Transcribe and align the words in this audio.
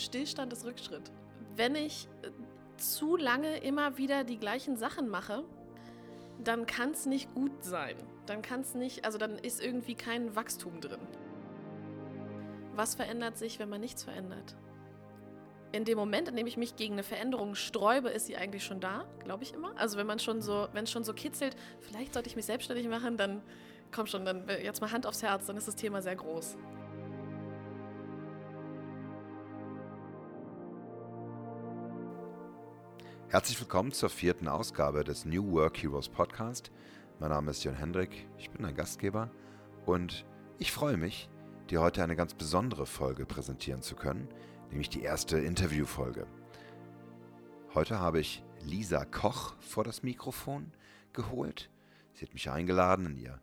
Stillstand 0.00 0.52
ist 0.52 0.64
Rückschritt. 0.64 1.10
Wenn 1.56 1.74
ich 1.74 2.08
äh, 2.22 2.30
zu 2.76 3.16
lange 3.16 3.58
immer 3.58 3.98
wieder 3.98 4.24
die 4.24 4.38
gleichen 4.38 4.76
Sachen 4.76 5.08
mache, 5.08 5.44
dann 6.42 6.66
kann 6.66 6.92
es 6.92 7.06
nicht 7.06 7.32
gut 7.34 7.64
sein. 7.64 7.96
Dann 8.26 8.42
kann 8.42 8.60
es 8.60 8.74
nicht, 8.74 9.04
also 9.04 9.18
dann 9.18 9.38
ist 9.38 9.62
irgendwie 9.62 9.94
kein 9.94 10.34
Wachstum 10.36 10.80
drin. 10.80 11.00
Was 12.74 12.94
verändert 12.94 13.36
sich, 13.36 13.58
wenn 13.58 13.68
man 13.68 13.80
nichts 13.80 14.04
verändert? 14.04 14.56
In 15.72 15.84
dem 15.84 15.98
Moment, 15.98 16.28
in 16.28 16.36
dem 16.36 16.46
ich 16.46 16.56
mich 16.56 16.76
gegen 16.76 16.94
eine 16.94 17.02
Veränderung 17.02 17.54
sträube, 17.54 18.08
ist 18.08 18.26
sie 18.26 18.36
eigentlich 18.36 18.64
schon 18.64 18.80
da, 18.80 19.04
glaube 19.22 19.44
ich 19.44 19.54
immer. 19.54 19.76
Also 19.76 19.98
wenn 19.98 20.06
man 20.06 20.18
schon 20.18 20.42
so, 20.42 20.68
wenn 20.72 20.84
es 20.84 20.90
schon 20.90 21.04
so 21.04 21.12
kitzelt, 21.12 21.56
vielleicht 21.80 22.14
sollte 22.14 22.28
ich 22.28 22.36
mich 22.36 22.46
selbstständig 22.46 22.88
machen, 22.88 23.16
dann 23.16 23.42
komm 23.92 24.06
schon, 24.06 24.24
dann 24.24 24.48
jetzt 24.48 24.80
mal 24.80 24.90
Hand 24.90 25.06
aufs 25.06 25.22
Herz, 25.22 25.46
dann 25.46 25.56
ist 25.56 25.68
das 25.68 25.76
Thema 25.76 26.02
sehr 26.02 26.16
groß. 26.16 26.56
Herzlich 33.30 33.60
willkommen 33.60 33.92
zur 33.92 34.10
vierten 34.10 34.48
Ausgabe 34.48 35.04
des 35.04 35.24
New 35.24 35.52
Work 35.52 35.80
Heroes 35.80 36.08
Podcast. 36.08 36.72
Mein 37.20 37.30
Name 37.30 37.52
ist 37.52 37.62
Jon 37.62 37.76
Hendrik, 37.76 38.26
ich 38.38 38.50
bin 38.50 38.64
ein 38.64 38.74
Gastgeber 38.74 39.30
und 39.86 40.26
ich 40.58 40.72
freue 40.72 40.96
mich, 40.96 41.30
dir 41.70 41.80
heute 41.80 42.02
eine 42.02 42.16
ganz 42.16 42.34
besondere 42.34 42.86
Folge 42.86 43.26
präsentieren 43.26 43.82
zu 43.82 43.94
können, 43.94 44.26
nämlich 44.70 44.88
die 44.88 45.02
erste 45.02 45.38
Interviewfolge. 45.38 46.26
Heute 47.72 48.00
habe 48.00 48.18
ich 48.18 48.42
Lisa 48.62 49.04
Koch 49.04 49.54
vor 49.60 49.84
das 49.84 50.02
Mikrofon 50.02 50.72
geholt. 51.12 51.70
Sie 52.14 52.26
hat 52.26 52.34
mich 52.34 52.50
eingeladen 52.50 53.06
in 53.06 53.16
ihr 53.16 53.40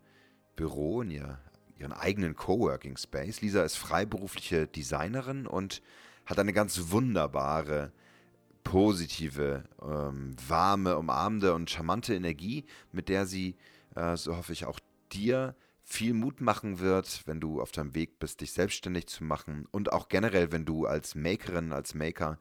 Büro, 0.58 1.02
in 1.02 1.12
ihr, 1.12 1.40
ihren 1.78 1.94
eigenen 1.94 2.36
Coworking 2.36 2.98
Space. 2.98 3.40
Lisa 3.40 3.64
ist 3.64 3.78
freiberufliche 3.78 4.68
Designerin 4.68 5.48
und 5.48 5.82
hat 6.26 6.40
eine 6.40 6.52
ganz 6.52 6.92
wunderbare 6.92 7.94
positive, 8.68 9.64
ähm, 9.82 10.36
warme, 10.46 10.98
umarmende 10.98 11.54
und 11.54 11.70
charmante 11.70 12.14
Energie, 12.14 12.66
mit 12.92 13.08
der 13.08 13.26
sie, 13.26 13.56
äh, 13.96 14.18
so 14.18 14.36
hoffe 14.36 14.52
ich, 14.52 14.66
auch 14.66 14.80
dir 15.14 15.56
viel 15.84 16.14
Mut 16.14 16.42
machen 16.42 16.80
wird, 16.80 17.24
wenn 17.26 17.40
du 17.40 17.62
auf 17.62 17.72
deinem 17.72 17.96
Weg 17.96 18.20
bist, 18.20 18.42
dich 18.42 18.52
selbstständig 18.52 19.08
zu 19.08 19.24
machen 19.24 19.68
und 19.72 19.94
auch 19.94 20.10
generell, 20.10 20.52
wenn 20.52 20.66
du 20.66 20.86
als 20.86 21.16
Makerin, 21.16 21.72
als 21.72 21.94
Maker 21.94 22.40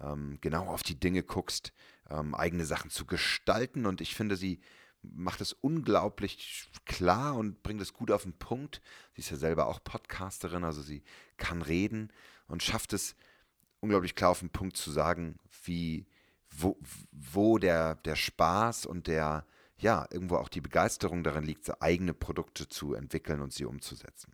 ähm, 0.00 0.38
genau 0.40 0.66
auf 0.66 0.82
die 0.82 0.98
Dinge 0.98 1.22
guckst, 1.22 1.72
ähm, 2.10 2.34
eigene 2.34 2.64
Sachen 2.64 2.90
zu 2.90 3.06
gestalten. 3.06 3.86
Und 3.86 4.00
ich 4.00 4.16
finde, 4.16 4.34
sie 4.34 4.58
macht 5.02 5.40
es 5.40 5.52
unglaublich 5.52 6.68
klar 6.86 7.36
und 7.36 7.62
bringt 7.62 7.80
es 7.80 7.92
gut 7.92 8.10
auf 8.10 8.24
den 8.24 8.36
Punkt. 8.36 8.82
Sie 9.14 9.20
ist 9.20 9.30
ja 9.30 9.36
selber 9.36 9.68
auch 9.68 9.84
Podcasterin, 9.84 10.64
also 10.64 10.82
sie 10.82 11.04
kann 11.36 11.62
reden 11.62 12.12
und 12.48 12.64
schafft 12.64 12.92
es 12.94 13.14
unglaublich 13.80 14.14
klar 14.14 14.30
auf 14.30 14.40
den 14.40 14.50
Punkt 14.50 14.76
zu 14.76 14.90
sagen, 14.90 15.36
wie, 15.68 16.06
wo, 16.50 16.78
wo 17.12 17.58
der, 17.58 17.94
der 17.96 18.16
Spaß 18.16 18.86
und 18.86 19.06
der, 19.06 19.46
ja, 19.78 20.06
irgendwo 20.10 20.36
auch 20.36 20.48
die 20.48 20.60
Begeisterung 20.60 21.22
darin 21.22 21.44
liegt, 21.44 21.80
eigene 21.80 22.14
Produkte 22.14 22.68
zu 22.68 22.94
entwickeln 22.94 23.40
und 23.40 23.52
sie 23.52 23.64
umzusetzen. 23.64 24.32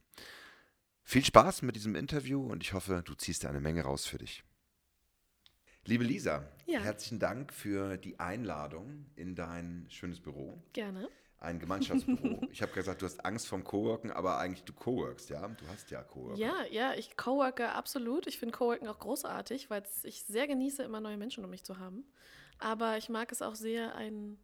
Viel 1.02 1.24
Spaß 1.24 1.62
mit 1.62 1.76
diesem 1.76 1.96
Interview 1.96 2.46
und 2.46 2.62
ich 2.62 2.72
hoffe, 2.72 3.02
du 3.04 3.14
ziehst 3.14 3.44
eine 3.44 3.60
Menge 3.60 3.82
raus 3.82 4.06
für 4.06 4.18
dich. 4.18 4.42
Liebe 5.86 6.04
Lisa, 6.04 6.44
ja. 6.66 6.80
herzlichen 6.80 7.18
Dank 7.18 7.52
für 7.52 7.96
die 7.98 8.18
Einladung 8.18 9.06
in 9.16 9.34
dein 9.34 9.86
schönes 9.90 10.20
Büro. 10.20 10.62
Gerne 10.72 11.08
ein 11.44 11.58
Gemeinschaftsbüro. 11.58 12.40
ich 12.50 12.62
habe 12.62 12.72
gesagt, 12.72 13.02
du 13.02 13.06
hast 13.06 13.24
Angst 13.24 13.46
vom 13.46 13.62
Coworken, 13.64 14.10
aber 14.10 14.38
eigentlich 14.38 14.64
du 14.64 14.72
coworkst, 14.72 15.30
ja? 15.30 15.46
Du 15.46 15.66
hast 15.68 15.90
ja 15.90 16.02
Coworken. 16.02 16.40
Ja, 16.40 16.64
ja, 16.70 16.94
ich 16.94 17.16
coworke 17.16 17.70
absolut. 17.70 18.26
Ich 18.26 18.38
finde 18.38 18.56
Coworken 18.56 18.88
auch 18.88 18.98
großartig, 18.98 19.70
weil 19.70 19.82
ich 20.02 20.22
sehr 20.22 20.46
genieße, 20.46 20.82
immer 20.82 21.00
neue 21.00 21.16
Menschen 21.16 21.44
um 21.44 21.50
mich 21.50 21.64
zu 21.64 21.78
haben. 21.78 22.04
Aber 22.58 22.96
ich 22.96 23.08
mag 23.08 23.30
es 23.30 23.42
auch 23.42 23.54
sehr, 23.54 23.94
einen 23.94 24.38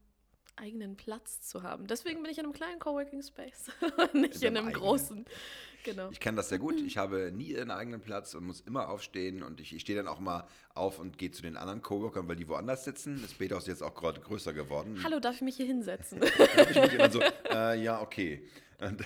eigenen 0.61 0.97
Platz 0.97 1.41
zu 1.41 1.63
haben. 1.63 1.87
Deswegen 1.87 2.23
bin 2.23 2.31
ich 2.31 2.39
in 2.39 2.45
einem 2.45 2.53
kleinen 2.53 2.79
Coworking 2.79 3.23
Space, 3.23 3.67
nicht 4.13 4.37
in, 4.37 4.49
in 4.49 4.57
einem 4.57 4.67
eigenen. 4.69 4.73
großen. 4.73 5.25
Genau. 5.85 6.11
Ich 6.11 6.21
kenne 6.21 6.37
das 6.37 6.51
sehr 6.51 6.59
gut. 6.59 6.81
Ich 6.81 6.97
habe 6.99 7.33
nie 7.33 7.57
einen 7.57 7.71
eigenen 7.71 8.01
Platz 8.01 8.35
und 8.35 8.45
muss 8.45 8.61
immer 8.61 8.89
aufstehen 8.89 9.43
und 9.43 9.61
ich, 9.61 9.75
ich 9.75 9.83
stehe 9.83 9.97
dann 9.97 10.09
auch 10.09 10.21
mal 10.21 10.47
auf 10.75 10.99
und 10.99 11.19
gehe 11.19 11.31
zu 11.31 11.43
den 11.43 11.57
anderen 11.57 11.83
Coworkern, 11.83 12.29
weil 12.29 12.37
die 12.37 12.49
woanders 12.49 12.85
sitzen. 12.85 13.21
Das 13.23 13.35
Beta 13.35 13.57
ist 13.57 13.67
jetzt 13.67 13.83
auch 13.83 13.95
gerade 13.95 14.21
größer 14.21 14.53
geworden. 14.53 15.01
Hallo, 15.03 15.19
darf 15.21 15.37
ich 15.37 15.43
mich 15.43 15.57
hier 15.57 15.67
hinsetzen? 15.67 16.21
ich 16.71 16.81
mich 16.81 16.93
immer 16.95 17.11
so, 17.11 17.21
äh, 17.51 17.83
ja, 17.83 18.01
okay. 18.01 18.47
Und 18.81 19.05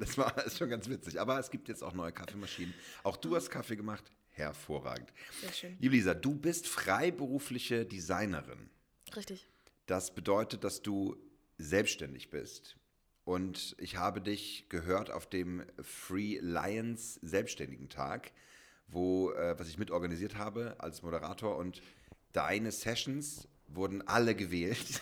das 0.00 0.18
war 0.18 0.44
ist 0.44 0.58
schon 0.58 0.68
ganz 0.68 0.88
witzig. 0.88 1.20
Aber 1.20 1.38
es 1.38 1.50
gibt 1.50 1.68
jetzt 1.68 1.82
auch 1.82 1.94
neue 1.94 2.12
Kaffeemaschinen. 2.12 2.74
Auch 3.02 3.16
du 3.16 3.36
hast 3.36 3.50
Kaffee 3.50 3.76
gemacht. 3.76 4.04
Hervorragend. 4.30 5.12
Sehr 5.40 5.52
schön. 5.52 5.76
Liebe 5.78 5.94
Lisa, 5.94 6.12
du 6.12 6.34
bist 6.34 6.66
freiberufliche 6.66 7.86
Designerin. 7.86 8.68
Richtig. 9.14 9.46
Das 9.86 10.14
bedeutet, 10.14 10.64
dass 10.64 10.82
du 10.82 11.16
selbstständig 11.58 12.30
bist. 12.30 12.76
Und 13.24 13.74
ich 13.78 13.96
habe 13.96 14.20
dich 14.20 14.66
gehört 14.68 15.10
auf 15.10 15.26
dem 15.26 15.64
Free 15.82 16.38
Lions 16.40 17.14
Selbstständigen 17.22 17.88
Tag, 17.88 18.32
wo, 18.86 19.32
äh, 19.32 19.58
was 19.58 19.68
ich 19.68 19.78
mitorganisiert 19.78 20.36
habe 20.36 20.76
als 20.78 21.02
Moderator. 21.02 21.56
Und 21.56 21.80
deine 22.32 22.70
Sessions 22.70 23.48
wurden 23.68 24.06
alle 24.06 24.34
gewählt. 24.34 24.78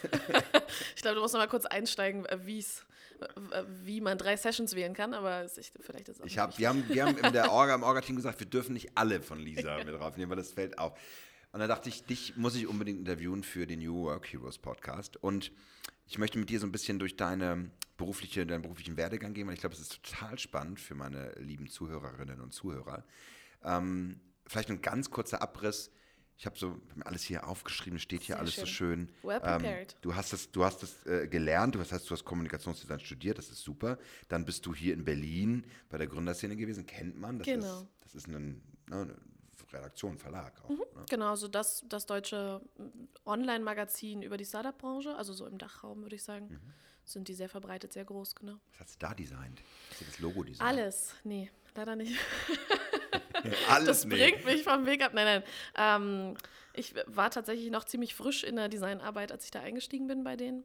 ich 0.97 1.03
glaube, 1.03 1.16
du 1.16 1.21
musst 1.21 1.34
noch 1.34 1.41
mal 1.41 1.48
kurz 1.48 1.66
einsteigen, 1.66 2.25
äh, 2.26 2.38
wie's, 2.44 2.87
äh, 3.21 3.65
wie 3.82 4.00
man 4.00 4.19
drei 4.19 4.37
Sessions 4.37 4.75
wählen 4.76 4.94
kann, 4.94 5.15
aber 5.15 5.44
ich, 5.44 5.72
vielleicht 5.81 6.09
ist 6.09 6.16
es 6.16 6.21
auch 6.22 6.26
ich 6.26 6.38
hab, 6.38 6.59
wir, 6.59 6.69
haben, 6.69 6.84
wir 6.88 7.04
haben 7.04 7.19
in 7.19 7.32
der 7.32 7.50
Orga, 7.53 7.75
im 7.75 7.82
Orga-Team 7.82 8.16
gesagt, 8.16 8.38
wir 8.38 8.47
dürfen 8.47 8.75
nicht 8.75 8.91
alle 8.94 9.21
von 9.21 9.41
Lisa 9.41 9.78
mit 9.78 9.88
draufnehmen, 9.88 10.31
weil 10.31 10.37
das 10.37 10.53
fällt 10.53 10.78
auf. 10.78 10.97
Und 11.53 11.61
da 11.61 11.67
dachte 11.67 11.91
ich, 11.91 12.05
dich 12.05 12.37
muss 12.37 12.55
ich 12.55 12.67
unbedingt 12.67 12.99
interviewen 12.99 13.43
für 13.43 13.67
den 13.67 13.81
New 13.81 14.05
Work 14.05 14.33
Heroes 14.33 14.59
Podcast. 14.59 15.19
Und 15.19 15.53
ich 16.07 16.19
möchte 16.19 16.39
mit 16.39 16.49
dir 16.49 16.59
so 16.59 16.67
ein 16.67 16.73
bisschen 16.73 16.99
durch 16.99 17.17
deine 17.17 17.71
berufliche, 17.99 18.47
deinen 18.47 18.63
beruflichen 18.63 18.97
Werdegang 18.97 19.35
gehen, 19.35 19.47
weil 19.47 19.55
ich 19.55 19.61
glaube, 19.61 19.75
es 19.75 19.81
ist 19.83 20.03
total 20.03 20.39
spannend 20.39 20.81
für 20.81 20.95
meine 20.95 21.33
lieben 21.39 21.69
Zuhörerinnen 21.69 22.41
und 22.41 22.53
Zuhörer. 22.53 23.05
Ähm, 23.63 24.21
vielleicht 24.47 24.71
ein 24.71 24.81
ganz 24.81 25.11
kurzer 25.11 25.43
Abriss. 25.43 25.91
Ich 26.39 26.47
habe 26.47 26.59
so 26.59 26.81
alles 27.05 27.23
hier 27.23 27.47
aufgeschrieben, 27.47 27.99
steht 27.99 28.23
hier 28.23 28.37
Sehr 28.37 28.41
alles 28.41 28.55
schön. 28.55 28.65
so 28.65 28.67
schön. 28.67 29.09
Well 29.23 29.41
ähm, 29.45 29.59
prepared. 29.59 29.93
Ähm, 29.93 29.99
du 30.01 30.15
hast 30.17 30.33
das, 30.33 30.51
du 30.51 30.65
hast 30.65 30.83
das 30.83 31.07
äh, 31.07 31.29
gelernt, 31.29 31.75
du 31.75 31.81
hast, 31.81 31.93
du 31.93 32.11
hast 32.11 32.25
Kommunikationsdesign 32.25 32.99
studiert, 33.01 33.37
das 33.37 33.51
ist 33.51 33.63
super. 33.63 33.99
Dann 34.29 34.47
bist 34.47 34.65
du 34.65 34.75
hier 34.75 34.95
in 34.95 35.05
Berlin 35.05 35.67
bei 35.91 35.99
der 35.99 36.07
Gründerszene 36.07 36.57
gewesen, 36.57 36.87
kennt 36.87 37.21
man. 37.21 37.39
Das 37.39 37.47
genau. 37.47 37.83
Ist, 37.83 37.89
das 38.01 38.15
ist 38.15 38.29
ein, 38.29 38.63
ne, 38.89 39.15
Redaktion, 39.72 40.19
Verlag 40.19 40.53
auch. 40.65 40.69
Mhm, 40.69 40.77
ne? 40.77 41.05
Genau, 41.09 41.31
also 41.31 41.49
das, 41.49 41.84
das 41.88 42.06
deutsche 42.06 42.60
Online-Magazin 43.25 44.22
über 44.22 44.37
die 44.37 44.44
Startup-Branche, 44.44 45.15
also 45.16 45.33
so 45.33 45.47
im 45.47 45.59
Dachraum 45.59 46.03
würde 46.03 46.16
ich 46.16 46.22
sagen, 46.22 46.49
mhm. 46.49 46.72
sind 47.05 47.28
die 47.28 47.34
sehr 47.34 47.49
verbreitet, 47.49 47.93
sehr 47.93 48.05
groß, 48.05 48.34
genau. 48.34 48.59
Was 48.72 48.81
hast 48.81 49.03
du 49.03 49.06
da 49.06 49.15
designt? 49.15 49.62
Hast 49.91 50.00
du 50.00 50.05
das 50.05 50.19
Logo 50.19 50.43
designt? 50.43 50.69
Alles, 50.69 51.15
nee, 51.25 51.50
leider 51.75 51.97
nicht. 51.97 52.19
Alles 53.69 53.87
das 53.87 54.05
nee. 54.05 54.16
bringt 54.16 54.44
mich 54.44 54.62
vom 54.62 54.87
Weg 54.87 55.03
ab. 55.03 55.12
Nein, 55.15 55.43
nein. 55.43 55.43
Ähm, 55.77 56.37
ich 56.75 56.94
war 57.06 57.31
tatsächlich 57.31 57.71
noch 57.71 57.84
ziemlich 57.84 58.15
frisch 58.15 58.44
in 58.44 58.56
der 58.56 58.69
Designarbeit, 58.69 59.33
als 59.33 59.44
ich 59.44 59.50
da 59.50 59.60
eingestiegen 59.60 60.06
bin 60.06 60.25
bei 60.25 60.37
denen. 60.37 60.65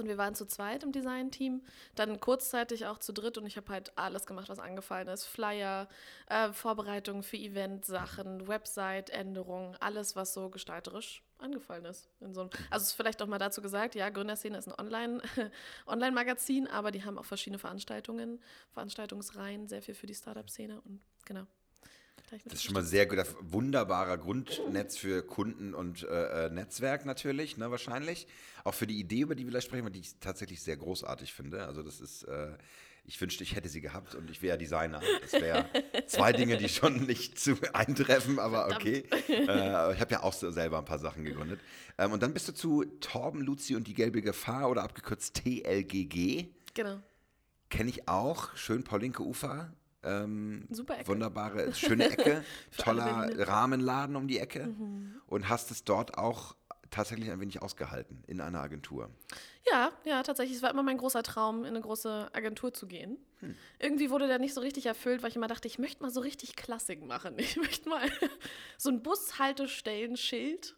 Und 0.00 0.08
wir 0.08 0.18
waren 0.18 0.34
zu 0.34 0.46
zweit 0.46 0.82
im 0.82 0.92
Design-Team, 0.92 1.62
dann 1.94 2.20
kurzzeitig 2.20 2.86
auch 2.86 2.98
zu 2.98 3.12
dritt 3.12 3.38
und 3.38 3.46
ich 3.46 3.56
habe 3.56 3.72
halt 3.72 3.96
alles 3.96 4.26
gemacht, 4.26 4.48
was 4.48 4.58
angefallen 4.58 5.08
ist. 5.08 5.26
Flyer, 5.26 5.88
äh, 6.26 6.52
Vorbereitungen 6.52 7.22
für 7.22 7.36
Event-Sachen, 7.36 8.48
Website-Änderungen, 8.48 9.76
alles, 9.80 10.16
was 10.16 10.34
so 10.34 10.50
gestalterisch 10.50 11.22
angefallen 11.38 11.84
ist. 11.84 12.08
In 12.20 12.34
so 12.34 12.42
einem, 12.42 12.50
also 12.70 12.84
ist 12.84 12.92
vielleicht 12.92 13.22
auch 13.22 13.26
mal 13.26 13.38
dazu 13.38 13.62
gesagt, 13.62 13.94
ja, 13.94 14.08
Gründerszene 14.10 14.58
ist 14.58 14.68
ein 14.68 14.74
Online, 14.78 15.22
Online-Magazin, 15.86 16.66
aber 16.66 16.90
die 16.90 17.04
haben 17.04 17.18
auch 17.18 17.24
verschiedene 17.24 17.58
Veranstaltungen, 17.58 18.40
Veranstaltungsreihen, 18.72 19.68
sehr 19.68 19.82
viel 19.82 19.94
für 19.94 20.06
die 20.06 20.14
Startup-Szene 20.14 20.80
und 20.82 21.00
genau. 21.24 21.46
Das 22.44 22.54
ist 22.54 22.64
schon 22.64 22.74
mal 22.74 22.84
sehr 22.84 23.06
guter, 23.06 23.26
wunderbarer 23.40 24.16
Grundnetz 24.16 24.96
für 24.96 25.22
Kunden 25.22 25.74
und 25.74 26.04
äh, 26.04 26.46
äh, 26.46 26.50
Netzwerk 26.50 27.04
natürlich, 27.04 27.56
ne, 27.56 27.70
wahrscheinlich. 27.70 28.28
Auch 28.62 28.74
für 28.74 28.86
die 28.86 29.00
Idee, 29.00 29.22
über 29.22 29.34
die 29.34 29.44
wir 29.44 29.50
gleich 29.50 29.64
sprechen, 29.64 29.90
die 29.92 30.00
ich 30.00 30.14
tatsächlich 30.20 30.62
sehr 30.62 30.76
großartig 30.76 31.32
finde. 31.32 31.66
Also 31.66 31.82
das 31.82 32.00
ist, 32.00 32.22
äh, 32.24 32.52
ich 33.04 33.20
wünschte, 33.20 33.42
ich 33.42 33.56
hätte 33.56 33.68
sie 33.68 33.80
gehabt 33.80 34.14
und 34.14 34.30
ich 34.30 34.42
wäre 34.42 34.58
Designer. 34.58 35.00
Das 35.22 35.32
wäre 35.32 35.66
zwei 36.06 36.32
Dinge, 36.32 36.56
die 36.56 36.68
schon 36.68 37.06
nicht 37.06 37.40
zu 37.40 37.56
eintreffen, 37.72 38.38
aber 38.38 38.68
okay. 38.68 39.04
Äh, 39.28 39.94
ich 39.94 40.00
habe 40.00 40.10
ja 40.10 40.22
auch 40.22 40.32
selber 40.32 40.78
ein 40.78 40.84
paar 40.84 41.00
Sachen 41.00 41.24
gegründet. 41.24 41.60
Ähm, 41.98 42.12
und 42.12 42.22
dann 42.22 42.32
bist 42.32 42.46
du 42.46 42.52
zu 42.52 42.84
Torben, 43.00 43.42
Luzi 43.42 43.74
und 43.74 43.88
die 43.88 43.94
gelbe 43.94 44.22
Gefahr 44.22 44.70
oder 44.70 44.84
abgekürzt 44.84 45.34
TLGG. 45.42 46.46
Genau. 46.74 47.00
Kenne 47.70 47.90
ich 47.90 48.08
auch. 48.08 48.56
Schön 48.56 48.84
Paulinke 48.84 49.22
Ufer. 49.22 49.72
Ähm, 50.02 50.66
Super 50.70 50.98
Ecke. 50.98 51.08
Wunderbare, 51.08 51.72
schöne 51.74 52.10
Ecke, 52.10 52.44
toller 52.76 53.30
Rahmenladen 53.46 54.16
um 54.16 54.28
die 54.28 54.38
Ecke. 54.38 54.66
Mhm. 54.66 55.20
Und 55.26 55.48
hast 55.48 55.70
es 55.70 55.84
dort 55.84 56.16
auch 56.16 56.56
tatsächlich 56.90 57.30
ein 57.30 57.40
wenig 57.40 57.62
ausgehalten 57.62 58.22
in 58.26 58.40
einer 58.40 58.60
Agentur. 58.60 59.10
Ja, 59.70 59.92
ja, 60.04 60.22
tatsächlich. 60.22 60.56
Es 60.56 60.62
war 60.62 60.70
immer 60.70 60.82
mein 60.82 60.98
großer 60.98 61.22
Traum, 61.22 61.60
in 61.60 61.68
eine 61.68 61.80
große 61.80 62.30
Agentur 62.32 62.72
zu 62.72 62.86
gehen. 62.86 63.18
Hm. 63.40 63.54
Irgendwie 63.78 64.10
wurde 64.10 64.26
der 64.26 64.38
nicht 64.38 64.54
so 64.54 64.60
richtig 64.60 64.86
erfüllt, 64.86 65.22
weil 65.22 65.30
ich 65.30 65.36
immer 65.36 65.46
dachte, 65.46 65.68
ich 65.68 65.78
möchte 65.78 66.02
mal 66.02 66.10
so 66.10 66.20
richtig 66.20 66.56
Klassik 66.56 67.04
machen. 67.04 67.34
Ich 67.38 67.56
möchte 67.56 67.88
mal 67.88 68.08
so 68.76 68.90
ein 68.90 69.02
Bushaltestellenschild 69.02 70.76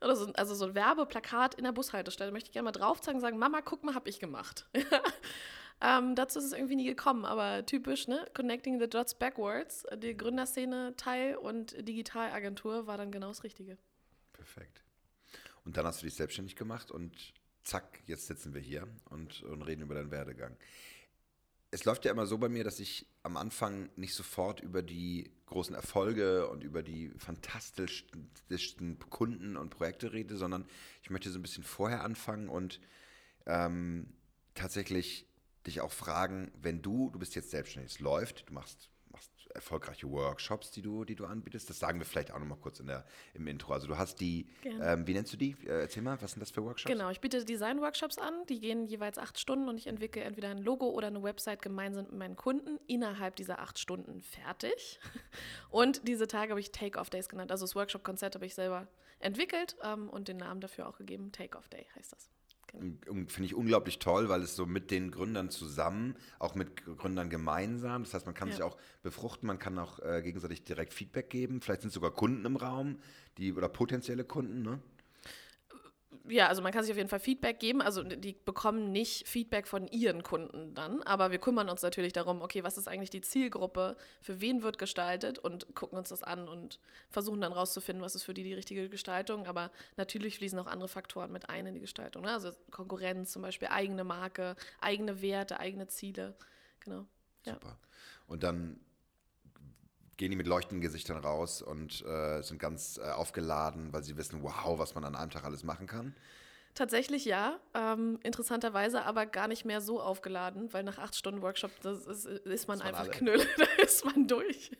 oder 0.00 0.16
so, 0.16 0.32
also 0.34 0.54
so 0.54 0.66
ein 0.66 0.74
Werbeplakat 0.74 1.54
in 1.54 1.64
der 1.64 1.72
Bushaltestelle. 1.72 2.32
Möchte 2.32 2.48
ich 2.48 2.52
gerne 2.52 2.64
mal 2.64 2.72
drauf 2.72 3.00
zeigen 3.00 3.16
und 3.16 3.22
sagen, 3.22 3.38
Mama, 3.38 3.60
guck 3.62 3.84
mal, 3.84 3.94
hab 3.94 4.08
ich 4.08 4.20
gemacht. 4.20 4.66
ähm, 5.82 6.14
dazu 6.14 6.38
ist 6.38 6.44
es 6.44 6.52
irgendwie 6.52 6.76
nie 6.76 6.86
gekommen, 6.86 7.24
aber 7.24 7.66
typisch, 7.66 8.06
ne? 8.06 8.24
Connecting 8.34 8.78
the 8.78 8.88
Dots 8.88 9.14
Backwards, 9.14 9.84
die 9.96 10.16
Gründerszene 10.16 10.94
Teil 10.96 11.36
und 11.36 11.76
Digitalagentur 11.88 12.86
war 12.86 12.96
dann 12.96 13.10
genau 13.10 13.28
das 13.28 13.42
Richtige. 13.42 13.76
Perfekt. 14.32 14.84
Und 15.64 15.76
dann 15.76 15.84
hast 15.84 16.00
du 16.00 16.06
dich 16.06 16.14
selbstständig 16.14 16.54
gemacht 16.54 16.92
und 16.92 17.34
zack, 17.64 18.00
jetzt 18.06 18.28
sitzen 18.28 18.54
wir 18.54 18.60
hier 18.60 18.86
und, 19.10 19.42
und 19.42 19.62
reden 19.62 19.82
über 19.82 19.94
deinen 19.94 20.12
Werdegang. 20.12 20.56
Es 21.72 21.84
läuft 21.84 22.04
ja 22.04 22.12
immer 22.12 22.26
so 22.26 22.38
bei 22.38 22.48
mir, 22.48 22.64
dass 22.64 22.78
ich 22.78 23.06
am 23.22 23.36
Anfang 23.36 23.88
nicht 23.96 24.14
sofort 24.14 24.60
über 24.60 24.82
die 24.82 25.32
großen 25.46 25.74
Erfolge 25.74 26.48
und 26.48 26.62
über 26.62 26.82
die 26.82 27.10
fantastischsten 27.18 28.98
Kunden 29.10 29.56
und 29.56 29.70
Projekte 29.70 30.12
rede, 30.12 30.36
sondern 30.36 30.66
ich 31.02 31.10
möchte 31.10 31.30
so 31.30 31.38
ein 31.38 31.42
bisschen 31.42 31.64
vorher 31.64 32.04
anfangen 32.04 32.48
und 32.48 32.78
ähm, 33.46 34.12
tatsächlich 34.54 35.26
dich 35.66 35.80
auch 35.80 35.92
fragen, 35.92 36.50
wenn 36.60 36.82
du, 36.82 37.10
du 37.10 37.18
bist 37.18 37.34
jetzt 37.34 37.50
selbstständig, 37.50 37.94
es 37.94 38.00
läuft, 38.00 38.48
du 38.48 38.54
machst 38.54 38.90
erfolgreiche 39.54 40.10
Workshops, 40.10 40.70
die 40.70 40.82
du, 40.82 41.04
die 41.04 41.14
du 41.14 41.26
anbietest. 41.26 41.68
Das 41.68 41.78
sagen 41.78 41.98
wir 41.98 42.06
vielleicht 42.06 42.32
auch 42.32 42.38
noch 42.38 42.46
mal 42.46 42.56
kurz 42.56 42.80
in 42.80 42.86
der, 42.86 43.04
im 43.34 43.46
Intro. 43.46 43.72
Also 43.72 43.86
du 43.86 43.96
hast 43.96 44.20
die, 44.20 44.46
ähm, 44.64 45.06
wie 45.06 45.14
nennst 45.14 45.32
du 45.32 45.36
die? 45.36 45.56
Äh, 45.64 45.82
erzähl 45.82 46.02
mal, 46.02 46.20
was 46.20 46.32
sind 46.32 46.40
das 46.40 46.50
für 46.50 46.62
Workshops? 46.64 46.90
Genau, 46.90 47.10
ich 47.10 47.20
biete 47.20 47.44
Design-Workshops 47.44 48.18
an. 48.18 48.34
Die 48.48 48.60
gehen 48.60 48.86
jeweils 48.86 49.18
acht 49.18 49.38
Stunden 49.38 49.68
und 49.68 49.78
ich 49.78 49.86
entwickle 49.86 50.22
entweder 50.22 50.48
ein 50.48 50.58
Logo 50.58 50.88
oder 50.90 51.08
eine 51.08 51.22
Website 51.22 51.62
gemeinsam 51.62 52.04
mit 52.04 52.14
meinen 52.14 52.36
Kunden 52.36 52.78
innerhalb 52.86 53.36
dieser 53.36 53.58
acht 53.58 53.78
Stunden 53.78 54.22
fertig. 54.22 55.00
Und 55.70 56.06
diese 56.06 56.26
Tage 56.26 56.50
habe 56.50 56.60
ich 56.60 56.70
Take-Off-Days 56.70 57.28
genannt. 57.28 57.50
Also 57.50 57.64
das 57.64 57.74
Workshop-Konzept 57.74 58.34
habe 58.34 58.46
ich 58.46 58.54
selber 58.54 58.88
entwickelt 59.18 59.76
ähm, 59.82 60.08
und 60.10 60.28
den 60.28 60.36
Namen 60.36 60.60
dafür 60.60 60.88
auch 60.88 60.98
gegeben. 60.98 61.32
Take-Off-Day 61.32 61.86
heißt 61.96 62.12
das. 62.12 62.28
Finde 62.72 63.44
ich 63.44 63.54
unglaublich 63.54 63.98
toll, 63.98 64.30
weil 64.30 64.42
es 64.42 64.56
so 64.56 64.64
mit 64.64 64.90
den 64.90 65.10
Gründern 65.10 65.50
zusammen, 65.50 66.16
auch 66.38 66.54
mit 66.54 66.84
Gründern 66.84 67.28
gemeinsam, 67.28 68.02
das 68.02 68.14
heißt, 68.14 68.24
man 68.24 68.34
kann 68.34 68.48
ja. 68.48 68.54
sich 68.54 68.62
auch 68.62 68.78
befruchten, 69.02 69.46
man 69.46 69.58
kann 69.58 69.78
auch 69.78 69.98
äh, 69.98 70.22
gegenseitig 70.22 70.64
direkt 70.64 70.94
Feedback 70.94 71.28
geben. 71.28 71.60
Vielleicht 71.60 71.82
sind 71.82 71.92
sogar 71.92 72.12
Kunden 72.12 72.46
im 72.46 72.56
Raum, 72.56 72.98
die 73.36 73.52
oder 73.52 73.68
potenzielle 73.68 74.24
Kunden, 74.24 74.62
ne? 74.62 74.80
Ja, 76.28 76.48
also 76.48 76.62
man 76.62 76.72
kann 76.72 76.82
sich 76.84 76.92
auf 76.92 76.96
jeden 76.96 77.08
Fall 77.08 77.20
Feedback 77.20 77.58
geben. 77.58 77.82
Also 77.82 78.02
die 78.02 78.36
bekommen 78.44 78.92
nicht 78.92 79.26
Feedback 79.26 79.66
von 79.66 79.88
ihren 79.88 80.22
Kunden 80.22 80.74
dann, 80.74 81.02
aber 81.02 81.30
wir 81.30 81.38
kümmern 81.38 81.68
uns 81.68 81.82
natürlich 81.82 82.12
darum, 82.12 82.42
okay, 82.42 82.62
was 82.62 82.78
ist 82.78 82.88
eigentlich 82.88 83.10
die 83.10 83.20
Zielgruppe, 83.20 83.96
für 84.20 84.40
wen 84.40 84.62
wird 84.62 84.78
gestaltet 84.78 85.38
und 85.38 85.74
gucken 85.74 85.98
uns 85.98 86.10
das 86.10 86.22
an 86.22 86.48
und 86.48 86.78
versuchen 87.10 87.40
dann 87.40 87.52
rauszufinden, 87.52 88.04
was 88.04 88.14
ist 88.14 88.22
für 88.22 88.34
die 88.34 88.44
die 88.44 88.54
richtige 88.54 88.88
Gestaltung. 88.88 89.46
Aber 89.46 89.70
natürlich 89.96 90.38
fließen 90.38 90.58
auch 90.58 90.66
andere 90.66 90.88
Faktoren 90.88 91.32
mit 91.32 91.48
ein 91.48 91.66
in 91.66 91.74
die 91.74 91.80
Gestaltung. 91.80 92.22
Ne? 92.22 92.32
Also 92.32 92.52
Konkurrenz 92.70 93.32
zum 93.32 93.42
Beispiel, 93.42 93.68
eigene 93.68 94.04
Marke, 94.04 94.56
eigene 94.80 95.22
Werte, 95.22 95.58
eigene 95.58 95.88
Ziele. 95.88 96.36
Genau. 96.80 97.06
Super. 97.44 97.78
Und 98.26 98.44
dann 98.44 98.78
gehen 100.22 100.30
die 100.30 100.36
mit 100.36 100.46
leuchtenden 100.46 100.80
Gesichtern 100.80 101.16
raus 101.16 101.62
und 101.62 102.06
äh, 102.06 102.42
sind 102.42 102.60
ganz 102.60 102.96
äh, 103.02 103.10
aufgeladen, 103.10 103.92
weil 103.92 104.04
sie 104.04 104.16
wissen, 104.16 104.44
wow, 104.44 104.78
was 104.78 104.94
man 104.94 105.04
an 105.04 105.16
einem 105.16 105.32
Tag 105.32 105.42
alles 105.42 105.64
machen 105.64 105.88
kann? 105.88 106.14
Tatsächlich 106.76 107.24
ja, 107.24 107.58
ähm, 107.74 108.20
interessanterweise 108.22 109.02
aber 109.04 109.26
gar 109.26 109.48
nicht 109.48 109.64
mehr 109.64 109.80
so 109.80 110.00
aufgeladen, 110.00 110.72
weil 110.72 110.84
nach 110.84 110.98
acht 110.98 111.16
Stunden 111.16 111.42
Workshop 111.42 111.72
das 111.80 112.06
ist, 112.06 112.26
ist 112.26 112.68
man 112.68 112.80
einfach 112.80 113.00
alle. 113.00 113.10
Knülle, 113.10 113.44
da 113.58 113.82
ist 113.82 114.04
man 114.04 114.28
durch. 114.28 114.70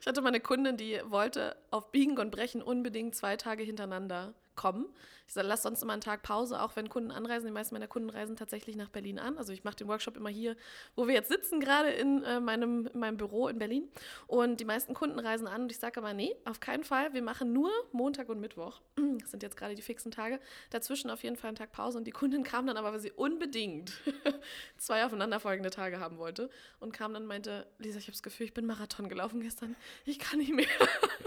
Ich 0.00 0.06
hatte 0.06 0.22
meine 0.22 0.38
Kundin, 0.38 0.76
die 0.76 1.00
wollte 1.06 1.56
auf 1.72 1.90
Biegen 1.90 2.16
und 2.18 2.30
Brechen 2.30 2.62
unbedingt 2.62 3.16
zwei 3.16 3.36
Tage 3.36 3.64
hintereinander 3.64 4.34
kommen. 4.56 4.86
Ich 5.28 5.34
sage, 5.34 5.48
lass 5.48 5.62
sonst 5.62 5.82
immer 5.82 5.92
einen 5.92 6.02
Tag 6.02 6.22
Pause, 6.22 6.60
auch 6.62 6.76
wenn 6.76 6.88
Kunden 6.88 7.10
anreisen. 7.10 7.46
Die 7.46 7.52
meisten 7.52 7.74
meiner 7.74 7.88
Kunden 7.88 8.10
reisen 8.10 8.36
tatsächlich 8.36 8.76
nach 8.76 8.88
Berlin 8.88 9.18
an. 9.18 9.38
Also 9.38 9.52
ich 9.52 9.64
mache 9.64 9.76
den 9.76 9.88
Workshop 9.88 10.16
immer 10.16 10.28
hier, 10.28 10.56
wo 10.94 11.08
wir 11.08 11.14
jetzt 11.14 11.28
sitzen, 11.28 11.58
gerade 11.58 11.90
in, 11.90 12.22
äh, 12.22 12.38
meinem, 12.38 12.88
in 12.92 13.00
meinem 13.00 13.16
Büro 13.16 13.48
in 13.48 13.58
Berlin. 13.58 13.88
Und 14.28 14.60
die 14.60 14.64
meisten 14.64 14.94
Kunden 14.94 15.18
reisen 15.18 15.48
an 15.48 15.62
und 15.62 15.72
ich 15.72 15.78
sage 15.78 15.98
aber, 15.98 16.14
nee, 16.14 16.34
auf 16.44 16.60
keinen 16.60 16.84
Fall. 16.84 17.12
Wir 17.12 17.22
machen 17.22 17.52
nur 17.52 17.70
Montag 17.92 18.28
und 18.28 18.40
Mittwoch. 18.40 18.80
Das 19.26 19.30
sind 19.32 19.42
jetzt 19.42 19.56
gerade 19.56 19.74
die 19.74 19.82
fixen 19.82 20.12
Tage. 20.12 20.38
Dazwischen 20.70 21.10
auf 21.10 21.24
jeden 21.24 21.36
Fall 21.36 21.48
einen 21.48 21.56
Tag 21.56 21.72
Pause. 21.72 21.98
Und 21.98 22.04
die 22.04 22.12
Kundin 22.12 22.44
kam 22.44 22.66
dann 22.66 22.76
aber, 22.76 22.92
weil 22.92 23.00
sie 23.00 23.10
unbedingt 23.10 23.92
zwei 24.78 25.04
aufeinanderfolgende 25.04 25.70
Tage 25.70 25.98
haben 25.98 26.18
wollte. 26.18 26.48
Und 26.78 26.92
kam 26.92 27.12
dann 27.12 27.22
und 27.22 27.28
meinte, 27.28 27.66
Lisa, 27.78 27.98
ich 27.98 28.04
habe 28.04 28.12
das 28.12 28.22
Gefühl, 28.22 28.46
ich 28.46 28.54
bin 28.54 28.66
Marathon 28.66 29.08
gelaufen 29.08 29.40
gestern. 29.40 29.74
Ich 30.04 30.20
kann 30.20 30.38
nicht 30.38 30.52
mehr. 30.52 30.66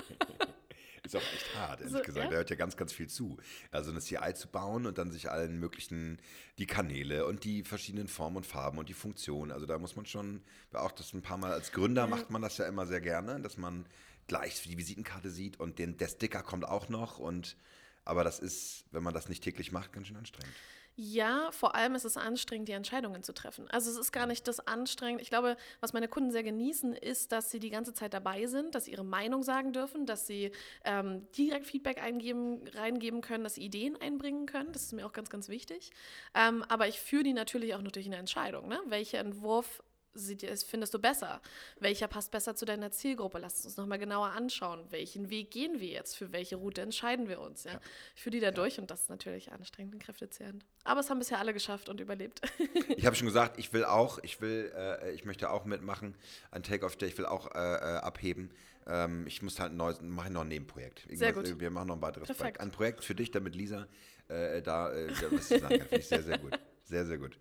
Ist 1.09 1.15
auch 1.15 1.33
echt 1.33 1.55
hart, 1.55 1.81
ehrlich 1.81 1.93
so, 1.93 2.01
gesagt. 2.03 2.25
Ja? 2.25 2.29
Da 2.29 2.35
hört 2.37 2.49
ja 2.49 2.55
ganz, 2.55 2.77
ganz 2.77 2.93
viel 2.93 3.07
zu. 3.07 3.37
Also 3.71 3.89
eine 3.91 3.99
CI 3.99 4.33
zu 4.35 4.47
bauen 4.47 4.85
und 4.85 4.97
dann 4.97 5.11
sich 5.11 5.31
allen 5.31 5.59
möglichen, 5.59 6.19
die 6.59 6.67
Kanäle 6.67 7.25
und 7.25 7.43
die 7.43 7.63
verschiedenen 7.63 8.07
Formen 8.07 8.37
und 8.37 8.45
Farben 8.45 8.77
und 8.77 8.89
die 8.89 8.93
Funktionen. 8.93 9.51
Also 9.51 9.65
da 9.65 9.79
muss 9.79 9.95
man 9.95 10.05
schon, 10.05 10.43
auch 10.73 10.91
das 10.91 11.13
ein 11.13 11.21
paar 11.21 11.37
Mal 11.37 11.51
als 11.51 11.71
Gründer 11.71 12.05
macht 12.07 12.29
man 12.29 12.41
das 12.41 12.57
ja 12.57 12.67
immer 12.67 12.85
sehr 12.85 13.01
gerne, 13.01 13.39
dass 13.41 13.57
man 13.57 13.85
gleich 14.27 14.61
die 14.61 14.77
Visitenkarte 14.77 15.31
sieht 15.31 15.59
und 15.59 15.79
den, 15.79 15.97
der 15.97 16.07
Sticker 16.07 16.43
kommt 16.43 16.65
auch 16.65 16.89
noch 16.89 17.17
und 17.17 17.57
aber 18.05 18.23
das 18.23 18.39
ist, 18.39 18.85
wenn 18.91 19.03
man 19.03 19.13
das 19.13 19.29
nicht 19.29 19.43
täglich 19.43 19.71
macht, 19.71 19.93
ganz 19.93 20.07
schön 20.07 20.17
anstrengend. 20.17 20.55
Ja, 21.01 21.49
vor 21.53 21.75
allem 21.75 21.95
ist 21.95 22.03
es 22.03 22.17
anstrengend, 22.17 22.67
die 22.67 22.73
Entscheidungen 22.73 23.23
zu 23.23 23.33
treffen. 23.33 23.69
Also 23.69 23.89
es 23.89 23.95
ist 23.95 24.11
gar 24.11 24.25
nicht 24.25 24.45
das 24.49 24.59
anstrengend. 24.59 25.21
Ich 25.21 25.29
glaube, 25.29 25.55
was 25.79 25.93
meine 25.93 26.09
Kunden 26.09 26.29
sehr 26.29 26.43
genießen, 26.43 26.91
ist, 26.91 27.31
dass 27.31 27.49
sie 27.49 27.61
die 27.61 27.69
ganze 27.69 27.93
Zeit 27.93 28.13
dabei 28.13 28.47
sind, 28.47 28.75
dass 28.75 28.83
sie 28.83 28.91
ihre 28.91 29.05
Meinung 29.05 29.41
sagen 29.41 29.71
dürfen, 29.71 30.05
dass 30.05 30.27
sie 30.27 30.51
ähm, 30.83 31.25
direkt 31.37 31.67
Feedback 31.67 32.03
eingeben, 32.03 32.67
reingeben 32.73 33.21
können, 33.21 33.45
dass 33.45 33.55
sie 33.55 33.63
Ideen 33.63 33.95
einbringen 33.95 34.45
können. 34.45 34.73
Das 34.73 34.83
ist 34.83 34.91
mir 34.91 35.05
auch 35.05 35.13
ganz, 35.13 35.29
ganz 35.29 35.47
wichtig. 35.47 35.91
Ähm, 36.33 36.65
aber 36.67 36.89
ich 36.89 36.99
führe 36.99 37.23
die 37.23 37.31
natürlich 37.31 37.75
auch 37.75 37.81
nur 37.81 37.93
durch 37.93 38.07
eine 38.07 38.17
Entscheidung. 38.17 38.67
Ne? 38.67 38.77
Welcher 38.87 39.19
Entwurf 39.19 39.81
findest 40.13 40.93
du 40.93 40.99
besser? 40.99 41.41
Welcher 41.79 42.07
passt 42.07 42.31
besser 42.31 42.55
zu 42.55 42.65
deiner 42.65 42.91
Zielgruppe? 42.91 43.39
Lass 43.39 43.65
uns 43.65 43.77
nochmal 43.77 43.99
genauer 43.99 44.29
anschauen. 44.29 44.85
Welchen 44.89 45.29
Weg 45.29 45.51
gehen 45.51 45.79
wir 45.79 45.87
jetzt? 45.87 46.15
Für 46.15 46.31
welche 46.31 46.55
Route 46.55 46.81
entscheiden 46.81 47.27
wir 47.27 47.39
uns? 47.39 47.63
Ja? 47.63 47.79
Ich 48.15 48.21
führe 48.21 48.31
die 48.31 48.39
da 48.39 48.47
ja. 48.47 48.51
durch 48.51 48.79
und 48.79 48.91
das 48.91 49.01
ist 49.01 49.09
natürlich 49.09 49.51
anstrengend 49.51 49.93
und 49.93 50.03
kräftezehrend. 50.03 50.65
Aber 50.83 50.99
es 50.99 51.09
haben 51.09 51.19
bisher 51.19 51.39
alle 51.39 51.53
geschafft 51.53 51.89
und 51.89 51.99
überlebt. 51.99 52.41
ich 52.89 53.05
habe 53.05 53.15
schon 53.15 53.27
gesagt, 53.27 53.59
ich 53.59 53.71
will 53.73 53.85
auch, 53.85 54.19
ich 54.23 54.41
will, 54.41 54.71
äh, 54.75 55.11
ich 55.11 55.25
möchte 55.25 55.49
auch 55.49 55.65
mitmachen. 55.65 56.15
Ein 56.51 56.63
Take-Off, 56.63 56.95
der 56.95 57.07
ich 57.07 57.17
will 57.17 57.25
auch 57.25 57.53
äh, 57.53 57.59
äh, 57.59 57.97
abheben. 57.97 58.51
Ähm, 58.87 59.27
ich 59.27 59.41
muss 59.41 59.59
halt 59.59 59.73
ein 59.73 59.77
neues, 59.77 60.01
mache 60.01 60.31
noch 60.31 60.41
ein 60.41 60.47
Nebenprojekt. 60.47 61.05
Irgendwas, 61.05 61.19
sehr 61.19 61.33
gut. 61.33 61.59
Wir 61.59 61.69
machen 61.69 61.87
noch 61.87 61.95
ein 61.95 62.01
weiteres 62.01 62.27
Perfekt. 62.27 62.57
Projekt. 62.57 62.61
Ein 62.61 62.71
Projekt 62.71 63.03
für 63.03 63.15
dich, 63.15 63.31
damit 63.31 63.55
Lisa 63.55 63.87
äh, 64.27 64.61
da, 64.61 64.91
äh, 64.91 65.09
was 65.31 65.51
ich 65.51 65.61
sagen 65.61 65.77
kann. 65.79 65.87
Finde 65.87 65.97
ich 65.97 66.07
sehr, 66.07 66.23
sehr 66.23 66.37
gut. 66.37 66.59
Sehr, 66.89 67.05
sehr 67.05 67.19
gut. 67.19 67.37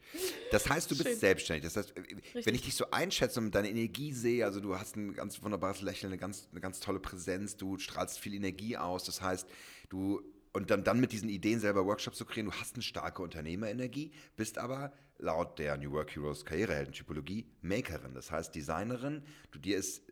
Das 0.50 0.68
heißt, 0.68 0.90
du 0.90 0.94
bist 0.94 1.08
Schön. 1.08 1.18
selbstständig. 1.18 1.64
Das 1.64 1.76
heißt, 1.78 1.96
Richtig. 1.96 2.44
wenn 2.44 2.54
ich 2.54 2.62
dich 2.62 2.74
so 2.74 2.90
einschätze 2.90 3.40
und 3.40 3.54
deine 3.54 3.70
Energie 3.70 4.12
sehe, 4.12 4.44
also 4.44 4.60
du 4.60 4.78
hast 4.78 4.96
ein 4.96 5.14
ganz 5.14 5.42
wunderbares 5.42 5.80
Lächeln, 5.80 6.12
eine 6.12 6.20
ganz, 6.20 6.48
eine 6.50 6.60
ganz 6.60 6.80
tolle 6.80 7.00
Präsenz, 7.00 7.56
du 7.56 7.78
strahlst 7.78 8.18
viel 8.18 8.34
Energie 8.34 8.76
aus. 8.76 9.04
Das 9.04 9.22
heißt, 9.22 9.48
du 9.88 10.22
und 10.52 10.70
dann, 10.70 10.84
dann 10.84 11.00
mit 11.00 11.12
diesen 11.12 11.30
Ideen 11.30 11.60
selber 11.60 11.86
Workshops 11.86 12.18
zu 12.18 12.26
kreieren, 12.26 12.50
du 12.50 12.56
hast 12.56 12.74
eine 12.74 12.82
starke 12.82 13.22
Unternehmerenergie, 13.22 14.12
bist 14.36 14.58
aber 14.58 14.92
laut 15.16 15.58
der 15.58 15.78
New 15.78 15.92
Work 15.92 16.14
Heroes 16.14 16.44
Karrierehelden-Typologie 16.44 17.46
Makerin, 17.62 18.12
das 18.12 18.30
heißt 18.30 18.54
Designerin. 18.54 19.22
Du 19.50 19.58
dir 19.58 19.78
ist 19.78 20.02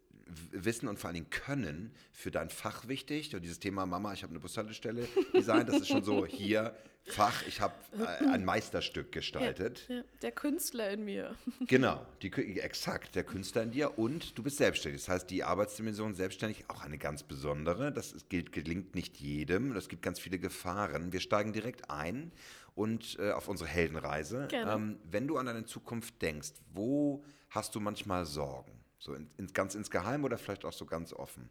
Wissen 0.50 0.88
und 0.88 0.98
vor 0.98 1.08
allen 1.08 1.14
Dingen 1.14 1.30
Können 1.30 1.92
für 2.12 2.30
dein 2.30 2.50
Fach 2.50 2.88
wichtig. 2.88 3.34
Und 3.34 3.42
dieses 3.42 3.60
Thema 3.60 3.86
Mama, 3.86 4.12
ich 4.12 4.22
habe 4.22 4.30
eine 4.30 4.40
Bushaltestelle 4.40 5.08
designt, 5.32 5.68
das 5.68 5.82
ist 5.82 5.88
schon 5.88 6.04
so 6.04 6.26
hier 6.26 6.74
Fach, 7.08 7.46
ich 7.46 7.60
habe 7.60 7.74
äh, 8.00 8.26
ein 8.26 8.44
Meisterstück 8.44 9.12
gestaltet. 9.12 9.86
Ja, 9.88 9.96
ja, 9.96 10.02
der 10.22 10.32
Künstler 10.32 10.90
in 10.90 11.04
mir. 11.04 11.36
Genau, 11.68 12.04
die, 12.20 12.32
exakt, 12.60 13.14
der 13.14 13.22
Künstler 13.22 13.62
in 13.62 13.70
dir 13.70 13.98
und 13.98 14.36
du 14.36 14.42
bist 14.42 14.56
selbstständig. 14.56 15.02
Das 15.02 15.08
heißt, 15.08 15.30
die 15.30 15.44
Arbeitsdimension 15.44 16.14
selbstständig, 16.14 16.64
auch 16.68 16.82
eine 16.82 16.98
ganz 16.98 17.22
besondere. 17.22 17.92
Das 17.92 18.14
gilt, 18.28 18.52
gelingt 18.52 18.94
nicht 18.96 19.18
jedem. 19.18 19.76
Es 19.76 19.88
gibt 19.88 20.02
ganz 20.02 20.18
viele 20.18 20.38
Gefahren. 20.38 21.12
Wir 21.12 21.20
steigen 21.20 21.52
direkt 21.52 21.90
ein 21.90 22.32
und 22.74 23.18
äh, 23.20 23.30
auf 23.30 23.48
unsere 23.48 23.68
Heldenreise. 23.68 24.48
Ähm, 24.52 24.98
wenn 25.04 25.28
du 25.28 25.38
an 25.38 25.46
deine 25.46 25.64
Zukunft 25.64 26.20
denkst, 26.20 26.54
wo 26.74 27.24
hast 27.50 27.74
du 27.76 27.80
manchmal 27.80 28.26
Sorgen? 28.26 28.75
So 29.06 29.14
in, 29.14 29.30
in, 29.38 29.46
ganz 29.52 29.74
insgeheim 29.74 30.24
oder 30.24 30.36
vielleicht 30.36 30.64
auch 30.64 30.72
so 30.72 30.84
ganz 30.84 31.12
offen? 31.12 31.48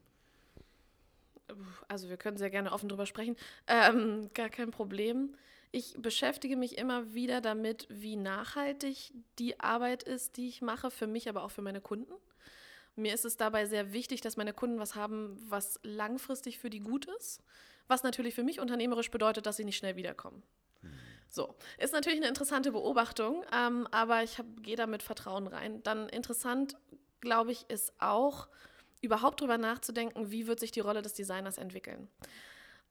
Also 1.88 2.10
wir 2.10 2.18
können 2.18 2.38
sehr 2.38 2.50
gerne 2.50 2.72
offen 2.72 2.90
drüber 2.90 3.06
sprechen. 3.06 3.36
Ähm, 3.68 4.30
gar 4.34 4.50
kein 4.50 4.72
Problem. 4.72 5.36
Ich 5.72 5.96
beschäftige 5.98 6.56
mich 6.56 6.78
immer 6.78 7.14
wieder 7.14 7.42
damit, 7.42 7.88
wie 7.90 8.16
nachhaltig 8.16 9.14
die 9.40 9.60
Arbeit 9.60 10.04
ist, 10.04 10.38
die 10.38 10.48
ich 10.48 10.62
mache, 10.62 10.92
für 10.92 11.08
mich, 11.08 11.28
aber 11.30 11.44
auch 11.44 11.52
für 11.52 11.62
meine 11.62 11.82
Kunden. 11.82 12.14
Mir 12.96 13.14
ist 13.14 13.26
es 13.26 13.36
dabei 13.36 13.66
sehr 13.66 13.92
wichtig, 13.92 14.22
dass 14.22 14.38
meine 14.38 14.54
Kunden 14.54 14.80
was 14.80 14.96
haben, 14.96 15.38
was 15.50 15.80
langfristig 15.84 16.60
für 16.60 16.70
die 16.70 16.80
gut 16.80 17.06
ist 17.20 17.42
was 17.88 18.04
natürlich 18.04 18.36
für 18.36 18.44
mich 18.44 18.60
unternehmerisch 18.60 19.12
bedeutet, 19.12 19.46
dass 19.46 19.58
sie 19.58 19.66
nicht 19.66 19.78
schnell 19.78 19.96
wiederkommen. 19.96 20.44
So, 21.30 21.56
ist 21.78 21.92
natürlich 21.92 22.20
eine 22.20 22.30
interessante 22.30 22.72
Beobachtung, 22.72 23.44
ähm, 23.52 23.88
aber 23.92 24.24
ich 24.24 24.38
gehe 24.62 24.78
da 24.78 24.88
mit 24.88 25.04
Vertrauen 25.04 25.48
rein. 25.48 25.84
Dann 25.84 26.08
interessant, 26.08 26.78
glaube 27.26 27.52
ich, 27.52 27.70
ist 27.70 27.94
auch, 28.00 28.48
überhaupt 29.02 29.42
darüber 29.42 29.58
nachzudenken, 29.58 30.32
wie 30.32 30.48
wird 30.48 30.60
sich 30.60 30.72
die 30.72 30.80
Rolle 30.80 31.02
des 31.02 31.14
Designers 31.14 31.58
entwickeln. 31.58 32.08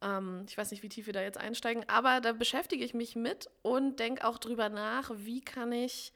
Ähm, 0.02 0.44
ich 0.48 0.56
weiß 0.56 0.70
nicht, 0.70 0.82
wie 0.82 0.88
tief 0.88 1.06
wir 1.06 1.12
da 1.12 1.22
jetzt 1.22 1.38
einsteigen, 1.38 1.88
aber 1.88 2.20
da 2.20 2.32
beschäftige 2.32 2.84
ich 2.84 2.94
mich 2.94 3.16
mit 3.16 3.50
und 3.62 3.98
denke 3.98 4.26
auch 4.26 4.38
darüber 4.38 4.68
nach, 4.68 5.10
wie 5.16 5.40
kann 5.40 5.72
ich 5.72 6.12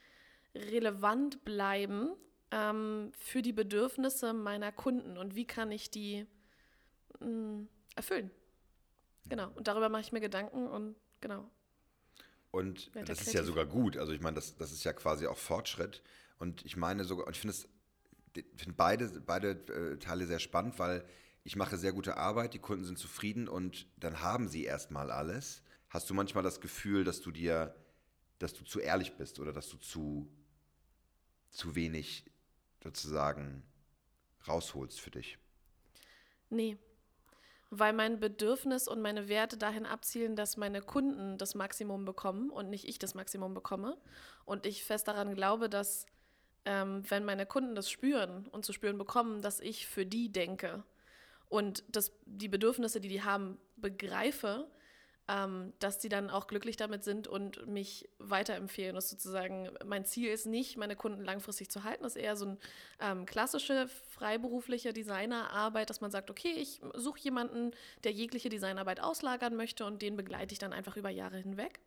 relevant 0.55 1.45
bleiben 1.45 2.11
ähm, 2.51 3.13
für 3.19 3.43
die 3.43 3.53
Bedürfnisse 3.53 4.33
meiner 4.33 4.73
Kunden 4.73 5.19
und 5.19 5.35
wie 5.35 5.47
kann 5.47 5.71
ich 5.71 5.91
die 5.91 6.27
mh, 7.21 7.29
mm, 7.29 7.69
erfüllen. 7.97 8.31
Genau, 9.29 9.51
und 9.57 9.69
darüber 9.69 9.89
mache 9.89 10.03
ich 10.03 10.13
mir 10.13 10.21
Gedanken 10.21 10.67
und 10.67 10.97
genau. 11.21 11.51
Und 12.51 12.91
das 12.95 13.21
ist 13.21 13.35
ja 13.35 13.43
sogar 13.43 13.67
gut. 13.67 13.99
Also 13.99 14.13
ich 14.13 14.21
meine, 14.21 14.37
das, 14.37 14.57
das 14.57 14.73
ist 14.73 14.85
ja 14.85 14.95
quasi 14.95 15.27
auch 15.27 15.37
Fortschritt. 15.37 16.03
Und 16.39 16.65
ich 16.65 16.77
meine 16.77 17.05
sogar, 17.05 17.27
und 17.27 17.37
ich 17.37 17.41
finde 17.41 17.53
es 17.53 17.69
finde 18.57 18.75
beide, 18.77 19.21
beide 19.21 19.51
äh, 19.51 19.99
Teile 19.99 20.27
sehr 20.27 20.39
spannend, 20.39 20.79
weil 20.79 21.05
ich 21.45 21.57
mache 21.57 21.79
sehr 21.79 21.93
gute 21.93 22.17
Arbeit, 22.17 22.55
die 22.55 22.59
Kunden 22.59 22.85
sind 22.85 22.99
zufrieden 22.99 23.49
und 23.49 23.87
dann 23.97 24.21
haben 24.21 24.49
sie 24.49 24.65
erstmal 24.65 25.11
alles. 25.11 25.63
Hast 25.89 26.11
du 26.11 26.15
manchmal 26.15 26.43
das 26.43 26.61
Gefühl, 26.61 27.05
dass 27.05 27.21
du 27.21 27.31
dir, 27.31 27.75
dass 28.39 28.53
du 28.53 28.65
zu 28.65 28.81
ehrlich 28.81 29.17
bist 29.17 29.39
oder 29.41 29.53
dass 29.53 29.69
du 29.71 29.79
zu, 29.79 30.29
zu 31.51 31.75
wenig 31.75 32.27
sozusagen 32.83 33.63
rausholst 34.47 35.01
für 35.01 35.11
dich? 35.11 35.39
Nee. 36.51 36.77
Weil 37.71 37.93
mein 37.93 38.19
Bedürfnis 38.19 38.89
und 38.89 39.03
meine 39.03 39.29
Werte 39.29 39.59
dahin 39.59 39.85
abzielen, 39.85 40.37
dass 40.37 40.57
meine 40.57 40.81
Kunden 40.81 41.37
das 41.37 41.55
Maximum 41.55 42.05
bekommen 42.05 42.51
und 42.51 42.71
nicht 42.71 42.89
ich 42.89 42.99
das 42.99 43.15
Maximum 43.15 43.53
bekomme. 43.53 43.99
Und 44.45 44.65
ich 44.65 44.85
fest 44.85 45.09
daran 45.09 45.35
glaube, 45.35 45.69
dass 45.69 46.07
ähm, 46.65 47.03
wenn 47.09 47.25
meine 47.25 47.47
Kunden 47.47 47.75
das 47.75 47.91
spüren 47.91 48.47
und 48.49 48.65
zu 48.65 48.73
spüren 48.73 48.99
bekommen, 48.99 49.43
dass 49.43 49.61
ich 49.61 49.87
für 49.87 50.07
die 50.07 50.31
denke 50.31 50.83
und 51.49 51.85
dass 51.89 52.13
die 52.27 52.49
Bedürfnisse, 52.49 53.01
die 53.01 53.09
die 53.09 53.23
haben, 53.23 53.59
begreife, 53.77 54.69
ähm, 55.29 55.75
dass 55.79 55.99
die 55.99 56.09
dann 56.09 56.31
auch 56.31 56.47
glücklich 56.47 56.77
damit 56.77 57.05
sind 57.05 57.29
und 57.29 57.67
mich 57.67 58.09
weiterempfehlen. 58.19 58.95
Das 58.95 59.11
sozusagen, 59.11 59.71
mein 59.85 60.05
Ziel 60.05 60.31
ist 60.31 60.47
nicht, 60.47 60.79
meine 60.79 60.97
Kunden 60.97 61.23
langfristig 61.23 61.71
zu 61.71 61.85
halten. 61.85 62.03
Das 62.03 62.17
ist 62.17 62.23
eher 62.23 62.37
so 62.37 62.47
eine 62.47 62.59
ähm, 63.01 63.27
klassische 63.27 63.89
freiberufliche 63.89 64.93
Designerarbeit, 64.93 65.91
dass 65.91 66.01
man 66.01 66.11
sagt, 66.11 66.31
okay, 66.31 66.53
ich 66.53 66.81
suche 66.95 67.21
jemanden, 67.21 67.73
der 68.05 68.13
jegliche 68.13 68.49
Designarbeit 68.49 69.01
auslagern 69.01 69.55
möchte 69.55 69.85
und 69.85 70.01
den 70.01 70.17
begleite 70.17 70.55
ich 70.55 70.59
dann 70.59 70.73
einfach 70.73 70.97
über 70.97 71.11
Jahre 71.11 71.37
hinweg. 71.37 71.81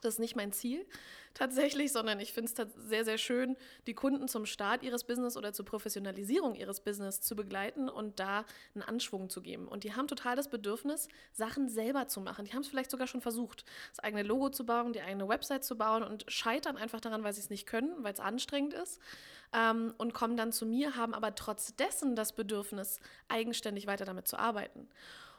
Das 0.00 0.14
ist 0.14 0.20
nicht 0.20 0.36
mein 0.36 0.52
Ziel 0.52 0.86
tatsächlich, 1.34 1.92
sondern 1.92 2.20
ich 2.20 2.32
finde 2.32 2.50
es 2.52 2.88
sehr, 2.88 3.04
sehr 3.04 3.18
schön, 3.18 3.56
die 3.86 3.94
Kunden 3.94 4.28
zum 4.28 4.46
Start 4.46 4.82
ihres 4.82 5.04
Business 5.04 5.36
oder 5.36 5.52
zur 5.52 5.64
Professionalisierung 5.64 6.54
ihres 6.54 6.80
Business 6.80 7.20
zu 7.20 7.36
begleiten 7.36 7.88
und 7.88 8.18
da 8.18 8.44
einen 8.74 8.82
Anschwung 8.82 9.30
zu 9.30 9.40
geben. 9.40 9.68
Und 9.68 9.84
die 9.84 9.94
haben 9.94 10.08
total 10.08 10.36
das 10.36 10.48
Bedürfnis, 10.48 11.08
Sachen 11.32 11.68
selber 11.68 12.08
zu 12.08 12.20
machen. 12.20 12.44
Die 12.44 12.52
haben 12.52 12.62
es 12.62 12.68
vielleicht 12.68 12.90
sogar 12.90 13.06
schon 13.06 13.20
versucht, 13.20 13.64
das 13.90 14.00
eigene 14.00 14.22
Logo 14.22 14.50
zu 14.50 14.66
bauen, 14.66 14.92
die 14.92 15.00
eigene 15.00 15.28
Website 15.28 15.64
zu 15.64 15.76
bauen 15.76 16.02
und 16.02 16.24
scheitern 16.28 16.76
einfach 16.76 17.00
daran, 17.00 17.22
weil 17.22 17.32
sie 17.32 17.40
es 17.40 17.50
nicht 17.50 17.66
können, 17.66 18.02
weil 18.02 18.12
es 18.12 18.20
anstrengend 18.20 18.74
ist. 18.74 19.00
Ähm, 19.52 19.94
und 19.98 20.14
kommen 20.14 20.36
dann 20.36 20.52
zu 20.52 20.64
mir, 20.64 20.96
haben 20.96 21.14
aber 21.14 21.34
trotz 21.34 21.74
dessen 21.74 22.14
das 22.14 22.34
Bedürfnis, 22.34 23.00
eigenständig 23.28 23.86
weiter 23.86 24.04
damit 24.04 24.28
zu 24.28 24.38
arbeiten. 24.38 24.88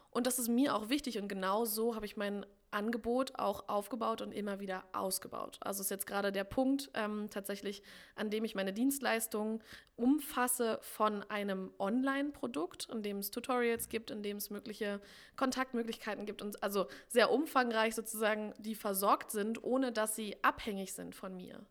Und 0.10 0.28
das 0.28 0.38
ist 0.38 0.50
mir 0.50 0.76
auch 0.76 0.90
wichtig 0.90 1.18
und 1.18 1.30
genau 1.30 1.64
so 1.64 1.96
habe 1.96 2.06
ich 2.06 2.18
mein 2.18 2.46
Angebot 2.72 3.38
auch 3.38 3.70
aufgebaut 3.70 4.22
und 4.22 4.32
immer 4.32 4.60
wieder 4.60 4.84
ausgebaut. 4.94 5.60
Also 5.62 5.82
ist 5.82 5.92
jetzt 5.92 6.08
gerade 6.08 6.32
der 6.32 6.44
Punkt 6.44 6.90
ähm, 6.94 7.30
tatsächlich, 7.30 7.84
an 8.16 8.30
dem 8.30 8.44
ich 8.44 8.56
meine 8.56 8.74
Dienstleistungen 8.74 9.62
umfasse 9.96 10.80
von 10.82 11.24
einem 11.30 11.72
Online-Produkt, 11.78 12.90
in 12.92 13.04
dem 13.04 13.18
es 13.18 13.32
Tutorials 13.32 13.90
gibt, 13.90 14.10
in 14.10 14.24
dem 14.24 14.38
es 14.38 14.50
mögliche 14.50 15.02
Kontaktmöglichkeiten 15.36 16.26
gibt 16.26 16.42
und 16.42 16.64
also 16.64 16.88
sehr 17.08 17.32
umfangreich 17.32 17.94
sozusagen, 17.94 18.54
die 18.58 18.76
versorgt 18.76 19.32
sind, 19.32 19.64
ohne 19.64 19.92
dass 19.92 20.16
sie 20.16 20.38
abhängig 20.44 20.94
sind 20.94 21.14
von 21.16 21.36
mir. 21.36 21.66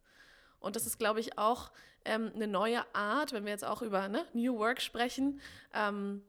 Und 0.60 0.76
das 0.76 0.86
ist, 0.86 0.98
glaube 0.98 1.20
ich, 1.20 1.38
auch 1.38 1.72
ähm, 2.04 2.30
eine 2.34 2.46
neue 2.46 2.82
Art, 2.94 3.32
wenn 3.32 3.44
wir 3.44 3.52
jetzt 3.52 3.64
auch 3.64 3.82
über 3.82 4.08
ne, 4.08 4.24
New 4.32 4.58
Work 4.58 4.80
sprechen, 4.80 5.40
ähm, 5.74 6.22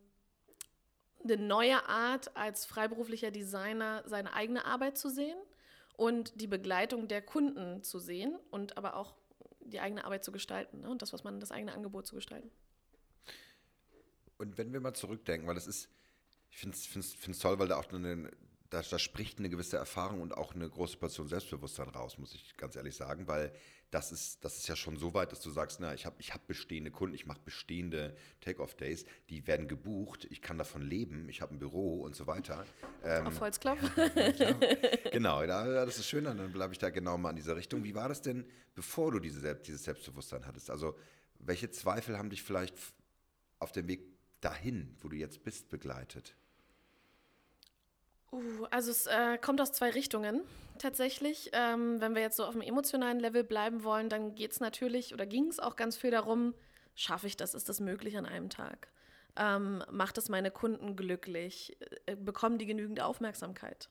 eine 1.24 1.38
neue 1.38 1.88
Art, 1.88 2.36
als 2.36 2.66
freiberuflicher 2.66 3.32
Designer 3.32 4.04
seine 4.06 4.34
eigene 4.34 4.66
Arbeit 4.66 4.98
zu 4.98 5.10
sehen 5.10 5.38
und 5.98 6.40
die 6.40 6.48
Begleitung 6.48 7.08
der 7.08 7.22
Kunden 7.22 7.84
zu 7.84 8.00
sehen 8.00 8.38
und 8.50 8.78
aber 8.78 8.96
auch 8.96 9.16
die 9.60 9.80
eigene 9.80 10.06
Arbeit 10.06 10.24
zu 10.24 10.32
gestalten 10.32 10.82
ne? 10.82 10.90
und 10.90 11.01
das, 11.01 11.13
was 11.13 11.24
man, 11.24 11.40
das 11.40 11.51
eigene 11.51 11.74
Angebot 11.74 12.08
zu 12.08 12.16
gestalten. 12.16 12.51
Und 14.38 14.58
wenn 14.58 14.74
wir 14.74 14.80
mal 14.80 14.94
zurückdenken, 14.94 15.48
weil 15.48 15.56
das 15.56 15.68
ist, 15.68 15.90
ich 16.50 16.58
finde 16.58 16.75
es 16.75 17.40
toll, 17.40 17.60
weil 17.60 17.68
da 17.68 17.78
auch 17.78 17.92
eine, 17.92 18.32
da, 18.70 18.82
da 18.82 19.00
spricht 19.00 19.40
eine 19.40 19.50
gewisse 19.50 19.78
Erfahrung 19.78 20.22
und 20.22 20.34
auch 20.34 20.56
eine 20.56 20.68
große 20.68 20.98
Portion 20.98 21.28
Selbstbewusstsein 21.28 21.90
raus, 21.90 22.18
muss 22.18 22.34
ich 22.34 22.58
ganz 22.58 22.75
ehrlich 22.75 22.96
sagen, 22.96 23.28
weil 23.28 23.54
das 23.91 24.13
ist, 24.13 24.43
das 24.43 24.57
ist 24.57 24.67
ja 24.67 24.75
schon 24.77 24.95
so 24.98 25.13
weit, 25.13 25.33
dass 25.33 25.41
du 25.41 25.50
sagst, 25.50 25.81
na, 25.81 25.93
ich 25.93 26.05
habe 26.05 26.15
ich 26.19 26.33
hab 26.33 26.48
bestehende 26.48 26.91
Kunden, 26.91 27.13
ich 27.13 27.25
mache 27.25 27.41
bestehende 27.43 28.15
Take-Off-Days, 28.39 29.05
die 29.29 29.45
werden 29.48 29.67
gebucht, 29.67 30.25
ich 30.29 30.41
kann 30.41 30.57
davon 30.57 30.81
leben, 30.81 31.27
ich 31.27 31.41
habe 31.41 31.53
ein 31.53 31.60
Büro 31.60 32.01
und 32.01 32.15
so 32.15 32.25
weiter. 32.25 32.65
Ähm, 33.03 33.27
Auf 33.27 33.41
Holzklopf. 33.41 33.79
genau, 35.12 35.45
das 35.45 36.00
ist 36.00 36.07
schön, 36.07 36.24
dann 36.24 36.51
bleibe 36.53 36.74
ich 36.74 36.79
da 36.79 36.89
genau 36.89 37.17
mal 37.17 37.31
in 37.31 37.36
dieser 37.36 37.57
Richtung. 37.57 37.83
Wie 37.83 37.93
war 37.93 38.07
das 38.07 38.21
denn, 38.21 38.45
bevor 38.75 39.12
du 39.12 39.19
diese, 39.19 39.55
dieses 39.55 39.83
Selbstbewusstsein 39.83 40.45
hattest? 40.48 40.69
Also, 40.69 40.98
welche 41.39 41.69
Zweifel 41.69 42.17
haben 42.17 42.29
dich 42.29 42.43
vielleicht 42.43 42.75
auf 43.60 43.74
dem 43.74 43.88
Weg 43.89 44.05
dahin, 44.39 44.95
wo 45.01 45.10
du 45.10 45.17
jetzt 45.17 45.43
bist, 45.43 45.69
begleitet? 45.69 46.36
Uh, 48.31 48.65
also 48.71 48.91
es 48.91 49.07
äh, 49.07 49.38
kommt 49.38 49.59
aus 49.61 49.71
zwei 49.71 49.89
Richtungen 49.89 50.41
tatsächlich. 50.79 51.50
Ähm, 51.53 52.00
wenn 52.00 52.15
wir 52.15 52.21
jetzt 52.21 52.38
so 52.38 52.45
auf 52.45 52.53
dem 52.53 52.61
emotionalen 52.61 53.19
Level 53.19 53.43
bleiben 53.43 53.83
wollen, 53.83 54.09
dann 54.09 54.35
geht 54.35 54.51
es 54.51 54.59
natürlich 54.59 55.13
oder 55.13 55.25
ging 55.25 55.47
es 55.47 55.59
auch 55.59 55.75
ganz 55.75 55.97
viel 55.97 56.11
darum, 56.11 56.53
schaffe 56.95 57.27
ich 57.27 57.38
das, 57.38 57.53
ist 57.53 57.69
das 57.69 57.79
möglich 57.79 58.17
an 58.17 58.25
einem 58.25 58.50
Tag? 58.50 58.89
Ähm, 59.35 59.83
macht 59.91 60.17
es 60.17 60.29
meine 60.29 60.51
Kunden 60.51 60.95
glücklich? 60.95 61.77
Äh, 62.05 62.15
bekommen 62.15 62.57
die 62.57 62.65
genügend 62.65 63.01
Aufmerksamkeit? 63.01 63.89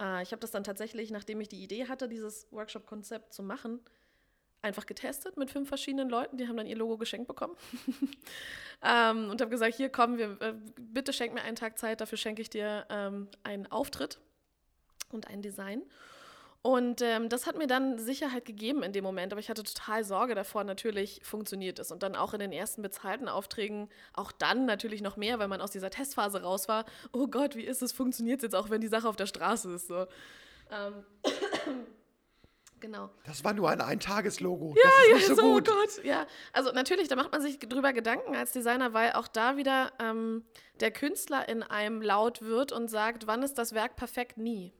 Äh, 0.00 0.22
ich 0.22 0.32
habe 0.32 0.40
das 0.40 0.50
dann 0.50 0.64
tatsächlich, 0.64 1.10
nachdem 1.10 1.40
ich 1.40 1.48
die 1.48 1.62
Idee 1.62 1.88
hatte, 1.88 2.08
dieses 2.08 2.50
Workshop-Konzept 2.52 3.32
zu 3.32 3.42
machen, 3.42 3.80
einfach 4.64 4.86
getestet 4.86 5.36
mit 5.36 5.50
fünf 5.50 5.68
verschiedenen 5.68 6.08
Leuten. 6.08 6.36
Die 6.36 6.48
haben 6.48 6.56
dann 6.56 6.66
ihr 6.66 6.76
Logo 6.76 6.96
geschenkt 6.96 7.28
bekommen. 7.28 7.56
ähm, 8.82 9.30
und 9.30 9.40
habe 9.40 9.50
gesagt, 9.50 9.76
hier 9.76 9.90
komm, 9.90 10.18
wir, 10.18 10.40
äh, 10.40 10.54
bitte 10.80 11.12
schenk 11.12 11.34
mir 11.34 11.42
einen 11.42 11.56
Tag 11.56 11.78
Zeit, 11.78 12.00
dafür 12.00 12.18
schenke 12.18 12.42
ich 12.42 12.50
dir 12.50 12.86
ähm, 12.90 13.28
einen 13.44 13.70
Auftritt 13.70 14.18
und 15.12 15.28
ein 15.28 15.42
Design. 15.42 15.82
Und 16.62 17.02
ähm, 17.02 17.28
das 17.28 17.46
hat 17.46 17.58
mir 17.58 17.66
dann 17.66 17.98
Sicherheit 17.98 18.46
gegeben 18.46 18.82
in 18.82 18.94
dem 18.94 19.04
Moment, 19.04 19.34
aber 19.34 19.40
ich 19.40 19.50
hatte 19.50 19.62
total 19.62 20.02
Sorge 20.02 20.34
davor, 20.34 20.64
natürlich 20.64 21.20
funktioniert 21.22 21.78
es. 21.78 21.92
Und 21.92 22.02
dann 22.02 22.16
auch 22.16 22.32
in 22.32 22.40
den 22.40 22.52
ersten 22.52 22.80
bezahlten 22.80 23.28
Aufträgen, 23.28 23.90
auch 24.14 24.32
dann 24.32 24.64
natürlich 24.64 25.02
noch 25.02 25.18
mehr, 25.18 25.38
weil 25.38 25.48
man 25.48 25.60
aus 25.60 25.72
dieser 25.72 25.90
Testphase 25.90 26.42
raus 26.42 26.66
war. 26.66 26.86
Oh 27.12 27.26
Gott, 27.26 27.54
wie 27.54 27.64
ist 27.64 27.82
es, 27.82 27.92
funktioniert 27.92 28.38
es 28.38 28.44
jetzt 28.44 28.54
auch, 28.54 28.70
wenn 28.70 28.80
die 28.80 28.88
Sache 28.88 29.06
auf 29.06 29.16
der 29.16 29.26
Straße 29.26 29.74
ist? 29.74 29.88
So. 29.88 30.06
Ähm. 30.70 31.04
Genau. 32.80 33.10
Das 33.24 33.44
war 33.44 33.54
nur 33.54 33.70
ein 33.70 33.80
Eintageslogo. 33.80 34.74
Ja, 34.76 34.82
das 35.12 35.22
ist 35.22 35.28
ja, 35.28 35.34
so, 35.34 35.40
so 35.40 35.48
oh 35.48 35.54
gut. 35.54 35.68
Gott. 35.68 36.04
Ja, 36.04 36.26
also 36.52 36.72
natürlich, 36.72 37.08
da 37.08 37.16
macht 37.16 37.32
man 37.32 37.40
sich 37.40 37.58
drüber 37.58 37.92
Gedanken 37.92 38.36
als 38.36 38.52
Designer, 38.52 38.92
weil 38.92 39.12
auch 39.12 39.28
da 39.28 39.56
wieder 39.56 39.92
ähm, 39.98 40.44
der 40.80 40.90
Künstler 40.90 41.48
in 41.48 41.62
einem 41.62 42.02
laut 42.02 42.42
wird 42.42 42.72
und 42.72 42.88
sagt, 42.88 43.26
wann 43.26 43.42
ist 43.42 43.54
das 43.54 43.72
Werk 43.72 43.96
perfekt? 43.96 44.36
Nie. 44.36 44.72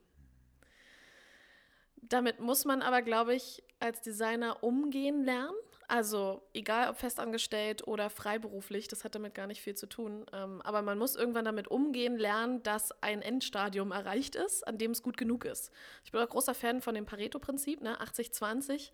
Damit 1.95 2.39
muss 2.39 2.65
man 2.65 2.81
aber, 2.81 3.01
glaube 3.01 3.33
ich, 3.33 3.63
als 3.79 4.01
Designer 4.01 4.63
umgehen 4.63 5.23
lernen. 5.23 5.55
Also 5.87 6.41
egal 6.53 6.89
ob 6.89 6.97
festangestellt 6.97 7.87
oder 7.87 8.09
freiberuflich, 8.09 8.87
das 8.87 9.03
hat 9.03 9.13
damit 9.13 9.35
gar 9.35 9.45
nicht 9.45 9.61
viel 9.61 9.75
zu 9.75 9.87
tun. 9.87 10.25
Ähm, 10.33 10.61
aber 10.63 10.81
man 10.81 10.97
muss 10.97 11.15
irgendwann 11.15 11.45
damit 11.45 11.67
umgehen 11.67 12.17
lernen, 12.17 12.63
dass 12.63 12.91
ein 13.03 13.21
Endstadium 13.21 13.91
erreicht 13.91 14.35
ist, 14.35 14.67
an 14.67 14.77
dem 14.77 14.91
es 14.91 15.03
gut 15.03 15.17
genug 15.17 15.45
ist. 15.45 15.71
Ich 16.03 16.11
bin 16.11 16.21
auch 16.21 16.29
großer 16.29 16.55
Fan 16.55 16.81
von 16.81 16.95
dem 16.95 17.05
Pareto-Prinzip, 17.05 17.81
ne? 17.81 18.01
80-20. 18.01 18.91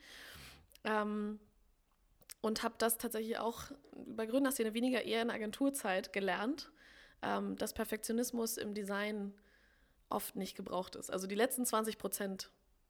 Ähm, 0.83 1.39
und 2.41 2.63
habe 2.63 2.75
das 2.77 2.97
tatsächlich 2.97 3.37
auch 3.37 3.65
bei 3.93 4.25
Gründerszene 4.25 4.73
weniger 4.73 5.03
eher 5.03 5.21
in 5.21 5.29
Agenturzeit 5.29 6.11
gelernt, 6.11 6.71
ähm, 7.21 7.55
dass 7.55 7.73
Perfektionismus 7.73 8.57
im 8.57 8.73
Design 8.73 9.33
oft 10.09 10.35
nicht 10.35 10.57
gebraucht 10.57 10.95
ist. 10.95 11.09
Also 11.09 11.27
die 11.27 11.35
letzten 11.35 11.65
20 11.65 11.97
Prozent, 11.97 12.49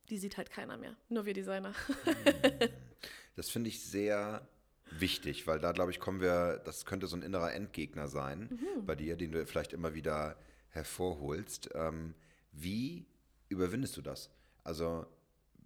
die 0.10 0.18
sieht 0.18 0.38
halt 0.38 0.50
keiner 0.50 0.78
mehr, 0.78 0.96
nur 1.10 1.26
wir 1.26 1.34
Designer. 1.34 1.74
Das 3.36 3.50
finde 3.50 3.70
ich 3.70 3.82
sehr 3.82 4.48
wichtig, 4.92 5.48
weil 5.48 5.60
da, 5.60 5.72
glaube 5.72 5.92
ich, 5.92 6.00
kommen 6.00 6.22
wir, 6.22 6.62
das 6.66 6.86
könnte 6.86 7.08
so 7.08 7.16
ein 7.16 7.22
innerer 7.22 7.54
Endgegner 7.54 8.08
sein 8.08 8.50
mhm. 8.52 8.86
bei 8.86 8.96
dir, 8.96 9.16
den 9.16 9.32
du 9.32 9.46
vielleicht 9.46 9.74
immer 9.74 9.94
wieder 9.94 10.38
hervorholst. 10.70 11.70
Ähm, 11.74 12.14
wie 12.52 13.06
überwindest 13.50 13.98
du 13.98 14.02
das? 14.02 14.30
Also, 14.64 15.06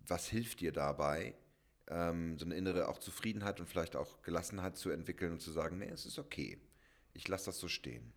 was 0.07 0.27
hilft 0.27 0.62
dir 0.62 0.72
dabei, 0.72 1.36
ähm, 1.88 2.38
so 2.38 2.45
eine 2.45 2.55
innere 2.55 2.88
auch 2.88 3.00
Zufriedenheit 3.00 3.60
und 3.60 3.67
vielleicht 3.67 3.95
auch 3.95 4.22
Gelassenheit 4.22 4.77
zu 4.77 4.89
entwickeln 4.89 5.34
und 5.34 5.41
zu 5.41 5.51
sagen, 5.51 5.79
nee, 5.79 5.89
es 5.89 6.05
ist 6.05 6.19
okay. 6.19 6.60
Ich 7.13 7.27
lasse 7.27 7.48
das 7.48 7.60
so 7.60 7.67
stehen. 7.67 8.13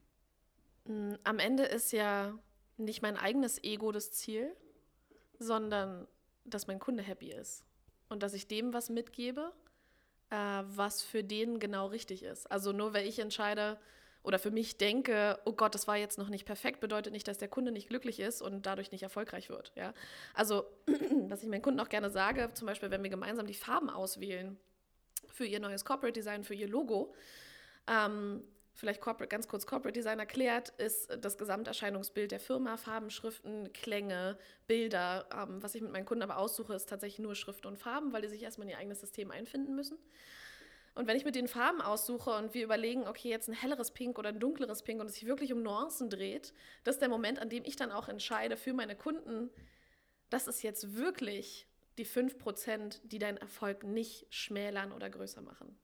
Mm, 0.85 1.15
am 1.25 1.39
Ende 1.39 1.65
ist 1.65 1.93
ja 1.93 2.39
nicht 2.77 3.03
mein 3.03 3.17
eigenes 3.17 3.63
Ego 3.63 3.93
das 3.93 4.13
Ziel, 4.13 4.55
sondern 5.39 6.07
dass 6.45 6.67
mein 6.67 6.79
Kunde 6.79 7.03
happy 7.03 7.31
ist 7.31 7.65
und 8.09 8.23
dass 8.23 8.35
ich 8.35 8.49
dem 8.49 8.73
was 8.73 8.89
mitgebe, 8.91 9.53
äh, 10.31 10.37
was 10.37 11.03
für 11.03 11.25
den 11.25 11.59
genau 11.59 11.87
richtig 11.87 12.23
ist. 12.23 12.51
Also 12.51 12.73
nur 12.73 12.95
weil 12.95 13.07
ich 13.07 13.19
entscheide 13.19 13.79
oder 14.23 14.39
für 14.39 14.51
mich 14.51 14.77
denke, 14.77 15.39
oh 15.45 15.53
Gott, 15.53 15.75
das 15.75 15.87
war 15.87 15.97
jetzt 15.97 16.19
noch 16.19 16.29
nicht 16.29 16.45
perfekt, 16.45 16.81
bedeutet 16.81 17.13
nicht, 17.13 17.29
dass 17.29 17.39
der 17.39 17.49
Kunde 17.49 17.73
nicht 17.73 17.89
glücklich 17.89 18.21
ist 18.21 18.43
und 18.43 18.67
dadurch 18.67 18.91
nicht 18.91 19.03
erfolgreich 19.03 19.49
wird. 19.49 19.73
Ja? 19.75 19.95
Also 20.35 20.65
was 21.29 21.43
ich 21.43 21.49
meinen 21.49 21.63
Kunden 21.63 21.81
auch 21.81 21.89
gerne 21.89 22.11
sage, 22.11 22.51
zum 22.55 22.67
Beispiel, 22.67 22.91
wenn 22.91 23.03
wir 23.03 23.11
gemeinsam 23.11 23.47
die 23.47 23.55
Farben 23.55 23.91
auswählen 23.91 24.59
für 25.33 25.47
ihr 25.47 25.61
neues 25.61 25.85
Corporate 25.85 26.13
Design, 26.13 26.45
für 26.45 26.55
ihr 26.55 26.69
Logo, 26.69 27.15
ähm, 27.87 28.43
vielleicht 28.79 29.01
corporate, 29.01 29.29
ganz 29.29 29.49
kurz 29.49 29.67
Corporate 29.67 29.93
Design 29.93 30.21
erklärt, 30.21 30.71
ist 30.79 31.11
das 31.21 31.37
Gesamterscheinungsbild 31.37 32.31
der 32.31 32.39
Firma, 32.39 32.77
Farben, 32.77 33.11
Schriften, 33.11 33.73
Klänge, 33.73 34.39
Bilder. 34.69 35.29
Ähm, 35.35 35.63
was 35.63 35.75
ich 35.75 35.83
mit 35.83 35.91
meinen 35.91 36.05
Kunden 36.05 36.23
aber 36.23 36.39
aussuche, 36.39 36.75
ist 36.75 36.89
tatsächlich 36.89 37.19
nur 37.19 37.35
Schrift 37.35 37.67
und 37.67 37.77
Farben, 37.77 38.13
weil 38.13 38.23
die 38.23 38.29
sich 38.29 38.43
erstmal 38.43 38.67
in 38.67 38.71
ihr 38.71 38.79
eigenes 38.79 39.01
System 39.01 39.33
einfinden 39.33 39.75
müssen. 39.75 39.99
Und 40.95 41.09
wenn 41.09 41.17
ich 41.17 41.25
mit 41.25 41.35
den 41.35 41.49
Farben 41.49 41.81
aussuche 41.81 42.31
und 42.31 42.55
wir 42.55 42.65
überlegen, 42.65 43.09
okay, 43.09 43.29
jetzt 43.29 43.49
ein 43.49 43.53
helleres 43.53 43.91
Pink 43.91 44.19
oder 44.19 44.29
ein 44.29 44.41
dunkleres 44.41 44.83
Pink 44.83 45.01
und 45.01 45.07
es 45.07 45.15
sich 45.15 45.27
wirklich 45.27 45.53
um 45.53 45.63
Nuancen 45.63 46.09
dreht, 46.09 46.55
das 46.85 46.97
ist 46.97 47.01
der 47.01 47.09
Moment, 47.09 47.41
an 47.41 47.49
dem 47.49 47.65
ich 47.65 47.77
dann 47.77 47.91
auch 47.91 48.09
entscheide 48.09 48.57
für 48.57 48.73
meine 48.73 48.97
Kunden, 48.97 49.51
das 50.31 50.47
ist 50.47 50.63
jetzt 50.63 50.97
wirklich 50.97 51.67
die 51.99 52.07
5%, 52.07 53.01
die 53.05 53.19
deinen 53.19 53.39
Erfolg 53.39 53.83
nicht 53.83 54.27
schmälern 54.31 54.93
oder 54.93 55.11
größer 55.11 55.41
machen. 55.41 55.77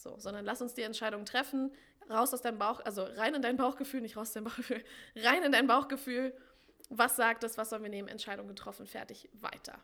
So, 0.00 0.18
sondern 0.18 0.46
lass 0.46 0.62
uns 0.62 0.72
die 0.72 0.82
Entscheidung 0.82 1.26
treffen, 1.26 1.70
raus 2.08 2.32
aus 2.32 2.40
deinem 2.40 2.58
Bauch, 2.58 2.80
also 2.80 3.02
rein 3.02 3.34
in 3.34 3.42
dein 3.42 3.58
Bauchgefühl, 3.58 4.00
nicht 4.00 4.16
raus 4.16 4.28
aus 4.28 4.32
deinem 4.32 4.44
Bauchgefühl, 4.44 4.82
rein 5.16 5.42
in 5.42 5.52
dein 5.52 5.66
Bauchgefühl. 5.66 6.34
Was 6.88 7.16
sagt 7.16 7.44
es, 7.44 7.58
was 7.58 7.68
sollen 7.68 7.82
wir 7.82 7.90
nehmen? 7.90 8.08
Entscheidung 8.08 8.48
getroffen, 8.48 8.86
fertig, 8.86 9.28
weiter. 9.34 9.78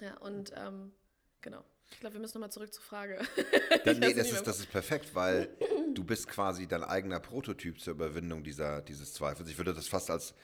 Ja, 0.00 0.16
und 0.18 0.52
ähm, 0.56 0.92
genau. 1.40 1.64
Ich 1.90 2.00
glaube, 2.00 2.14
wir 2.14 2.20
müssen 2.20 2.38
nochmal 2.38 2.52
zurück 2.52 2.72
zur 2.72 2.84
Frage. 2.84 3.18
Dann, 3.84 3.98
nee, 3.98 4.14
das 4.14 4.30
ist, 4.30 4.46
das 4.46 4.60
ist 4.60 4.70
perfekt, 4.70 5.14
weil 5.14 5.48
du 5.94 6.04
bist 6.04 6.28
quasi 6.28 6.66
dein 6.66 6.84
eigener 6.84 7.20
Prototyp 7.20 7.80
zur 7.80 7.94
Überwindung 7.94 8.44
dieser, 8.44 8.80
dieses 8.82 9.12
Zweifels. 9.12 9.48
Ich 9.48 9.58
würde 9.58 9.74
das 9.74 9.88
fast 9.88 10.10
als, 10.10 10.34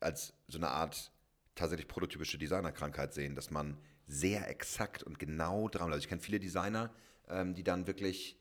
als 0.00 0.32
so 0.46 0.58
eine 0.58 0.68
Art 0.68 1.10
tatsächlich 1.54 1.88
prototypische 1.88 2.38
Designerkrankheit 2.38 3.12
sehen, 3.12 3.34
dass 3.34 3.50
man 3.50 3.78
sehr 4.06 4.48
exakt 4.48 5.02
und 5.02 5.18
genau 5.18 5.68
dran. 5.68 5.92
Also 5.92 5.98
ich 6.02 6.08
kenne 6.08 6.20
viele 6.20 6.38
Designer, 6.38 6.90
ähm, 7.30 7.54
die 7.54 7.64
dann 7.64 7.86
wirklich 7.86 8.36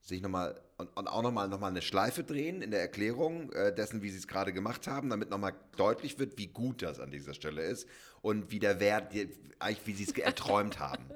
sich 0.00 0.22
nochmal 0.22 0.60
und, 0.78 0.96
und 0.96 1.08
auch 1.08 1.22
nochmal 1.22 1.48
noch 1.48 1.60
mal 1.60 1.68
eine 1.68 1.82
Schleife 1.82 2.22
drehen 2.22 2.62
in 2.62 2.70
der 2.70 2.80
Erklärung 2.80 3.52
äh, 3.52 3.74
dessen, 3.74 4.00
wie 4.02 4.10
sie 4.10 4.18
es 4.18 4.28
gerade 4.28 4.52
gemacht 4.52 4.86
haben, 4.86 5.10
damit 5.10 5.28
nochmal 5.30 5.54
deutlich 5.76 6.18
wird, 6.18 6.38
wie 6.38 6.46
gut 6.46 6.82
das 6.82 7.00
an 7.00 7.10
dieser 7.10 7.34
Stelle 7.34 7.62
ist 7.62 7.88
und 8.22 8.50
wie 8.50 8.60
der 8.60 8.80
Wert, 8.80 9.12
die, 9.12 9.28
eigentlich 9.58 9.86
wie 9.86 9.92
sie 9.92 10.04
es 10.04 10.12
erträumt 10.12 10.78
haben. 10.78 11.04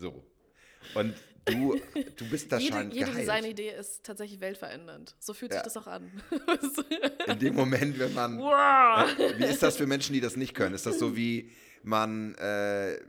So. 0.00 0.24
Und 0.94 1.16
du, 1.44 1.80
du 2.16 2.30
bist 2.30 2.52
da 2.52 2.58
jede, 2.58 2.76
schon 2.76 2.90
Jede 2.92 3.10
Designidee 3.10 3.70
ist 3.70 4.04
tatsächlich 4.04 4.40
weltverändernd. 4.40 5.16
So 5.18 5.34
fühlt 5.34 5.50
sich 5.50 5.58
ja. 5.58 5.64
das 5.64 5.76
auch 5.76 5.88
an. 5.88 6.08
in 7.26 7.38
dem 7.40 7.54
Moment, 7.56 7.98
wenn 7.98 8.14
man. 8.14 8.38
Wow. 8.38 9.08
Wie 9.36 9.44
ist 9.44 9.60
das 9.60 9.76
für 9.76 9.88
Menschen, 9.88 10.12
die 10.12 10.20
das 10.20 10.36
nicht 10.36 10.54
können? 10.54 10.72
Ist 10.76 10.86
das 10.86 11.00
so 11.00 11.16
wie 11.16 11.50
man 11.82 12.36
äh, 12.36 13.00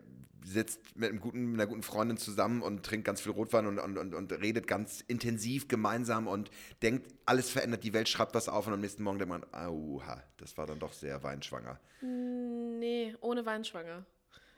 sitzt 0.50 0.82
mit, 0.96 1.10
einem 1.10 1.20
guten, 1.20 1.54
einer 1.54 1.68
guten 1.68 1.84
Freundin 1.84 2.18
zusammen 2.18 2.62
und 2.62 2.86
trinkt 2.86 3.06
ganz 3.06 3.22
viel 3.22 3.32
Rotwein 3.32 3.68
und, 3.68 3.80
und, 3.80 3.98
und, 3.98 4.14
und, 4.14 4.32
redet 4.34 4.68
ganz 4.68 5.02
intensiv 5.02 5.68
gemeinsam 5.68 6.28
und 6.28 6.50
denkt, 6.82 7.14
alles 7.26 7.50
verändert 7.50 7.84
die 7.84 7.94
Welt, 7.94 8.10
schreibt 8.10 8.36
was 8.36 8.50
auf 8.50 8.68
und 8.68 8.74
am 8.74 8.82
nächsten 8.82 9.04
Morgen 9.04 9.20
denkt 9.20 9.30
man, 9.30 9.46
auha, 9.54 10.24
das 10.38 10.58
war 10.58 10.66
dann 10.66 10.80
doch 10.80 10.94
sehr 10.94 11.22
weinschwanger. 11.24 11.80
Nee, 12.02 13.16
ohne 13.22 13.46
weinschwanger. 13.46 14.06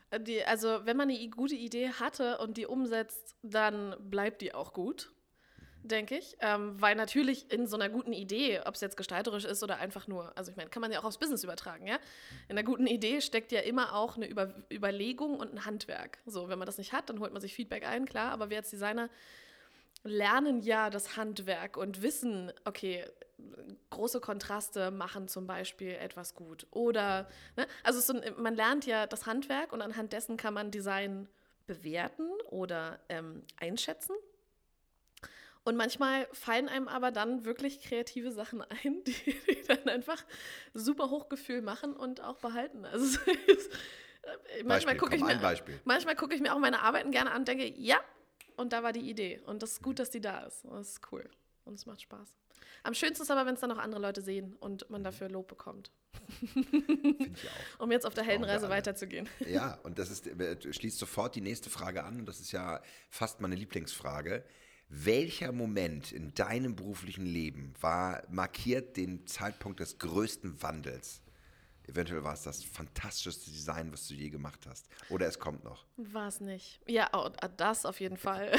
Äh, 0.09 0.19
die, 0.19 0.43
also, 0.43 0.85
wenn 0.85 0.97
man 0.97 1.09
eine 1.09 1.29
gute 1.29 1.55
Idee 1.55 1.89
hatte 1.89 2.37
und 2.37 2.57
die 2.57 2.65
umsetzt, 2.65 3.35
dann 3.41 3.95
bleibt 3.99 4.41
die 4.41 4.53
auch 4.53 4.73
gut 4.73 5.11
denke 5.83 6.17
ich. 6.17 6.35
Ähm, 6.39 6.79
weil 6.79 6.95
natürlich 6.95 7.51
in 7.51 7.67
so 7.67 7.75
einer 7.75 7.89
guten 7.89 8.13
Idee, 8.13 8.61
ob 8.65 8.75
es 8.75 8.81
jetzt 8.81 8.97
gestalterisch 8.97 9.45
ist 9.45 9.63
oder 9.63 9.77
einfach 9.77 10.07
nur, 10.07 10.35
also 10.37 10.51
ich 10.51 10.57
meine, 10.57 10.69
kann 10.69 10.81
man 10.81 10.91
ja 10.91 10.99
auch 10.99 11.05
aufs 11.05 11.17
Business 11.17 11.43
übertragen, 11.43 11.87
ja. 11.87 11.95
In 12.47 12.57
einer 12.57 12.63
guten 12.63 12.87
Idee 12.87 13.21
steckt 13.21 13.51
ja 13.51 13.61
immer 13.61 13.93
auch 13.95 14.15
eine 14.15 14.27
Über 14.27 14.53
Überlegung 14.71 15.39
und 15.39 15.53
ein 15.53 15.65
Handwerk. 15.65 16.19
So, 16.25 16.49
wenn 16.49 16.59
man 16.59 16.65
das 16.65 16.77
nicht 16.77 16.93
hat, 16.93 17.09
dann 17.09 17.19
holt 17.19 17.33
man 17.33 17.41
sich 17.41 17.53
Feedback 17.53 17.85
ein, 17.85 18.05
klar, 18.05 18.31
aber 18.31 18.49
wir 18.49 18.57
als 18.57 18.69
Designer 18.69 19.09
lernen 20.03 20.61
ja 20.61 20.89
das 20.89 21.15
Handwerk 21.17 21.77
und 21.77 22.01
wissen, 22.01 22.51
okay, 22.65 23.05
große 23.89 24.19
Kontraste 24.19 24.91
machen 24.91 25.27
zum 25.27 25.47
Beispiel 25.47 25.91
etwas 25.91 26.35
gut. 26.35 26.65
Oder, 26.71 27.27
ne? 27.55 27.67
also 27.83 27.99
so, 27.99 28.19
man 28.37 28.55
lernt 28.55 28.85
ja 28.85 29.07
das 29.07 29.25
Handwerk 29.25 29.73
und 29.73 29.81
anhand 29.81 30.13
dessen 30.13 30.37
kann 30.37 30.53
man 30.53 30.71
Design 30.71 31.27
bewerten 31.67 32.27
oder 32.49 32.99
ähm, 33.09 33.43
einschätzen. 33.59 34.15
Und 35.63 35.75
manchmal 35.75 36.27
fallen 36.31 36.67
einem 36.69 36.87
aber 36.87 37.11
dann 37.11 37.45
wirklich 37.45 37.81
kreative 37.81 38.31
Sachen 38.31 38.61
ein, 38.83 39.03
die, 39.03 39.13
die 39.13 39.63
dann 39.67 39.87
einfach 39.89 40.23
super 40.73 41.09
Hochgefühl 41.09 41.61
machen 41.61 41.95
und 41.95 42.21
auch 42.21 42.37
behalten. 42.37 42.85
Also 42.85 43.19
äh, 43.29 44.63
manchmal 44.63 44.97
gucke 44.97 45.15
ich, 45.15 45.23
mir, 45.23 45.39
guck 46.15 46.33
ich 46.33 46.41
mir 46.41 46.53
auch 46.53 46.59
meine 46.59 46.81
Arbeiten 46.81 47.11
gerne 47.11 47.31
an 47.31 47.41
und 47.41 47.47
denke, 47.47 47.67
ja, 47.67 47.99
und 48.57 48.73
da 48.73 48.83
war 48.83 48.91
die 48.91 49.09
Idee. 49.09 49.41
Und 49.45 49.63
das 49.63 49.73
ist 49.73 49.83
gut, 49.83 49.99
dass 49.99 50.09
die 50.09 50.21
da 50.21 50.41
ist. 50.41 50.65
Das 50.65 50.89
ist 50.89 51.11
cool. 51.11 51.29
Und 51.65 51.75
es 51.75 51.85
macht 51.85 52.01
Spaß. 52.01 52.35
Am 52.83 52.93
schönsten 52.93 53.23
ist 53.23 53.31
aber, 53.31 53.45
wenn 53.45 53.53
es 53.53 53.59
dann 53.59 53.69
noch 53.69 53.77
andere 53.77 54.01
Leute 54.01 54.21
sehen 54.21 54.55
und 54.59 54.89
man 54.89 55.03
dafür 55.03 55.29
Lob 55.29 55.47
bekommt. 55.47 55.91
Finde 56.53 57.25
ich 57.33 57.47
auch. 57.47 57.79
Um 57.79 57.91
jetzt 57.91 58.05
auf 58.05 58.13
der 58.13 58.23
Heldenreise 58.23 58.69
weiterzugehen. 58.69 59.29
Ja, 59.47 59.79
und 59.83 59.99
das 59.99 60.09
ist, 60.09 60.27
äh, 60.27 60.73
schließt 60.73 60.97
sofort 60.97 61.35
die 61.35 61.41
nächste 61.41 61.69
Frage 61.69 62.03
an. 62.03 62.19
Und 62.19 62.25
das 62.25 62.39
ist 62.39 62.51
ja 62.51 62.81
fast 63.09 63.41
meine 63.41 63.55
Lieblingsfrage. 63.55 64.43
Welcher 64.93 65.53
Moment 65.53 66.11
in 66.11 66.33
deinem 66.33 66.75
beruflichen 66.75 67.25
Leben 67.25 67.73
war 67.79 68.23
markiert 68.29 68.97
den 68.97 69.25
Zeitpunkt 69.25 69.79
des 69.79 69.97
größten 69.99 70.61
Wandels? 70.61 71.21
Eventuell 71.87 72.25
war 72.25 72.33
es 72.33 72.43
das 72.43 72.61
fantastischste 72.61 73.51
Design, 73.51 73.93
was 73.93 74.09
du 74.09 74.15
je 74.15 74.29
gemacht 74.29 74.59
hast. 74.67 74.89
Oder 75.09 75.27
es 75.27 75.39
kommt 75.39 75.63
noch. 75.63 75.85
War 75.95 76.27
es 76.27 76.41
nicht. 76.41 76.81
Ja, 76.87 77.09
oh, 77.13 77.29
das 77.55 77.85
auf 77.85 78.01
jeden 78.01 78.17
Fall. 78.17 78.51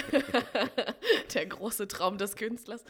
Der 1.35 1.45
große 1.47 1.87
Traum 1.87 2.17
des 2.17 2.35
Künstlers. 2.35 2.83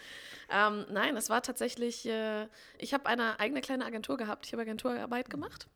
Ähm, 0.49 0.87
nein, 0.91 1.17
es 1.17 1.29
war 1.29 1.43
tatsächlich, 1.43 2.07
äh, 2.07 2.47
ich 2.79 2.95
habe 2.95 3.07
eine 3.07 3.41
eigene 3.41 3.61
kleine 3.61 3.85
Agentur 3.85 4.19
gehabt. 4.19 4.47
Ich 4.47 4.53
habe 4.53 4.63
Agenturarbeit 4.63 5.31
gemacht. 5.31 5.67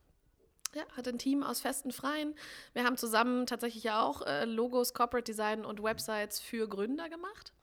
Ja, 0.75 0.83
hatte 0.95 1.11
ein 1.11 1.17
Team 1.17 1.43
aus 1.43 1.61
festen 1.61 1.91
Freien. 1.91 2.35
Wir 2.73 2.83
haben 2.83 2.97
zusammen 2.97 3.45
tatsächlich 3.45 3.83
ja 3.83 4.01
auch 4.01 4.21
äh, 4.21 4.45
Logos, 4.45 4.93
Corporate 4.93 5.23
Design 5.23 5.65
und 5.65 5.81
Websites 5.81 6.39
für 6.39 6.67
Gründer 6.67 7.09
gemacht. 7.09 7.53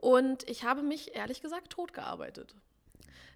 Und 0.00 0.48
ich 0.48 0.64
habe 0.64 0.82
mich 0.82 1.14
ehrlich 1.14 1.42
gesagt 1.42 1.70
totgearbeitet. 1.70 2.54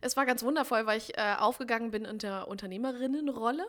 Es 0.00 0.16
war 0.16 0.26
ganz 0.26 0.42
wundervoll, 0.42 0.86
weil 0.86 0.98
ich 0.98 1.18
äh, 1.18 1.34
aufgegangen 1.38 1.90
bin 1.90 2.04
in 2.04 2.18
der 2.18 2.48
Unternehmerinnenrolle 2.48 3.66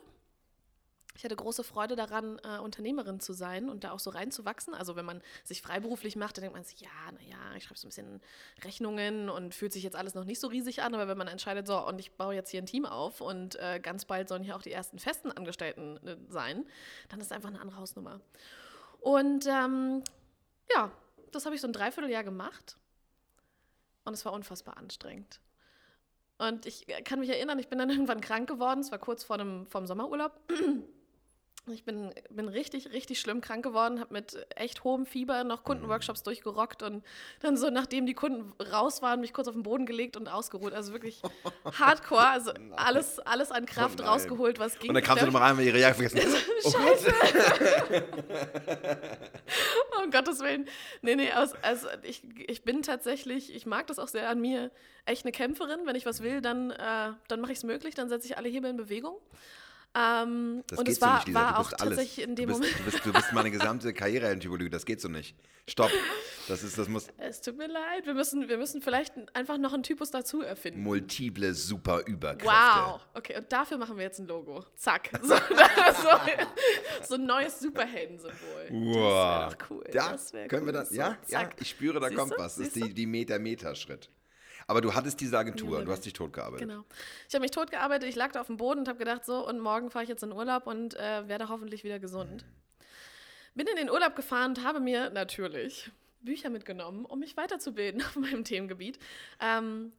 ich 1.16 1.24
hatte 1.24 1.36
große 1.36 1.64
Freude 1.64 1.96
daran, 1.96 2.40
äh, 2.44 2.60
Unternehmerin 2.60 3.20
zu 3.20 3.34
sein 3.34 3.70
und 3.70 3.84
da 3.84 3.92
auch 3.92 4.00
so 4.00 4.10
reinzuwachsen. 4.10 4.74
Also 4.74 4.96
wenn 4.96 5.06
man 5.06 5.22
sich 5.44 5.62
freiberuflich 5.62 6.16
macht, 6.16 6.38
dann 6.38 6.44
denkt 6.44 6.56
man 6.56 6.64
sich, 6.64 6.80
ja, 6.80 6.90
naja, 7.12 7.56
ich 7.58 7.66
schreibe 7.66 7.80
so 7.80 7.88
ein 7.88 7.90
bisschen 7.90 8.22
Rechnungen 8.64 9.30
und 9.30 9.54
fühlt 9.54 9.74
sich 9.74 9.84
jetzt 9.84 9.96
alles 9.96 10.16
noch 10.16 10.26
nicht 10.26 10.40
so 10.40 10.48
riesig 10.48 10.82
an. 10.82 10.94
Aber 10.94 11.08
wenn 11.08 11.18
man 11.18 11.28
entscheidet, 11.28 11.68
so, 11.68 11.86
und 11.86 12.00
ich 12.00 12.14
baue 12.14 12.34
jetzt 12.34 12.50
hier 12.50 12.62
ein 12.62 12.66
Team 12.66 12.86
auf 12.86 13.22
und 13.22 13.56
äh, 13.56 13.80
ganz 13.80 14.06
bald 14.06 14.30
sollen 14.30 14.44
hier 14.44 14.56
auch 14.56 14.62
die 14.62 14.72
ersten 14.72 15.00
festen 15.00 15.32
Angestellten 15.32 15.98
äh, 16.06 16.18
sein, 16.30 16.66
dann 17.10 17.20
ist 17.20 17.32
einfach 17.32 17.50
eine 17.50 17.60
andere 17.60 17.78
Hausnummer. 17.78 18.22
Und 19.00 19.48
ähm, 19.48 20.04
ja, 20.74 20.92
das 21.32 21.46
habe 21.46 21.56
ich 21.56 21.62
so 21.62 21.68
ein 21.68 21.74
Dreivierteljahr 21.74 22.24
gemacht 22.24 22.78
und 24.06 24.14
es 24.14 24.26
war 24.26 24.34
unfassbar 24.34 24.78
anstrengend. 24.78 25.40
Und 26.38 26.66
ich 26.66 26.90
äh, 26.90 27.02
kann 27.04 27.20
mich 27.20 27.30
erinnern, 27.30 27.60
ich 27.60 27.68
bin 27.68 27.80
dann 27.80 27.90
irgendwann 27.92 28.22
krank 28.22 28.50
geworden. 28.50 28.80
Es 28.80 28.92
war 28.92 29.00
kurz 29.00 29.24
vor 29.24 29.38
dem 29.38 29.68
vom 29.68 29.86
Sommerurlaub. 29.86 30.40
Ich 31.68 31.86
bin, 31.86 32.12
bin 32.32 32.48
richtig, 32.48 32.92
richtig 32.92 33.20
schlimm 33.20 33.40
krank 33.40 33.64
geworden, 33.64 34.00
habe 34.00 34.14
mit 34.14 34.48
echt 34.56 34.84
hohem 34.84 35.06
Fieber 35.06 35.44
noch 35.44 35.64
Kundenworkshops 35.64 36.24
durchgerockt 36.24 36.82
und 36.82 37.04
dann 37.40 37.56
so, 37.56 37.70
nachdem 37.70 38.08
die 38.08 38.16
Kunden 38.16 38.52
raus 38.60 39.04
waren, 39.04 39.22
mich 39.22 39.32
kurz 39.32 39.48
auf 39.48 39.54
den 39.54 39.62
Boden 39.62 39.86
gelegt 39.86 40.18
und 40.18 40.28
ausgeruht. 40.28 40.74
Also 40.74 40.92
wirklich 40.92 41.22
hardcore, 41.80 42.28
also 42.28 42.52
alles, 42.76 43.20
alles 43.20 43.52
an 43.52 43.68
Kraft 43.68 44.02
oh 44.02 44.06
rausgeholt, 44.06 44.58
was 44.58 44.80
ging. 44.80 44.90
Und 44.90 44.96
dann 44.96 45.04
kam 45.04 45.20
sie 45.20 45.26
nochmal 45.26 45.44
rein, 45.44 45.58
weil 45.58 45.68
ihre 45.68 45.80
Jacke 45.80 46.10
vergessen. 46.10 46.42
oh 46.64 46.72
Scheiße! 46.72 47.14
um 50.04 50.10
Gottes 50.10 50.40
Willen. 50.40 50.68
Nee, 51.04 51.16
nee, 51.16 51.32
aus, 51.32 51.54
also 51.62 51.88
ich, 52.02 52.24
ich 52.48 52.64
bin 52.64 52.82
tatsächlich, 52.82 53.54
ich 53.54 53.68
mag 53.68 53.86
das 53.86 54.00
auch 54.00 54.08
sehr 54.08 54.30
an 54.30 54.42
mir, 54.42 54.72
echt 55.06 55.26
eine 55.26 55.32
Kämpferin. 55.32 55.82
Wenn 55.86 55.96
ich 55.96 56.08
was 56.08 56.24
will, 56.24 56.42
dann, 56.42 56.72
äh, 56.72 57.12
dann 57.28 57.40
mache 57.40 57.52
ich 57.52 57.60
es 57.60 57.64
möglich, 57.64 57.94
dann 57.94 58.10
setze 58.10 58.26
ich 58.26 58.36
alle 58.36 58.50
Hebel 58.50 58.72
in 58.72 58.78
Bewegung. 58.78 59.18
Ähm, 59.94 60.64
Das 60.68 60.80
und 60.80 60.86
geht 60.86 60.94
es 60.94 61.00
so 61.00 61.06
war, 61.06 61.16
nicht, 61.18 61.28
Lisa. 61.28 61.40
war 61.42 61.52
du 61.54 61.60
auch 61.60 61.70
bist 61.70 61.82
alles. 61.82 61.96
tatsächlich 61.98 62.26
in 62.26 62.36
dem 62.36 62.50
du, 62.50 62.60
bist, 62.60 62.60
Moment. 62.62 62.80
du, 62.80 62.92
bist, 62.92 63.06
du 63.06 63.14
bist 63.14 63.34
meine 63.34 63.52
gesamte 63.52 63.94
Karriere 63.94 64.32
in 64.32 64.40
Typologie. 64.40 64.70
Das 64.70 64.86
geht 64.86 65.02
so 65.02 65.10
nicht. 65.10 65.36
Stopp. 65.68 65.92
Das 66.48 66.64
ist, 66.64 66.78
das 66.78 66.88
muss 66.88 67.08
Es 67.18 67.42
tut 67.42 67.58
mir 67.58 67.68
leid, 67.68 68.06
wir 68.06 68.14
müssen, 68.14 68.48
wir 68.50 68.58
müssen 68.58 68.82
vielleicht 68.82 69.14
einfach 69.36 69.58
noch 69.58 69.74
einen 69.74 69.84
Typus 69.84 70.10
dazu 70.10 70.42
erfinden. 70.42 70.82
multiple 70.82 71.54
super 71.54 72.04
Überkräfte. 72.08 72.48
Wow, 72.48 73.02
okay, 73.14 73.38
und 73.38 73.52
dafür 73.52 73.78
machen 73.78 73.96
wir 73.98 74.04
jetzt 74.06 74.20
ein 74.20 74.28
Logo. 74.28 74.64
Zack. 74.76 75.12
So, 75.22 75.36
so, 75.36 76.10
so 77.08 77.16
ein 77.16 77.26
neues 77.26 77.60
Superheldensymbol. 77.60 78.70
Wow. 78.72 78.96
Das 78.96 79.04
wäre 79.04 79.56
doch 79.60 79.70
cool. 79.70 79.84
Ja, 79.94 80.12
das 80.14 80.32
können 80.32 80.50
wir 80.52 80.62
cool. 80.62 80.72
das? 80.74 80.90
So, 80.90 80.96
Ja, 80.96 81.10
ja, 81.28 81.40
zack. 81.42 81.56
ich 81.60 81.70
spüre, 81.70 82.00
da 82.00 82.08
Siehst 82.08 82.20
kommt 82.20 82.32
du? 82.34 82.38
was. 82.38 82.56
Das 82.56 82.68
ist 82.68 82.74
Siehst 82.74 82.88
die, 82.88 82.94
die 82.94 83.06
Meter-Meter-Schritt. 83.06 84.10
Aber 84.72 84.80
du 84.80 84.94
hattest 84.94 85.20
diese 85.20 85.38
Agentur 85.38 85.80
und 85.80 85.86
du 85.86 85.92
hast 85.92 86.06
dich 86.06 86.14
totgearbeitet. 86.14 86.66
Genau. 86.66 86.86
Ich 87.28 87.36
habe 87.36 87.42
mich 87.42 87.52
totgearbeitet, 87.52 88.08
ich 88.08 88.16
lag 88.16 88.32
da 88.32 88.40
auf 88.40 88.48
dem 88.48 88.56
Boden 88.56 88.80
und 88.80 88.88
habe 88.88 88.98
gedacht, 88.98 89.26
so, 89.26 89.46
und 89.46 89.60
morgen 89.60 89.92
fahre 89.92 90.04
ich 90.04 90.10
jetzt 90.10 90.24
in 90.24 90.32
Urlaub 90.32 90.66
und 90.66 90.96
äh, 90.96 91.28
werde 91.28 91.50
hoffentlich 91.50 91.84
wieder 91.84 92.00
gesund. 92.00 92.46
Bin 93.54 93.68
in 93.68 93.76
den 93.76 93.90
Urlaub 93.90 94.16
gefahren 94.16 94.52
und 94.52 94.64
habe 94.64 94.80
mir 94.80 95.10
natürlich 95.10 95.92
Bücher 96.22 96.50
mitgenommen, 96.50 97.04
um 97.04 97.20
mich 97.20 97.36
weiterzubilden 97.36 98.02
auf 98.08 98.16
meinem 98.16 98.46
Themengebiet. 98.46 98.98
Ähm, 99.42 99.92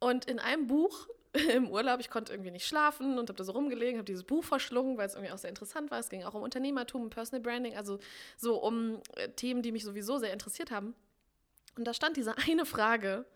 und 0.00 0.24
in 0.24 0.40
einem 0.40 0.66
Buch 0.66 1.06
im 1.54 1.70
Urlaub, 1.70 2.00
ich 2.00 2.10
konnte 2.10 2.32
irgendwie 2.32 2.50
nicht 2.50 2.66
schlafen 2.66 3.20
und 3.20 3.28
habe 3.28 3.36
da 3.36 3.44
so 3.44 3.52
rumgelegen, 3.52 3.98
habe 3.98 4.04
dieses 4.04 4.24
Buch 4.24 4.42
verschlungen, 4.42 4.98
weil 4.98 5.06
es 5.06 5.14
irgendwie 5.14 5.32
auch 5.32 5.38
sehr 5.38 5.50
interessant 5.50 5.92
war. 5.92 6.00
Es 6.00 6.08
ging 6.08 6.24
auch 6.24 6.34
um 6.34 6.42
Unternehmertum, 6.42 7.02
um 7.02 7.10
Personal 7.10 7.40
Branding, 7.40 7.76
also 7.76 8.00
so 8.36 8.56
um 8.56 9.00
äh, 9.14 9.28
Themen, 9.28 9.62
die 9.62 9.70
mich 9.70 9.84
sowieso 9.84 10.18
sehr 10.18 10.32
interessiert 10.32 10.72
haben. 10.72 10.96
Und 11.76 11.84
da 11.84 11.94
stand 11.94 12.16
diese 12.16 12.36
eine 12.36 12.66
Frage, 12.66 13.26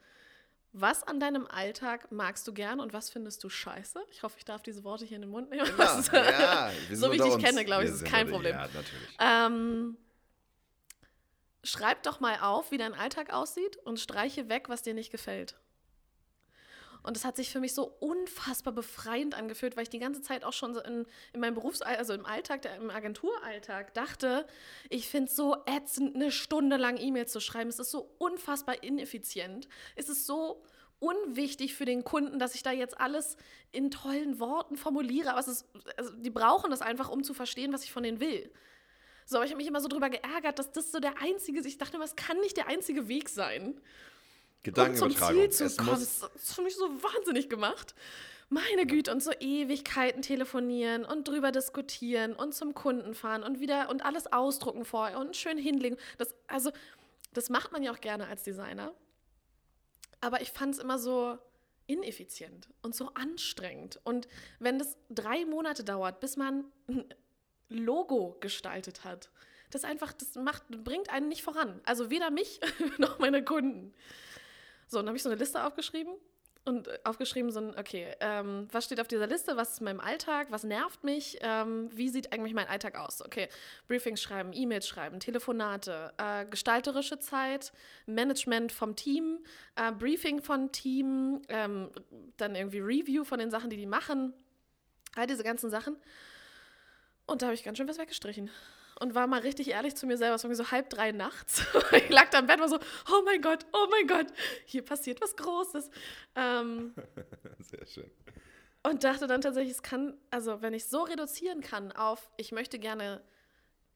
was 0.73 1.03
an 1.03 1.19
deinem 1.21 1.47
Alltag 1.47 2.13
magst 2.13 2.47
du 2.47 2.53
gern 2.55 2.79
und 2.81 2.93
was 2.93 3.11
findest 3.11 3.43
du 3.43 3.49
scheiße? 3.49 4.01
Ich 4.11 4.23
hoffe, 4.23 4.37
ich 4.39 4.45
darf 4.45 4.63
diese 4.63 4.85
Worte 4.85 5.05
hier 5.05 5.17
in 5.17 5.23
den 5.23 5.31
Mund 5.31 5.51
nehmen. 5.51 5.67
Ja, 5.67 5.79
Was- 5.79 6.07
ja, 6.13 6.71
sind 6.89 6.97
So 6.97 7.11
wie 7.11 7.17
ich 7.17 7.23
dich 7.23 7.39
kenne, 7.39 7.65
glaube 7.65 7.85
ich, 7.85 7.91
ist 7.91 8.05
kein 8.05 8.27
unter- 8.27 8.33
Problem. 8.37 8.55
Ja, 8.55 8.67
natürlich. 8.67 9.17
Ähm, 9.19 9.97
schreib 11.65 12.03
doch 12.05 12.21
mal 12.21 12.39
auf, 12.41 12.71
wie 12.71 12.79
dein 12.79 12.95
Alltag 12.95 13.33
aussieht 13.33 13.77
und 13.79 13.99
streiche 14.01 14.49
weg, 14.49 14.69
was 14.69 14.83
dir 14.83 14.95
nicht 14.95 15.11
gefällt. 15.11 15.57
Und 17.03 17.17
es 17.17 17.25
hat 17.25 17.37
sich 17.37 17.51
für 17.51 17.61
mich 17.61 17.75
so 17.75 17.85
unfassbar 18.01 18.73
befreiend 18.73 19.35
angefühlt, 19.35 19.77
weil 19.77 19.85
ich 19.85 19.89
die 19.89 19.99
ganze 19.99 20.23
Zeit 20.23 20.45
auch 20.45 20.53
schon 20.53 20.77
in, 20.77 21.07
in 21.33 21.41
meinem 21.41 21.55
Berufs-, 21.55 21.83
also 21.83 22.13
im 22.13 22.27
Alltag, 22.27 22.69
im 22.81 22.91
Agenturalltag 22.91 23.95
dachte, 23.95 24.47
ich 24.89 25.09
finde 25.09 25.31
es 25.31 25.37
so 25.37 25.57
ätzend, 25.67 26.15
eine 26.15 26.31
Stunde 26.31 26.77
lang 26.77 26.99
E-Mails 26.99 27.33
zu 27.33 27.41
schreiben. 27.41 27.71
Es 27.71 27.79
ist 27.79 27.91
so 27.91 28.11
unfassbar 28.19 28.83
ineffizient. 28.83 29.69
Es 29.97 30.09
ist 30.09 30.27
so 30.27 30.63
unwichtig 30.99 31.75
für 31.75 31.87
den 31.87 32.05
Kunden, 32.05 32.39
dass 32.39 32.55
ich 32.55 32.63
da 32.63 32.73
jetzt 32.73 33.01
alles 33.01 33.37
in 33.73 33.91
tollen 33.91 34.39
Worten 34.39 34.77
formuliere. 34.77 35.31
Aber 35.31 35.41
es 35.41 35.49
ist, 35.49 35.67
also 35.97 36.13
die 36.13 36.31
brauchen 36.31 36.71
das 36.71 36.83
einfach, 36.83 37.09
um 37.09 37.25
zu 37.25 37.35
verstehen, 37.35 37.73
was 37.73 37.85
ich 37.85 37.93
von 37.93 38.03
denen 38.03 38.21
will. 38.21 38.53
So, 39.25 39.37
aber 39.37 39.45
ich 39.45 39.53
habe 39.53 39.59
mich 39.59 39.69
immer 39.69 39.81
so 39.81 39.89
drüber 39.89 40.11
geärgert, 40.11 40.59
dass 40.59 40.73
das 40.73 40.93
so 40.93 40.99
der 40.99 41.15
einzige, 41.23 41.61
ich 41.61 41.79
dachte 41.79 41.97
immer, 41.97 42.05
es 42.05 42.17
kann 42.17 42.39
nicht 42.41 42.57
der 42.57 42.67
einzige 42.67 43.09
Weg 43.09 43.29
sein, 43.29 43.81
um 44.67 44.75
zum 44.75 45.09
Gedankenübertragung. 45.09 45.41
Ziel 45.41 45.51
zu 45.51 45.65
es 45.65 45.77
kommen. 45.77 45.91
Das 45.91 46.03
ist 46.35 46.55
für 46.55 46.63
mich 46.63 46.77
so 46.77 46.89
wahnsinnig 47.03 47.49
gemacht. 47.49 47.95
Meine 48.49 48.85
Güte, 48.85 49.13
und 49.13 49.23
so 49.23 49.31
Ewigkeiten 49.39 50.23
telefonieren 50.23 51.05
und 51.05 51.29
drüber 51.29 51.53
diskutieren 51.53 52.35
und 52.35 52.53
zum 52.53 52.75
Kunden 52.75 53.15
fahren 53.15 53.45
und 53.45 53.61
wieder 53.61 53.89
und 53.91 54.05
alles 54.05 54.33
ausdrucken 54.33 54.85
vorher 54.85 55.19
und 55.19 55.37
schön 55.37 55.57
hinlegen. 55.57 55.97
Das, 56.19 56.35
also, 56.49 56.73
das 57.33 57.49
macht 57.49 57.71
man 57.73 57.83
ja 57.83 57.93
auch 57.93 58.01
gerne 58.01 58.27
als 58.27 58.43
Designer. 58.43 58.93
Aber 60.21 60.43
ich 60.43 60.51
fand 60.51 60.75
es 60.75 60.81
immer 60.81 60.99
so 60.99 61.39
ineffizient 61.87 62.69
und 62.83 62.95
so 62.95 63.11
anstrengend. 63.15 64.01
Und 64.05 64.29
wenn 64.59 64.79
das 64.79 64.97
drei 65.09 65.45
Monate 65.45 65.85
dauert, 65.85 66.21
bis 66.21 66.37
man 66.37 66.65
ein 66.89 67.05
Logo 67.69 68.37
gestaltet 68.41 69.05
hat, 69.05 69.31
das 69.71 69.85
einfach, 69.85 70.13
das 70.13 70.35
macht, 70.35 70.69
bringt 70.85 71.11
einen 71.11 71.29
nicht 71.29 71.43
voran. 71.43 71.81
Also 71.85 72.11
weder 72.11 72.31
mich 72.31 72.61
noch 72.99 73.19
meine 73.19 73.45
Kunden. 73.45 73.95
So, 74.91 74.99
dann 74.99 75.07
habe 75.07 75.17
ich 75.17 75.23
so 75.23 75.29
eine 75.29 75.39
Liste 75.39 75.65
aufgeschrieben 75.65 76.13
und 76.65 76.89
äh, 76.89 76.99
aufgeschrieben, 77.05 77.53
so 77.53 77.61
ein, 77.61 77.79
okay, 77.79 78.13
ähm, 78.19 78.67
was 78.73 78.87
steht 78.87 79.01
auf 79.01 79.07
dieser 79.07 79.29
Liste, 79.29 79.57
was 79.57 79.71
ist 79.71 79.79
in 79.79 79.85
meinem 79.85 80.01
Alltag, 80.01 80.49
was 80.51 80.65
nervt 80.65 81.05
mich, 81.05 81.39
ähm, 81.43 81.89
wie 81.93 82.09
sieht 82.09 82.33
eigentlich 82.33 82.55
mein 82.55 82.67
Alltag 82.67 82.99
aus? 82.99 83.25
Okay, 83.25 83.49
Briefings 83.87 84.21
schreiben, 84.21 84.53
E-Mails 84.53 84.89
schreiben, 84.89 85.21
Telefonate, 85.21 86.13
äh, 86.19 86.45
gestalterische 86.45 87.21
Zeit, 87.21 87.73
Management 88.07 88.73
vom 88.73 88.97
Team, 88.97 89.39
äh, 89.77 89.93
Briefing 89.93 90.43
von 90.43 90.73
Team, 90.73 91.43
ähm, 91.49 91.93
dann 92.37 92.57
irgendwie 92.57 92.81
Review 92.81 93.23
von 93.23 93.39
den 93.39 93.53
Sachen, 93.53 93.71
die 93.71 93.77
die 93.77 93.87
machen, 93.87 94.35
all 95.15 95.29
diese 95.29 95.45
ganzen 95.45 95.71
Sachen. 95.71 95.97
Und 97.27 97.43
da 97.43 97.47
habe 97.47 97.55
ich 97.55 97.63
ganz 97.63 97.79
schön 97.79 97.87
was 97.87 97.99
weggestrichen 97.99 98.51
und 99.01 99.15
war 99.15 99.27
mal 99.27 99.41
richtig 99.41 99.71
ehrlich 99.71 99.97
zu 99.97 100.07
mir 100.07 100.17
selber. 100.17 100.37
Es 100.37 100.45
war 100.45 100.55
so 100.55 100.71
halb 100.71 100.91
drei 100.91 101.11
nachts. 101.11 101.65
ich 101.93 102.09
lag 102.11 102.29
da 102.31 102.39
im 102.39 102.47
Bett 102.47 102.57
und 102.57 102.63
war 102.63 102.69
so, 102.69 102.79
oh 103.13 103.23
mein 103.25 103.43
Gott, 103.43 103.67
oh 103.73 103.87
mein 103.91 104.07
Gott, 104.07 104.27
hier 104.67 104.85
passiert 104.85 105.21
was 105.21 105.37
Großes. 105.37 105.91
Ähm, 106.37 106.95
sehr 107.59 107.87
schön. 107.87 108.11
und 108.83 109.03
dachte 109.03 109.27
dann 109.27 109.41
tatsächlich, 109.41 109.73
es 109.73 109.83
kann, 109.83 110.17
also 110.31 110.63
wenn 110.63 110.75
ich 110.75 110.85
so 110.85 111.03
reduzieren 111.03 111.63
kann 111.63 111.93
auf, 111.93 112.31
ich 112.37 112.53
möchte 112.53 112.79
gerne 112.79 113.23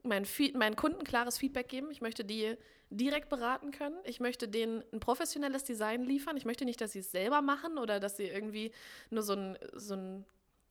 meinen, 0.03 0.25
Feed, 0.25 0.57
meinen 0.57 0.77
Kunden 0.77 1.05
klares 1.05 1.39
Feedback 1.39 1.69
geben, 1.69 1.91
ich 1.91 2.01
möchte 2.01 2.25
die 2.25 2.57
direkt 2.91 3.29
beraten 3.29 3.73
können, 3.73 3.97
ich 4.05 4.21
möchte 4.21 4.49
denen 4.49 4.85
ein 4.93 5.01
professionelles 5.01 5.65
Design 5.65 6.05
liefern, 6.05 6.37
ich 6.37 6.45
möchte 6.45 6.65
nicht, 6.65 6.81
dass 6.81 6.93
sie 6.93 7.01
es 7.01 7.11
selber 7.11 7.43
machen 7.43 7.79
oder 7.79 8.01
dass 8.01 8.17
sie 8.17 8.25
irgendwie 8.25 8.73
nur 9.11 9.23
so 9.23 9.35
ein, 9.35 9.59
so 9.75 9.95
ein 9.95 10.25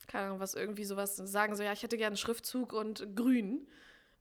keine 0.07 0.25
Ahnung, 0.25 0.39
was 0.39 0.53
irgendwie 0.53 0.85
sowas 0.85 1.15
sagen, 1.15 1.55
so 1.55 1.63
ja, 1.63 1.73
ich 1.73 1.83
hätte 1.83 1.97
gerne 1.97 2.13
einen 2.13 2.17
Schriftzug 2.17 2.73
und 2.73 3.15
grün. 3.15 3.67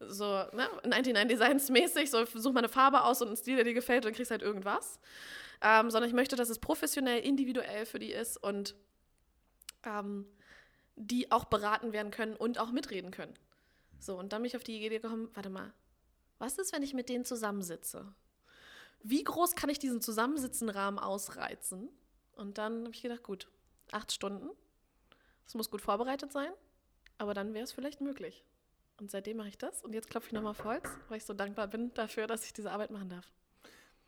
So, 0.09 0.25
ne, 0.53 0.69
99 0.85 1.29
Designs 1.29 1.71
mäßig, 1.71 2.11
so 2.11 2.25
such 2.25 2.53
mal 2.53 2.61
eine 2.61 2.69
Farbe 2.69 3.03
aus 3.05 3.21
und 3.23 3.29
einen 3.29 3.37
Stil, 3.37 3.57
der 3.57 3.65
dir 3.65 3.75
gefällt 3.75 4.07
und 4.07 4.15
kriegst 4.15 4.31
halt 4.31 4.43
irgendwas. 4.43 5.01
Ähm, 5.61 5.91
sondern 5.91 6.09
ich 6.09 6.15
möchte, 6.15 6.37
dass 6.37 6.49
es 6.49 6.59
professionell, 6.59 7.21
individuell 7.21 7.87
für 7.87 7.99
die 7.99 8.13
ist 8.13 8.37
und 8.37 8.75
ähm, 9.85 10.27
die 10.97 11.31
auch 11.31 11.45
beraten 11.45 11.93
werden 11.93 12.11
können 12.11 12.37
und 12.37 12.59
auch 12.59 12.73
mitreden 12.73 13.11
können. 13.11 13.35
So, 13.99 14.19
und 14.19 14.33
dann 14.33 14.43
bin 14.43 14.49
ich 14.49 14.57
auf 14.57 14.65
die 14.65 14.85
Idee 14.85 14.99
gekommen, 14.99 15.31
warte 15.35 15.51
mal, 15.51 15.73
was 16.39 16.59
ist, 16.59 16.73
wenn 16.73 16.83
ich 16.83 16.95
mit 16.95 17.09
denen 17.09 17.25
zusammensitze? 17.25 18.13
Wie 19.05 19.23
groß 19.23 19.55
kann 19.55 19.71
ich 19.71 19.79
diesen 19.79 20.01
Zusammensitzenrahmen 20.01 20.99
ausreizen? 20.99 21.89
Und 22.35 22.59
dann 22.59 22.85
habe 22.85 22.95
ich 22.95 23.03
gedacht, 23.03 23.23
gut, 23.23 23.49
acht 23.93 24.13
Stunden. 24.13 24.51
Es 25.47 25.55
muss 25.55 25.71
gut 25.71 25.81
vorbereitet 25.81 26.33
sein, 26.33 26.53
aber 27.19 27.35
dann 27.35 27.55
wäre 27.55 27.65
es 27.65 27.73
vielleicht 27.73 28.01
möglich. 28.01 28.45
Und 29.03 29.11
seitdem 29.11 29.39
mache 29.39 29.49
ich 29.49 29.59
das. 29.59 29.83
Und 29.83 29.95
jetzt 29.95 30.09
klopfe 30.09 30.29
ich 30.29 30.33
nochmal 30.33 30.53
auf 30.53 30.63
Holz, 30.63 30.89
weil 31.09 31.17
ich 31.17 31.25
so 31.25 31.35
dankbar 31.35 31.67
bin 31.67 31.93
dafür, 31.95 32.29
dass 32.29 32.47
ich 32.47 32.53
diese 32.53 32.71
Arbeit 32.71 32.93
machen 32.93 33.09
darf. 33.09 33.27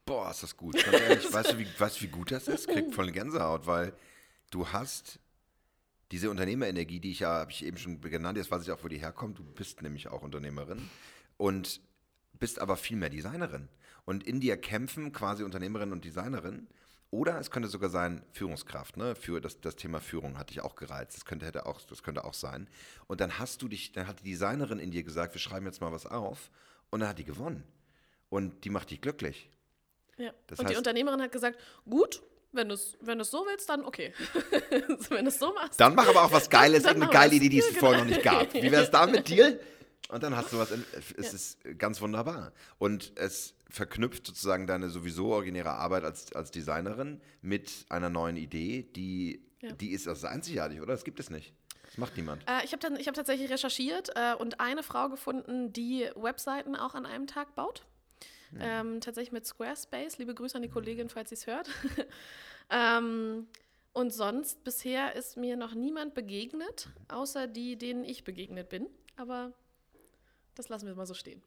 Boah, 0.07 0.31
ist 0.31 0.45
das 0.45 0.57
gut. 0.57 0.75
Ganz 0.75 1.01
ehrlich, 1.01 1.33
weißt, 1.33 1.53
du, 1.53 1.59
wie, 1.59 1.67
weißt 1.77 2.01
wie 2.01 2.07
gut 2.07 2.31
das 2.31 2.47
ist? 2.47 2.69
Kriegt 2.69 2.95
voll 2.95 3.07
eine 3.07 3.13
Gänsehaut, 3.13 3.67
weil 3.67 3.93
du 4.53 4.69
hast 4.69 5.19
diese 6.13 6.31
Unternehmerenergie, 6.31 7.01
die 7.01 7.11
ich 7.11 7.19
ja, 7.19 7.41
habe 7.41 7.51
ich 7.51 7.65
eben 7.65 7.77
schon 7.77 8.01
genannt, 8.03 8.39
jetzt 8.39 8.53
weiß 8.53 8.63
ich 8.63 8.71
auch, 8.71 8.85
wo 8.85 8.89
die 8.89 8.99
herkommt. 8.99 9.37
Du 9.37 9.43
bist 9.43 9.83
nämlich 9.83 10.07
auch 10.07 10.23
Unternehmerin 10.23 10.89
und 11.39 11.81
bist 12.39 12.61
aber 12.61 12.77
viel 12.77 12.97
mehr 12.97 13.11
Designerin. 13.11 13.69
Und 14.05 14.23
in 14.23 14.39
dir 14.39 14.57
kämpfen 14.57 15.11
quasi 15.11 15.43
Unternehmerin 15.43 15.91
und 15.91 16.05
Designerin. 16.05 16.69
Oder 17.15 17.39
es 17.39 17.53
könnte 17.53 17.69
sogar 17.69 17.91
sein 17.91 18.23
Führungskraft, 18.33 18.97
ne? 18.97 19.15
Für 19.15 19.41
das, 19.41 19.61
das 19.61 19.77
Thema 19.77 20.01
Führung 20.01 20.37
hatte 20.37 20.53
ich 20.53 20.61
auch 20.63 20.75
gereizt. 20.75 21.17
Das 21.17 21.25
könnte, 21.25 21.47
hätte 21.47 21.65
auch, 21.65 21.81
das 21.83 22.03
könnte 22.03 22.25
auch 22.25 22.35
sein. 22.35 22.67
Und 23.07 23.21
dann 23.21 23.39
hast 23.39 23.63
du 23.63 23.69
dich, 23.69 23.93
dann 23.93 24.09
hat 24.09 24.19
die 24.19 24.31
Designerin 24.31 24.81
in 24.81 24.91
dir 24.91 25.05
gesagt, 25.05 25.33
wir 25.33 25.41
schreiben 25.41 25.65
jetzt 25.65 25.81
mal 25.81 25.93
was 25.93 26.07
auf. 26.07 26.51
Und 26.91 26.99
dann 26.99 27.09
hat 27.09 27.21
die 27.21 27.25
gewonnen. 27.25 27.63
Und 28.31 28.65
die 28.65 28.71
macht 28.71 28.91
dich 28.91 29.01
glücklich. 29.01 29.49
Ja. 30.17 30.33
Das 30.49 30.59
und 30.59 30.69
die 30.69 30.75
heißt- 30.75 30.79
Unternehmerin 30.79 31.23
hat 31.23 31.31
gesagt, 31.31 31.57
gut, 31.89 32.21
wenn 32.51 32.69
du 32.69 32.75
es 32.75 32.99
wenn 33.01 33.19
du's 33.19 33.31
so 33.31 33.47
willst, 33.47 33.69
dann 33.69 33.85
okay. 33.85 34.13
wenn 35.11 35.25
du 35.25 35.29
es 35.31 35.39
so 35.39 35.55
machst. 35.55 35.79
Dann 35.79 35.95
mach 35.95 36.09
aber 36.09 36.25
auch 36.25 36.33
was 36.33 36.51
Geiles, 36.51 36.83
irgendeine 36.83 37.13
geile. 37.13 37.35
Idee, 37.37 37.49
die 37.49 37.61
es 37.61 37.77
vorher 37.77 38.03
noch 38.03 38.09
genau. 38.09 38.41
nicht 38.41 38.53
gab. 38.53 38.55
Wie 38.55 38.73
wäre 38.73 38.83
es 38.83 38.91
da 38.91 39.07
mit 39.07 39.29
dir? 39.29 39.61
Und 40.09 40.23
dann 40.23 40.37
hast 40.37 40.53
du 40.53 40.59
was, 40.59 40.71
in, 40.71 40.85
es 41.17 41.33
ist 41.33 41.59
ganz 41.79 42.01
wunderbar. 42.01 42.53
Und 42.79 43.13
es 43.17 43.55
verknüpft 43.71 44.27
sozusagen 44.27 44.67
deine 44.67 44.91
sowieso 44.91 45.33
originäre 45.33 45.71
Arbeit 45.71 46.05
als, 46.05 46.33
als 46.35 46.51
Designerin 46.51 47.21
mit 47.41 47.87
einer 47.89 48.11
neuen 48.11 48.37
Idee, 48.37 48.83
die, 48.95 49.43
Ja. 49.61 49.73
die 49.73 49.91
ist 49.91 50.07
also 50.07 50.27
einzigartig, 50.27 50.81
oder? 50.81 50.93
Das 50.93 51.05
gibt 51.05 51.21
es 51.21 51.31
nicht. 51.31 51.55
Das 51.87 51.97
macht 51.97 52.17
niemand. 52.17 52.43
Äh, 52.49 52.65
ich 52.65 52.73
habe 52.73 52.87
hab 52.87 53.15
tatsächlich 53.15 53.51
recherchiert 53.51 54.11
äh, 54.15 54.35
und 54.35 54.61
eine 54.61 54.83
Frau 54.83 55.09
gefunden, 55.09 55.73
die 55.73 56.09
Webseiten 56.17 56.77
auch 56.77 56.95
an 56.95 57.07
einem 57.07 57.27
Tag 57.27 57.55
baut. 57.55 57.85
Ähm, 58.61 59.01
tatsächlich 59.01 59.33
mit 59.33 59.47
Squarespace. 59.47 60.19
Liebe 60.19 60.35
Grüße 60.35 60.55
an 60.55 60.63
die 60.63 60.69
Kollegin, 60.69 61.09
falls 61.09 61.31
sie 61.31 61.35
es 61.35 61.47
hört. 61.49 61.69
ähm, 62.71 63.49
und 63.93 64.13
sonst 64.13 64.63
bisher 64.65 65.15
ist 65.17 65.37
mir 65.37 65.57
noch 65.57 65.75
niemand 65.75 66.15
begegnet, 66.15 66.89
außer 67.09 67.47
die, 67.47 67.77
denen 67.77 68.05
ich 68.05 68.23
begegnet 68.25 68.69
bin. 68.69 68.87
Aber 69.17 69.53
das 70.55 70.69
lassen 70.69 70.87
wir 70.87 70.95
mal 70.95 71.07
so 71.07 71.15
stehen. 71.15 71.43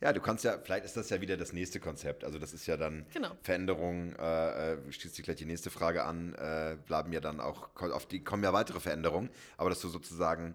Ja, 0.00 0.12
du 0.14 0.20
kannst 0.20 0.44
ja, 0.44 0.58
vielleicht 0.58 0.86
ist 0.86 0.96
das 0.96 1.10
ja 1.10 1.20
wieder 1.20 1.36
das 1.36 1.52
nächste 1.52 1.78
Konzept. 1.78 2.24
Also 2.24 2.38
das 2.38 2.54
ist 2.54 2.64
ja 2.66 2.78
dann 2.78 3.04
Genau. 3.12 3.36
Veränderung, 3.42 4.16
äh, 4.16 4.72
äh, 4.72 4.92
schließt 4.92 5.14
sich 5.14 5.22
gleich 5.24 5.36
die 5.36 5.44
nächste 5.44 5.68
Frage 5.70 6.04
an, 6.04 6.34
äh, 6.36 6.78
bleiben 6.86 7.12
ja 7.12 7.20
dann 7.20 7.38
auch, 7.38 7.68
auf 7.76 8.06
die 8.06 8.24
kommen 8.24 8.42
ja 8.42 8.54
weitere 8.54 8.80
Veränderungen, 8.80 9.28
aber 9.58 9.68
dass 9.68 9.80
du 9.80 9.88
sozusagen, 9.88 10.54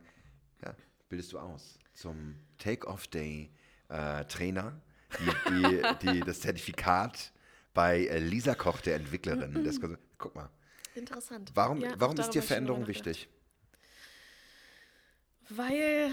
ja, 0.64 0.74
bildest 1.10 1.32
du 1.32 1.38
aus 1.38 1.78
zum 1.94 2.40
Take-Off-Day-Trainer, 2.58 4.82
die, 5.20 5.30
die, 5.50 5.84
die, 6.14 6.22
das 6.22 6.42
Zertifikat 6.42 7.32
bei 7.76 8.08
äh, 8.08 8.18
Lisa 8.18 8.56
Koch, 8.56 8.82
der 8.82 8.96
Entwicklerin. 8.96 9.64
des 9.64 9.80
Guck 10.18 10.34
mal, 10.34 10.50
Interessant. 10.96 11.52
warum, 11.54 11.82
Ja, 11.82 11.94
warum 11.98 12.18
ist 12.18 12.32
dir 12.32 12.42
Veränderung 12.42 12.88
wichtig? 12.88 13.30
Weil, 15.50 16.10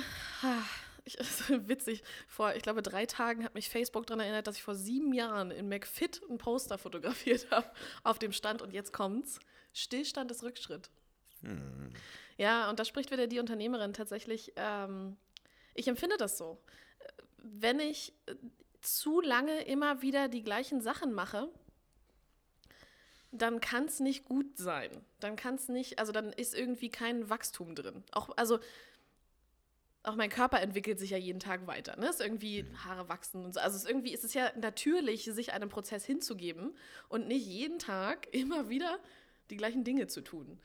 ich, 1.05 1.19
ist 1.19 1.69
witzig, 1.69 2.03
vor, 2.29 2.55
ich 2.55 2.63
glaube, 2.63 2.83
drei 2.83 3.07
Tagen 3.07 3.45
hat 3.45 3.55
mich 3.55 3.69
Facebook 3.69 4.07
daran 4.07 4.21
erinnert, 4.21 4.47
dass 4.47 4.57
ich 4.57 4.63
vor 4.63 4.75
sieben 4.75 5.13
Jahren 5.13 5.51
in 5.51 5.69
McFit 5.69 6.21
ein 6.31 6.39
Poster 6.39 6.79
fotografiert 6.79 7.51
habe 7.51 7.71
auf 8.05 8.19
dem 8.19 8.33
Stand 8.33 8.63
und 8.63 8.73
jetzt 8.73 8.93
kommt's. 8.93 9.41
Stillstand 9.73 10.31
ist 10.31 10.43
Rückschritt. 10.43 10.91
Ja, 12.37 12.71
und 12.71 12.79
da 12.79 12.85
spricht 12.85 13.11
wieder 13.11 13.27
die 13.27 13.41
Unternehmerin 13.41 13.93
tatsächlich. 13.93 14.53
Ähm, 14.57 15.17
ich 15.75 15.89
empfinde 15.89 16.17
das 16.17 16.39
so. 16.39 16.59
Wenn 17.39 17.81
ich 17.81 18.13
äh, 18.27 18.35
zu 18.81 19.21
lange 19.21 19.63
immer 19.65 20.03
wieder 20.03 20.29
die 20.29 20.43
gleichen 20.43 20.81
Sachen 20.81 21.13
mache, 21.13 21.49
dann 23.33 23.61
kann 23.61 23.87
es 23.87 24.01
nicht 24.01 24.25
gut 24.25 24.59
sein. 24.59 24.91
Dann 25.19 25.37
kann 25.37 25.55
es 25.55 25.69
nicht, 25.69 25.99
also 25.99 26.13
dann 26.13 26.33
ist 26.33 26.55
irgendwie 26.55 26.91
kein 26.91 27.31
Wachstum 27.31 27.75
drin. 27.75 28.05
Auch, 28.13 28.37
also 28.37 28.61
auch 30.05 30.17
mein 30.17 30.31
Körper 30.31 30.61
entwickelt 30.61 30.99
sich 30.99 31.11
ja 31.11 31.17
jeden 31.17 31.39
Tag 31.39 31.67
weiter. 31.67 31.97
Ne? 31.97 32.09
Ist 32.09 32.21
irgendwie 32.21 32.67
Haare 32.85 33.09
wachsen 33.09 33.45
und 33.45 33.55
so. 33.55 33.61
Also 33.61 33.77
es 33.77 33.85
ist 33.85 33.89
irgendwie 33.89 34.13
ist 34.13 34.25
es 34.25 34.35
ja 34.35 34.51
natürlich, 34.57 35.25
sich 35.25 35.53
einem 35.53 35.69
Prozess 35.69 36.05
hinzugeben 36.05 36.77
und 37.09 37.29
nicht 37.29 37.47
jeden 37.47 37.79
Tag 37.79 38.27
immer 38.35 38.69
wieder 38.69 38.99
die 39.51 39.57
gleichen 39.57 39.85
Dinge 39.85 40.09
zu 40.09 40.23
tun. 40.23 40.59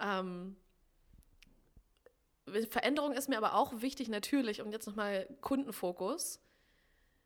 Ähm, 0.00 0.56
Veränderung 2.68 3.12
ist 3.12 3.28
mir 3.28 3.38
aber 3.38 3.54
auch 3.54 3.80
wichtig, 3.80 4.08
natürlich, 4.08 4.60
und 4.60 4.70
jetzt 4.70 4.86
nochmal 4.86 5.26
Kundenfokus, 5.40 6.40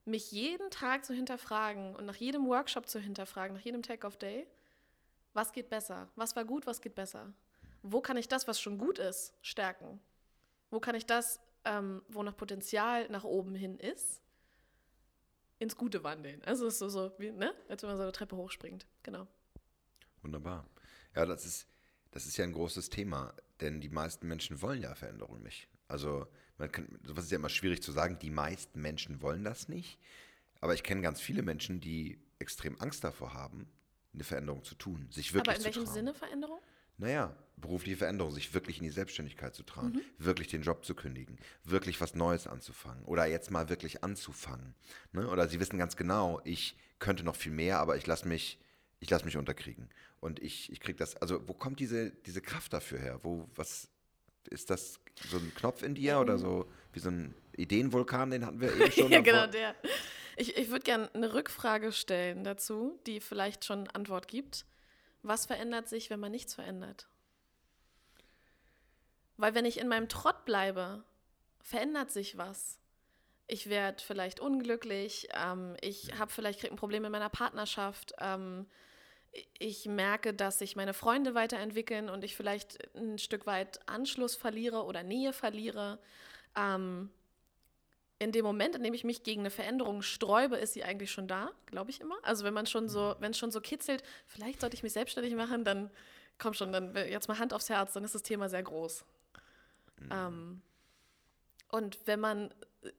mich 0.04 0.30
jeden 0.32 0.70
Tag 0.70 1.04
zu 1.04 1.12
hinterfragen 1.12 1.94
und 1.96 2.06
nach 2.06 2.16
jedem 2.16 2.46
Workshop 2.46 2.88
zu 2.88 2.98
hinterfragen, 3.00 3.56
nach 3.56 3.64
jedem 3.64 3.82
Take-Off-Day, 3.82 4.46
was 5.34 5.52
geht 5.52 5.68
besser? 5.68 6.08
Was 6.14 6.36
war 6.36 6.44
gut, 6.44 6.66
was 6.66 6.80
geht 6.80 6.94
besser? 6.94 7.32
Wo 7.82 8.00
kann 8.00 8.16
ich 8.16 8.28
das, 8.28 8.48
was 8.48 8.60
schon 8.60 8.78
gut 8.78 8.98
ist, 8.98 9.34
stärken? 9.42 10.00
Wo 10.70 10.80
kann 10.80 10.94
ich 10.94 11.04
das, 11.04 11.40
ähm, 11.68 12.02
wo 12.08 12.22
noch 12.22 12.36
Potenzial 12.36 13.08
nach 13.10 13.24
oben 13.24 13.54
hin 13.54 13.78
ist, 13.78 14.22
ins 15.58 15.76
Gute 15.76 16.02
wandeln? 16.02 16.42
Also 16.44 16.66
es 16.66 16.74
ist 16.74 16.78
so, 16.80 16.88
so 16.88 17.12
wie, 17.18 17.30
ne? 17.30 17.54
als 17.68 17.82
wenn 17.82 17.90
man 17.90 17.96
so 17.96 18.02
eine 18.02 18.12
Treppe 18.12 18.36
hochspringt. 18.36 18.86
Genau. 19.02 19.26
Wunderbar. 20.22 20.66
Ja, 21.14 21.26
das 21.26 21.44
ist, 21.44 21.68
das 22.10 22.26
ist 22.26 22.36
ja 22.36 22.44
ein 22.44 22.52
großes 22.52 22.90
Thema, 22.90 23.34
denn 23.60 23.80
die 23.80 23.88
meisten 23.88 24.26
Menschen 24.26 24.62
wollen 24.62 24.82
ja 24.82 24.94
Veränderung 24.94 25.42
nicht. 25.42 25.68
Also, 25.88 26.26
man 26.58 26.70
kann, 26.70 26.98
sowas 27.04 27.24
ist 27.24 27.30
ja 27.30 27.38
immer 27.38 27.48
schwierig 27.48 27.82
zu 27.82 27.92
sagen, 27.92 28.18
die 28.18 28.30
meisten 28.30 28.80
Menschen 28.80 29.22
wollen 29.22 29.44
das 29.44 29.68
nicht. 29.68 29.98
Aber 30.60 30.74
ich 30.74 30.82
kenne 30.82 31.02
ganz 31.02 31.20
viele 31.20 31.42
Menschen, 31.42 31.80
die 31.80 32.20
extrem 32.38 32.80
Angst 32.80 33.04
davor 33.04 33.34
haben, 33.34 33.70
eine 34.12 34.24
Veränderung 34.24 34.64
zu 34.64 34.74
tun, 34.74 35.08
sich 35.10 35.32
wirklich 35.32 35.56
Aber 35.56 35.66
in 35.66 35.72
zu 35.72 35.80
welchem. 35.80 35.92
Sinne 35.92 36.14
Veränderung? 36.14 36.60
Naja, 36.96 37.36
berufliche 37.60 37.96
Veränderung, 37.98 38.32
sich 38.32 38.54
wirklich 38.54 38.78
in 38.78 38.84
die 38.84 38.90
Selbstständigkeit 38.90 39.54
zu 39.54 39.62
trauen, 39.62 39.92
Mhm. 39.92 40.00
wirklich 40.18 40.48
den 40.48 40.62
Job 40.62 40.84
zu 40.84 40.94
kündigen, 40.94 41.38
wirklich 41.64 42.00
was 42.00 42.14
Neues 42.14 42.46
anzufangen 42.46 43.04
oder 43.04 43.26
jetzt 43.26 43.50
mal 43.50 43.68
wirklich 43.68 44.02
anzufangen. 44.04 44.74
Ne? 45.12 45.28
Oder 45.28 45.48
sie 45.48 45.60
wissen 45.60 45.78
ganz 45.78 45.96
genau, 45.96 46.40
ich 46.44 46.76
könnte 46.98 47.24
noch 47.24 47.36
viel 47.36 47.52
mehr, 47.52 47.78
aber 47.78 47.96
ich 47.96 48.06
lasse 48.06 48.26
mich, 48.28 48.58
ich 49.00 49.10
lasse 49.10 49.24
mich 49.24 49.36
unterkriegen. 49.36 49.88
Und 50.20 50.40
ich, 50.40 50.72
ich 50.72 50.80
kriege 50.80 50.98
das, 50.98 51.16
also 51.16 51.46
wo 51.48 51.54
kommt 51.54 51.78
diese, 51.80 52.10
diese 52.10 52.40
Kraft 52.40 52.72
dafür 52.72 52.98
her? 52.98 53.20
Wo, 53.22 53.48
was, 53.54 53.88
ist 54.50 54.70
das 54.70 54.98
so 55.28 55.36
ein 55.36 55.52
Knopf 55.54 55.82
in 55.82 55.94
dir 55.94 56.18
oder 56.20 56.38
so 56.38 56.70
wie 56.92 57.00
so 57.00 57.10
ein 57.10 57.34
Ideenvulkan, 57.56 58.30
den 58.30 58.46
hatten 58.46 58.60
wir 58.60 58.72
eben 58.80 58.90
schon. 58.92 59.10
ja, 59.12 59.20
genau, 59.20 59.46
der. 59.46 59.74
Ich, 60.36 60.56
ich 60.56 60.70
würde 60.70 60.84
gerne 60.84 61.12
eine 61.14 61.34
Rückfrage 61.34 61.92
stellen 61.92 62.44
dazu, 62.44 62.98
die 63.06 63.20
vielleicht 63.20 63.64
schon 63.64 63.88
Antwort 63.88 64.26
gibt. 64.28 64.64
Was 65.22 65.46
verändert 65.46 65.88
sich, 65.88 66.10
wenn 66.10 66.20
man 66.20 66.30
nichts 66.32 66.54
verändert? 66.54 67.08
Weil 69.38 69.54
wenn 69.54 69.64
ich 69.64 69.78
in 69.78 69.88
meinem 69.88 70.08
Trott 70.08 70.44
bleibe, 70.44 71.02
verändert 71.62 72.10
sich 72.10 72.36
was. 72.36 72.78
Ich 73.46 73.70
werde 73.70 74.02
vielleicht 74.02 74.40
unglücklich, 74.40 75.28
ähm, 75.32 75.74
ich 75.80 76.18
habe 76.18 76.30
vielleicht 76.30 76.60
krieg 76.60 76.70
ein 76.70 76.76
Problem 76.76 77.06
in 77.06 77.12
meiner 77.12 77.30
Partnerschaft, 77.30 78.12
ähm, 78.18 78.66
ich 79.58 79.86
merke, 79.86 80.34
dass 80.34 80.58
sich 80.58 80.76
meine 80.76 80.94
Freunde 80.94 81.34
weiterentwickeln 81.34 82.08
und 82.08 82.24
ich 82.24 82.36
vielleicht 82.36 82.78
ein 82.96 83.18
Stück 83.18 83.46
weit 83.46 83.80
Anschluss 83.86 84.36
verliere 84.36 84.84
oder 84.84 85.02
Nähe 85.02 85.32
verliere. 85.32 85.98
Ähm, 86.56 87.10
in 88.18 88.32
dem 88.32 88.44
Moment, 88.44 88.74
in 88.74 88.82
dem 88.82 88.94
ich 88.94 89.04
mich 89.04 89.22
gegen 89.22 89.42
eine 89.42 89.50
Veränderung 89.50 90.02
sträube, 90.02 90.56
ist 90.56 90.72
sie 90.72 90.82
eigentlich 90.82 91.12
schon 91.12 91.28
da, 91.28 91.50
glaube 91.66 91.90
ich 91.90 92.00
immer. 92.00 92.16
Also 92.22 92.44
wenn 92.44 92.54
man 92.54 92.66
schon 92.66 92.88
so, 92.88 93.14
wenn 93.20 93.30
es 93.30 93.38
schon 93.38 93.52
so 93.52 93.60
kitzelt, 93.60 94.02
vielleicht 94.26 94.60
sollte 94.60 94.74
ich 94.74 94.82
mich 94.82 94.92
selbstständig 94.92 95.34
machen, 95.34 95.64
dann 95.64 95.90
komm 96.38 96.54
schon, 96.54 96.72
dann 96.72 96.96
jetzt 96.96 97.28
mal 97.28 97.38
Hand 97.38 97.52
aufs 97.52 97.68
Herz, 97.68 97.92
dann 97.92 98.04
ist 98.04 98.14
das 98.14 98.22
Thema 98.22 98.48
sehr 98.48 98.62
groß. 98.62 99.04
Ähm, 100.10 100.62
und 101.70 101.98
wenn 102.06 102.20
man 102.20 102.50
äh, 102.82 102.90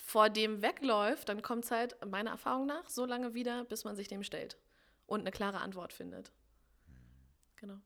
vor 0.00 0.30
dem 0.30 0.62
wegläuft, 0.62 1.28
dann 1.28 1.42
kommt 1.42 1.64
es 1.64 1.70
halt, 1.70 1.96
meiner 2.06 2.30
Erfahrung 2.30 2.66
nach, 2.66 2.88
so 2.88 3.04
lange 3.04 3.34
wieder, 3.34 3.64
bis 3.64 3.84
man 3.84 3.96
sich 3.96 4.08
dem 4.08 4.22
stellt 4.22 4.56
und 5.06 5.20
eine 5.20 5.30
klare 5.30 5.60
Antwort 5.60 5.92
findet. 5.92 6.32
Genau. 7.56 7.78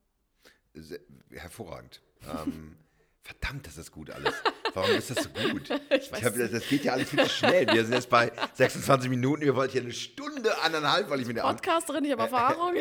Sehr, 0.73 0.99
hervorragend. 1.31 2.01
Ähm, 2.27 2.77
verdammt, 3.23 3.67
das 3.67 3.77
ist 3.77 3.91
gut 3.91 4.09
alles. 4.09 4.33
Warum 4.73 4.91
ist 4.91 5.09
das 5.09 5.23
so 5.23 5.29
gut? 5.29 5.69
Ich 5.91 6.11
Ich 6.11 6.23
hab, 6.23 6.35
das, 6.35 6.51
das 6.51 6.67
geht 6.67 6.83
ja 6.85 6.93
alles 6.93 7.09
viel 7.09 7.23
zu 7.23 7.29
schnell. 7.29 7.67
Wir 7.67 7.83
sind 7.83 7.93
jetzt 7.93 8.09
bei 8.09 8.31
26 8.53 9.09
Minuten. 9.09 9.41
Wir 9.43 9.55
wollten 9.55 9.73
hier 9.73 9.81
eine 9.81 9.93
Stunde, 9.93 10.57
anderthalb, 10.61 11.09
weil 11.09 11.19
ich 11.21 11.27
mir 11.27 11.43
eine 11.43 11.53
Podcasterin, 11.53 12.05
ich 12.05 12.11
habe 12.11 12.23
Erfahrung. 12.23 12.73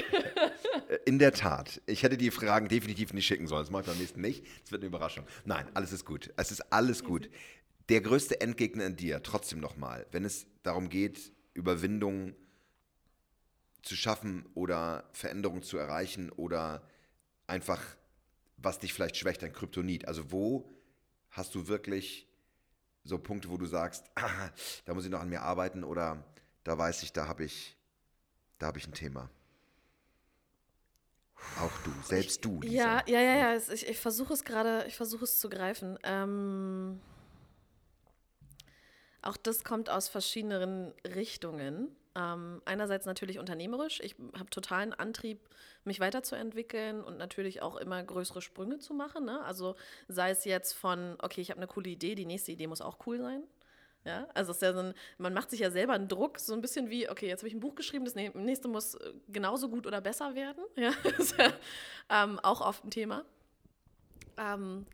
In 1.05 1.19
der 1.19 1.33
Tat. 1.33 1.81
Ich 1.87 2.03
hätte 2.03 2.17
die 2.17 2.31
Fragen 2.31 2.69
definitiv 2.69 3.13
nicht 3.13 3.27
schicken 3.27 3.47
sollen. 3.47 3.63
Das 3.63 3.71
mache 3.71 3.83
ich 3.83 3.89
beim 3.89 3.99
nächsten 3.99 4.21
nicht. 4.21 4.45
Es 4.65 4.73
wird 4.73 4.83
eine 4.83 4.89
Überraschung. 4.89 5.27
Nein, 5.45 5.69
alles 5.75 5.93
ist 5.93 6.05
gut. 6.05 6.33
Es 6.37 6.51
ist 6.51 6.73
alles 6.73 7.05
gut. 7.05 7.29
Der 7.89 8.01
größte 8.01 8.41
Endgegner 8.41 8.87
in 8.87 8.97
dir, 8.97 9.23
trotzdem 9.23 9.59
nochmal, 9.61 10.07
wenn 10.13 10.25
es 10.25 10.47
darum 10.63 10.89
geht, 10.89 11.33
Überwindung 11.55 12.35
zu 13.83 13.97
schaffen 13.97 14.47
oder 14.55 15.09
Veränderung 15.13 15.63
zu 15.63 15.77
erreichen 15.77 16.31
oder 16.31 16.83
einfach, 17.47 17.83
was 18.63 18.79
dich 18.79 18.93
vielleicht 18.93 19.17
schwächt, 19.17 19.43
ein 19.43 19.53
Kryptonit. 19.53 20.07
Also 20.07 20.31
wo 20.33 20.71
hast 21.31 21.55
du 21.55 21.69
wirklich 21.69 22.29
so 23.05 23.19
Punkte, 23.19 23.51
wo 23.51 23.57
du 23.57 23.67
sagst, 23.67 24.05
ah, 24.17 24.51
da 24.85 24.95
muss 24.95 25.05
ich 25.05 25.11
noch 25.11 25.21
an 25.21 25.29
mir 25.29 25.43
arbeiten 25.43 25.85
oder 25.85 26.25
da 26.65 26.77
weiß 26.77 27.03
ich, 27.03 27.13
da 27.13 27.27
habe 27.27 27.45
ich, 27.45 27.77
da 28.59 28.67
habe 28.67 28.79
ich 28.79 28.87
ein 28.87 28.93
Thema. 28.93 29.31
Auch 31.59 31.73
du, 31.85 31.91
selbst 32.05 32.45
du, 32.45 32.61
Lisa. 32.61 32.75
Ja, 32.75 33.03
ja, 33.07 33.21
ja, 33.21 33.37
ja. 33.37 33.57
Ich, 33.57 33.89
ich 33.89 33.99
versuche 33.99 34.35
es 34.35 34.45
gerade, 34.45 34.85
ich 34.87 34.97
versuche 34.97 35.25
es 35.25 35.39
zu 35.39 35.49
greifen. 35.49 35.99
Ähm, 36.03 37.01
auch 39.23 39.39
das 39.39 39.65
kommt 39.65 39.89
aus 39.89 40.09
verschiedenen 40.09 40.93
Richtungen. 41.05 41.97
Ähm, 42.17 42.61
einerseits 42.65 43.07
natürlich 43.07 43.39
unternehmerisch. 43.39 44.01
Ich 44.01 44.17
habe 44.37 44.51
totalen 44.51 44.93
Antrieb, 44.93 45.39
mich 45.85 46.01
weiterzuentwickeln 46.01 47.03
und 47.03 47.19
natürlich 47.19 47.63
auch 47.63 47.77
immer 47.77 48.03
größere 48.03 48.43
Sprünge 48.43 48.79
zu 48.79 48.95
machen. 48.95 49.25
Ne? 49.25 49.43
Also 49.45 49.77
sei 50.09 50.31
es 50.31 50.45
jetzt 50.45 50.73
von, 50.73 51.17
okay, 51.21 51.41
ich 51.41 51.51
habe 51.51 51.59
eine 51.59 51.69
coole 51.69 51.89
Idee, 51.91 52.15
die 52.15 52.27
nächste 52.27 52.53
Idee 52.53 52.67
muss 52.67 52.81
auch 52.81 52.99
cool 53.07 53.19
sein. 53.19 53.45
Ja, 54.05 54.27
also 54.33 54.53
ja 54.53 54.73
so 54.73 54.81
ein, 54.81 54.95
man 55.19 55.35
macht 55.35 55.51
sich 55.51 55.61
ja 55.61 55.71
selber 55.71 55.93
einen 55.93 56.09
Druck, 56.09 56.39
so 56.39 56.55
ein 56.55 56.63
bisschen 56.63 56.89
wie, 56.89 57.11
okay, 57.11 57.29
jetzt 57.29 57.41
habe 57.41 57.49
ich 57.49 57.55
ein 57.55 57.61
Buch 57.61 57.75
geschrieben, 57.75 58.07
das 58.07 58.17
nä- 58.17 58.35
nächste 58.37 58.67
muss 58.67 58.95
äh, 58.95 59.13
genauso 59.29 59.69
gut 59.69 59.87
oder 59.87 60.01
besser 60.01 60.35
werden. 60.35 60.65
Ja, 60.77 60.93
ist 61.19 61.37
ja 61.37 61.53
ähm, 62.09 62.39
auch 62.41 62.63
oft 62.63 62.83
ein 62.85 62.91
Thema. 62.91 63.25
Ähm, 64.39 64.87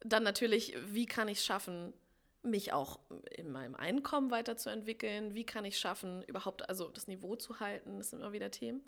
dann 0.00 0.24
natürlich, 0.24 0.76
wie 0.86 1.06
kann 1.06 1.28
ich 1.28 1.38
es 1.38 1.44
schaffen, 1.44 1.92
mich 2.42 2.72
auch 2.72 3.00
in 3.36 3.50
meinem 3.52 3.74
Einkommen 3.74 4.30
weiterzuentwickeln? 4.30 5.34
Wie 5.34 5.44
kann 5.44 5.64
ich 5.64 5.74
es 5.74 5.80
schaffen, 5.80 6.22
überhaupt 6.24 6.68
also 6.68 6.88
das 6.88 7.06
Niveau 7.06 7.36
zu 7.36 7.60
halten? 7.60 7.98
Das 7.98 8.10
sind 8.10 8.20
immer 8.20 8.32
wieder 8.32 8.50
Themen. 8.50 8.82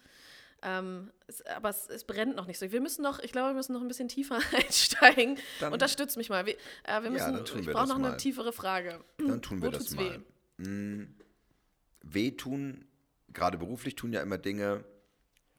Ähm, 0.64 1.10
es, 1.26 1.44
aber 1.46 1.70
es, 1.70 1.88
es 1.88 2.04
brennt 2.04 2.36
noch 2.36 2.46
nicht 2.46 2.58
so. 2.58 2.70
Wir 2.70 2.80
müssen 2.80 3.02
noch, 3.02 3.18
ich 3.18 3.32
glaube, 3.32 3.48
wir 3.50 3.54
müssen 3.54 3.72
noch 3.72 3.80
ein 3.80 3.88
bisschen 3.88 4.08
tiefer 4.08 4.38
einsteigen. 4.52 5.38
Dann- 5.60 5.72
Unterstützt 5.72 6.16
mich 6.16 6.28
mal. 6.30 6.46
Wir, 6.46 6.54
äh, 6.84 7.02
wir 7.02 7.10
müssen, 7.10 7.44
tun 7.44 7.60
ich 7.60 7.66
brauche 7.66 7.88
noch 7.88 7.96
eine 7.96 8.10
mal. 8.10 8.16
tiefere 8.16 8.52
Frage. 8.52 9.04
Dann 9.18 9.42
tun 9.42 9.60
wir 9.62 9.68
Wo 9.68 9.72
das 9.72 9.90
mal. 9.94 10.22
Mm, 10.58 11.14
Wehtun, 12.02 12.84
gerade 13.32 13.58
beruflich 13.58 13.96
tun 13.96 14.12
ja 14.12 14.22
immer 14.22 14.38
Dinge, 14.38 14.84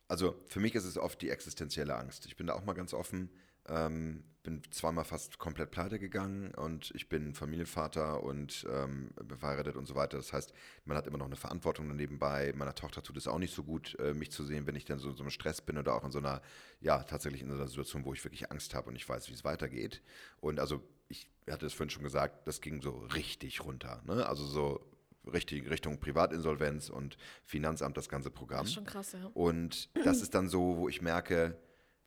also 0.07 0.35
für 0.47 0.59
mich 0.59 0.75
ist 0.75 0.85
es 0.85 0.97
oft 0.97 1.21
die 1.21 1.29
existenzielle 1.29 1.95
Angst. 1.95 2.25
Ich 2.25 2.35
bin 2.35 2.47
da 2.47 2.53
auch 2.53 2.63
mal 2.63 2.73
ganz 2.73 2.93
offen. 2.93 3.29
Ähm, 3.67 4.23
bin 4.43 4.61
zweimal 4.71 5.05
fast 5.05 5.39
komplett 5.39 5.71
pleite 5.71 5.99
gegangen 5.99 6.53
und 6.53 6.91
ich 6.95 7.07
bin 7.07 7.33
Familienvater 7.33 8.21
und 8.23 8.67
ähm, 8.69 9.11
verheiratet 9.39 9.77
und 9.77 9.85
so 9.85 9.95
weiter. 9.95 10.17
Das 10.17 10.33
heißt, 10.33 10.53
man 10.83 10.97
hat 10.97 11.07
immer 11.07 11.17
noch 11.17 11.27
eine 11.27 11.37
Verantwortung 11.37 11.95
nebenbei. 11.95 12.51
Meiner 12.55 12.75
Tochter 12.75 13.01
tut 13.01 13.15
es 13.15 13.27
auch 13.27 13.39
nicht 13.39 13.55
so 13.55 13.63
gut, 13.63 13.97
äh, 13.99 14.13
mich 14.13 14.31
zu 14.31 14.43
sehen, 14.43 14.67
wenn 14.67 14.75
ich 14.75 14.83
dann 14.83 14.99
so 14.99 15.09
in 15.09 15.15
so 15.15 15.23
einem 15.23 15.29
Stress 15.29 15.61
bin 15.61 15.77
oder 15.77 15.95
auch 15.95 16.03
in 16.03 16.11
so 16.11 16.19
einer, 16.19 16.41
ja, 16.81 17.03
tatsächlich 17.03 17.41
in 17.41 17.49
so 17.49 17.55
einer 17.55 17.67
Situation, 17.67 18.03
wo 18.03 18.13
ich 18.13 18.23
wirklich 18.23 18.51
Angst 18.51 18.75
habe 18.75 18.89
und 18.89 18.97
ich 18.97 19.07
weiß, 19.07 19.29
wie 19.29 19.33
es 19.33 19.45
weitergeht. 19.45 20.01
Und 20.41 20.59
also, 20.59 20.83
ich 21.07 21.29
hatte 21.49 21.65
es 21.65 21.73
vorhin 21.73 21.89
schon 21.89 22.03
gesagt, 22.03 22.45
das 22.45 22.59
ging 22.59 22.81
so 22.81 22.91
richtig 23.15 23.63
runter. 23.63 24.01
Ne? 24.05 24.25
Also 24.25 24.45
so 24.45 24.85
richtig 25.31 25.69
Richtung 25.69 25.99
Privatinsolvenz 25.99 26.89
und 26.89 27.17
Finanzamt, 27.45 27.95
das 27.95 28.09
ganze 28.09 28.29
Programm. 28.29 28.61
Das 28.61 28.69
ist 28.69 28.75
schon 28.75 28.85
krass, 28.85 29.13
ja. 29.13 29.31
Und 29.33 29.89
das 30.03 30.21
ist 30.21 30.35
dann 30.35 30.49
so, 30.49 30.77
wo 30.77 30.89
ich 30.89 31.01
merke, 31.01 31.57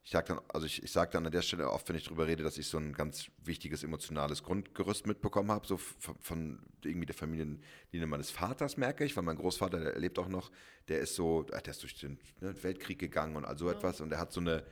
ich 0.06 0.12
sage 0.12 0.28
dann, 0.28 0.40
also 0.46 0.66
ich, 0.66 0.84
ich 0.84 0.92
sage 0.92 1.10
dann 1.10 1.26
an 1.26 1.32
der 1.32 1.42
Stelle 1.42 1.68
oft, 1.68 1.88
wenn 1.88 1.96
ich 1.96 2.04
darüber 2.04 2.28
rede, 2.28 2.44
dass 2.44 2.58
ich 2.58 2.68
so 2.68 2.78
ein 2.78 2.92
ganz 2.92 3.26
wichtiges 3.42 3.82
emotionales 3.82 4.44
Grundgerüst 4.44 5.04
mitbekommen 5.04 5.50
habe, 5.50 5.66
so 5.66 5.78
von, 5.78 6.14
von, 6.20 6.58
irgendwie 6.84 7.06
der 7.06 7.16
Familienlinie 7.16 8.06
meines 8.06 8.30
Vaters 8.30 8.76
merke 8.76 9.04
ich, 9.04 9.16
weil 9.16 9.24
mein 9.24 9.34
Großvater, 9.34 9.80
der 9.80 9.98
lebt 9.98 10.20
auch 10.20 10.28
noch, 10.28 10.52
der 10.86 11.00
ist 11.00 11.16
so, 11.16 11.42
der 11.42 11.66
ist 11.66 11.82
durch 11.82 11.98
den 11.98 12.20
ne, 12.40 12.54
Weltkrieg 12.62 13.00
gegangen 13.00 13.34
und 13.34 13.44
all 13.44 13.58
so 13.58 13.66
ja. 13.66 13.72
etwas 13.72 14.00
und 14.00 14.10
der 14.10 14.20
hat 14.20 14.32
so 14.32 14.40
eine, 14.40 14.62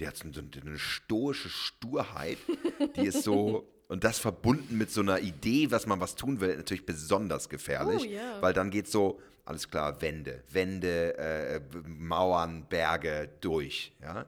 der 0.00 0.08
hat 0.08 0.18
so 0.18 0.24
eine, 0.28 0.50
eine 0.60 0.78
stoische 0.78 1.48
Sturheit, 1.48 2.36
die 2.96 3.06
ist 3.06 3.22
so, 3.22 3.66
und 3.88 4.04
das 4.04 4.18
verbunden 4.18 4.76
mit 4.76 4.90
so 4.90 5.00
einer 5.00 5.18
Idee, 5.18 5.70
was 5.70 5.86
man 5.86 5.98
was 5.98 6.14
tun 6.14 6.40
will, 6.40 6.58
natürlich 6.58 6.84
besonders 6.84 7.48
gefährlich, 7.48 8.02
oh, 8.06 8.10
yeah. 8.10 8.42
weil 8.42 8.52
dann 8.52 8.68
geht 8.68 8.88
so, 8.88 9.18
alles 9.46 9.70
klar, 9.70 10.02
Wände, 10.02 10.44
Wände, 10.50 11.16
äh, 11.16 11.60
Mauern, 11.86 12.66
Berge 12.68 13.30
durch, 13.40 13.94
ja. 14.02 14.26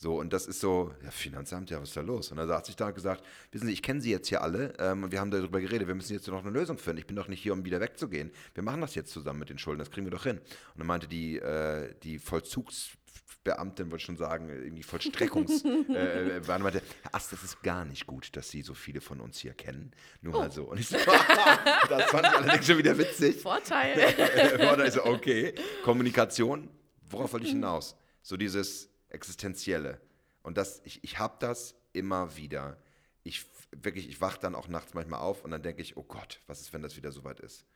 So, 0.00 0.20
und 0.20 0.32
das 0.32 0.46
ist 0.46 0.60
so, 0.60 0.94
ja, 1.02 1.10
Finanzamt, 1.10 1.70
ja, 1.70 1.80
was 1.80 1.88
ist 1.88 1.96
da 1.96 2.02
los? 2.02 2.30
Und 2.30 2.38
er 2.38 2.46
hat 2.46 2.66
sich 2.66 2.76
da 2.76 2.92
gesagt, 2.92 3.24
wissen 3.50 3.66
Sie, 3.66 3.72
ich 3.72 3.82
kenne 3.82 4.00
Sie 4.00 4.12
jetzt 4.12 4.28
hier 4.28 4.42
alle 4.42 4.72
ähm, 4.78 5.02
und 5.02 5.10
wir 5.10 5.18
haben 5.18 5.32
darüber 5.32 5.60
geredet, 5.60 5.88
wir 5.88 5.94
müssen 5.96 6.12
jetzt 6.12 6.28
noch 6.28 6.44
eine 6.44 6.50
Lösung 6.50 6.78
finden. 6.78 6.98
Ich 6.98 7.06
bin 7.08 7.16
doch 7.16 7.26
nicht 7.26 7.42
hier, 7.42 7.52
um 7.52 7.64
wieder 7.64 7.80
wegzugehen. 7.80 8.30
Wir 8.54 8.62
machen 8.62 8.80
das 8.80 8.94
jetzt 8.94 9.10
zusammen 9.10 9.40
mit 9.40 9.50
den 9.50 9.58
Schulden, 9.58 9.80
das 9.80 9.90
kriegen 9.90 10.06
wir 10.06 10.12
doch 10.12 10.22
hin. 10.22 10.38
Und 10.38 10.78
dann 10.78 10.86
meinte 10.86 11.08
die, 11.08 11.38
äh, 11.38 11.92
die 12.04 12.20
Vollzugsbeamtin, 12.20 13.90
wollte 13.90 14.04
schon 14.04 14.16
sagen, 14.16 14.48
irgendwie 14.48 14.84
Vollstreckungs, 14.84 15.64
äh, 15.88 16.36
äh 16.36 16.58
meinte, 16.60 16.80
Herr 17.02 17.14
Ast, 17.16 17.32
das 17.32 17.42
ist 17.42 17.60
gar 17.64 17.84
nicht 17.84 18.06
gut, 18.06 18.36
dass 18.36 18.50
Sie 18.50 18.62
so 18.62 18.74
viele 18.74 19.00
von 19.00 19.20
uns 19.20 19.40
hier 19.40 19.54
kennen. 19.54 19.90
Nur 20.22 20.36
oh. 20.36 20.38
mal 20.38 20.52
so. 20.52 20.66
Und 20.66 20.78
ich 20.78 20.86
so, 20.86 20.96
das 21.88 22.04
fand 22.04 22.24
ich 22.24 22.32
allerdings 22.34 22.66
schon 22.68 22.78
wieder 22.78 22.96
witzig. 22.96 23.42
Vorteil. 23.42 23.98
Vorteil 24.60 24.92
so, 24.92 25.04
okay, 25.06 25.56
Kommunikation, 25.82 26.70
worauf 27.10 27.32
wollte 27.32 27.46
ich 27.46 27.52
hinaus? 27.52 27.96
So 28.22 28.36
dieses, 28.36 28.88
Existenzielle. 29.08 30.00
Und 30.42 30.56
das, 30.56 30.80
ich, 30.84 31.02
ich 31.04 31.18
habe 31.18 31.36
das 31.40 31.74
immer 31.92 32.36
wieder. 32.36 32.78
Ich 33.22 33.46
wirklich, 33.70 34.08
ich 34.08 34.20
wache 34.20 34.40
dann 34.40 34.54
auch 34.54 34.68
nachts 34.68 34.94
manchmal 34.94 35.20
auf 35.20 35.44
und 35.44 35.50
dann 35.50 35.62
denke 35.62 35.82
ich, 35.82 35.96
oh 35.96 36.02
Gott, 36.02 36.40
was 36.46 36.60
ist, 36.60 36.72
wenn 36.72 36.82
das 36.82 36.96
wieder 36.96 37.12
soweit 37.12 37.40
ist? 37.40 37.66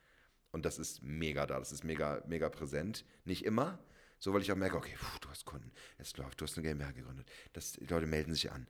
Und 0.51 0.65
das 0.65 0.79
ist 0.79 1.03
mega 1.03 1.47
da, 1.47 1.59
das 1.59 1.73
ist 1.73 1.85
mega, 1.85 2.23
mega 2.27 2.49
präsent. 2.49 3.05
Nicht 3.25 3.45
immer, 3.45 3.79
so 4.19 4.33
weil 4.33 4.43
ich 4.43 4.53
auch 4.53 4.57
merke, 4.57 4.77
okay, 4.77 4.95
puh, 4.99 5.19
du 5.21 5.29
hast 5.31 5.45
Kunden, 5.45 5.73
es 5.99 6.17
läuft, 6.17 6.41
du 6.41 6.45
hast 6.45 6.57
eine 6.57 6.69
GmbH 6.69 6.93
gegründet, 6.93 7.29
das, 7.53 7.73
die 7.73 7.87
Leute 7.87 8.07
melden 8.07 8.35
sich 8.35 8.51
an. 8.53 8.67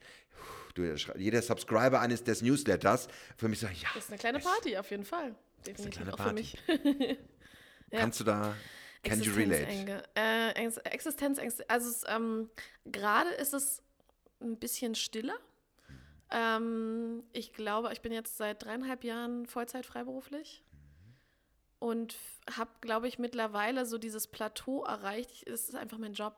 Du, 0.75 0.83
jeder 1.17 1.43
Subscriber 1.43 2.01
eines 2.01 2.25
des 2.25 2.43
Newsletters 2.43 3.09
für 3.37 3.49
mich 3.49 3.61
sagt, 3.61 3.77
ja. 3.77 3.89
Das 3.95 4.05
ist 4.05 4.11
eine 4.11 4.19
kleine 4.19 4.39
Party, 4.39 4.77
auf 4.77 4.91
jeden 4.91 5.05
Fall. 5.05 5.35
Definitiv 5.67 6.09
auch 6.09 6.19
für 6.19 6.33
mich. 6.33 6.57
ja. 7.91 8.01
Kannst 8.01 8.21
du 8.21 8.25
da 8.25 8.57
Can 9.03 9.21
you 9.21 9.33
relate? 9.35 10.05
Äh, 10.15 10.51
Existenzängste. 10.85 11.69
Also 11.69 12.07
ähm, 12.07 12.51
gerade 12.85 13.31
ist 13.31 13.53
es 13.53 13.83
ein 14.41 14.59
bisschen 14.59 14.95
stiller. 14.95 15.37
Ähm, 16.31 17.25
ich 17.33 17.53
glaube, 17.53 17.93
ich 17.93 18.01
bin 18.01 18.13
jetzt 18.13 18.37
seit 18.37 18.65
dreieinhalb 18.65 19.05
Jahren 19.05 19.47
Vollzeit 19.47 19.87
freiberuflich 19.87 20.65
und 21.79 22.17
habe, 22.57 22.71
glaube 22.81 23.09
ich, 23.09 23.19
mittlerweile 23.19 23.87
so 23.87 23.99
dieses 23.99 24.29
Plateau 24.29 24.85
erreicht. 24.85 25.47
Es 25.49 25.69
ist 25.69 25.75
einfach 25.75 25.99
mein 25.99 26.15
Job. 26.15 26.37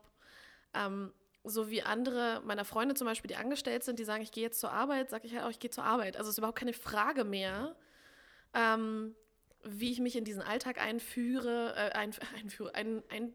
Ähm, 0.72 1.12
so 1.44 1.70
wie 1.70 1.82
andere 1.82 2.40
meiner 2.44 2.64
Freunde 2.64 2.94
zum 2.94 3.06
Beispiel, 3.06 3.28
die 3.28 3.36
angestellt 3.36 3.84
sind, 3.84 3.98
die 3.98 4.04
sagen, 4.04 4.22
ich 4.22 4.32
gehe 4.32 4.42
jetzt 4.42 4.58
zur 4.58 4.72
Arbeit, 4.72 5.10
sage 5.10 5.26
ich 5.26 5.34
halt 5.34 5.44
auch, 5.44 5.50
ich 5.50 5.58
gehe 5.58 5.70
zur 5.70 5.84
Arbeit. 5.84 6.16
Also 6.16 6.28
es 6.28 6.34
ist 6.34 6.38
überhaupt 6.38 6.58
keine 6.58 6.72
Frage 6.72 7.24
mehr. 7.24 7.76
Ähm, 8.54 9.14
wie 9.64 9.92
ich 9.92 10.00
mich 10.00 10.16
in 10.16 10.24
diesen 10.24 10.42
Alltag 10.42 10.80
einführe, 10.80 11.74
äh, 11.76 11.92
ein, 11.92 12.12
einführe, 12.36 12.74
ein, 12.74 13.02
ein, 13.08 13.32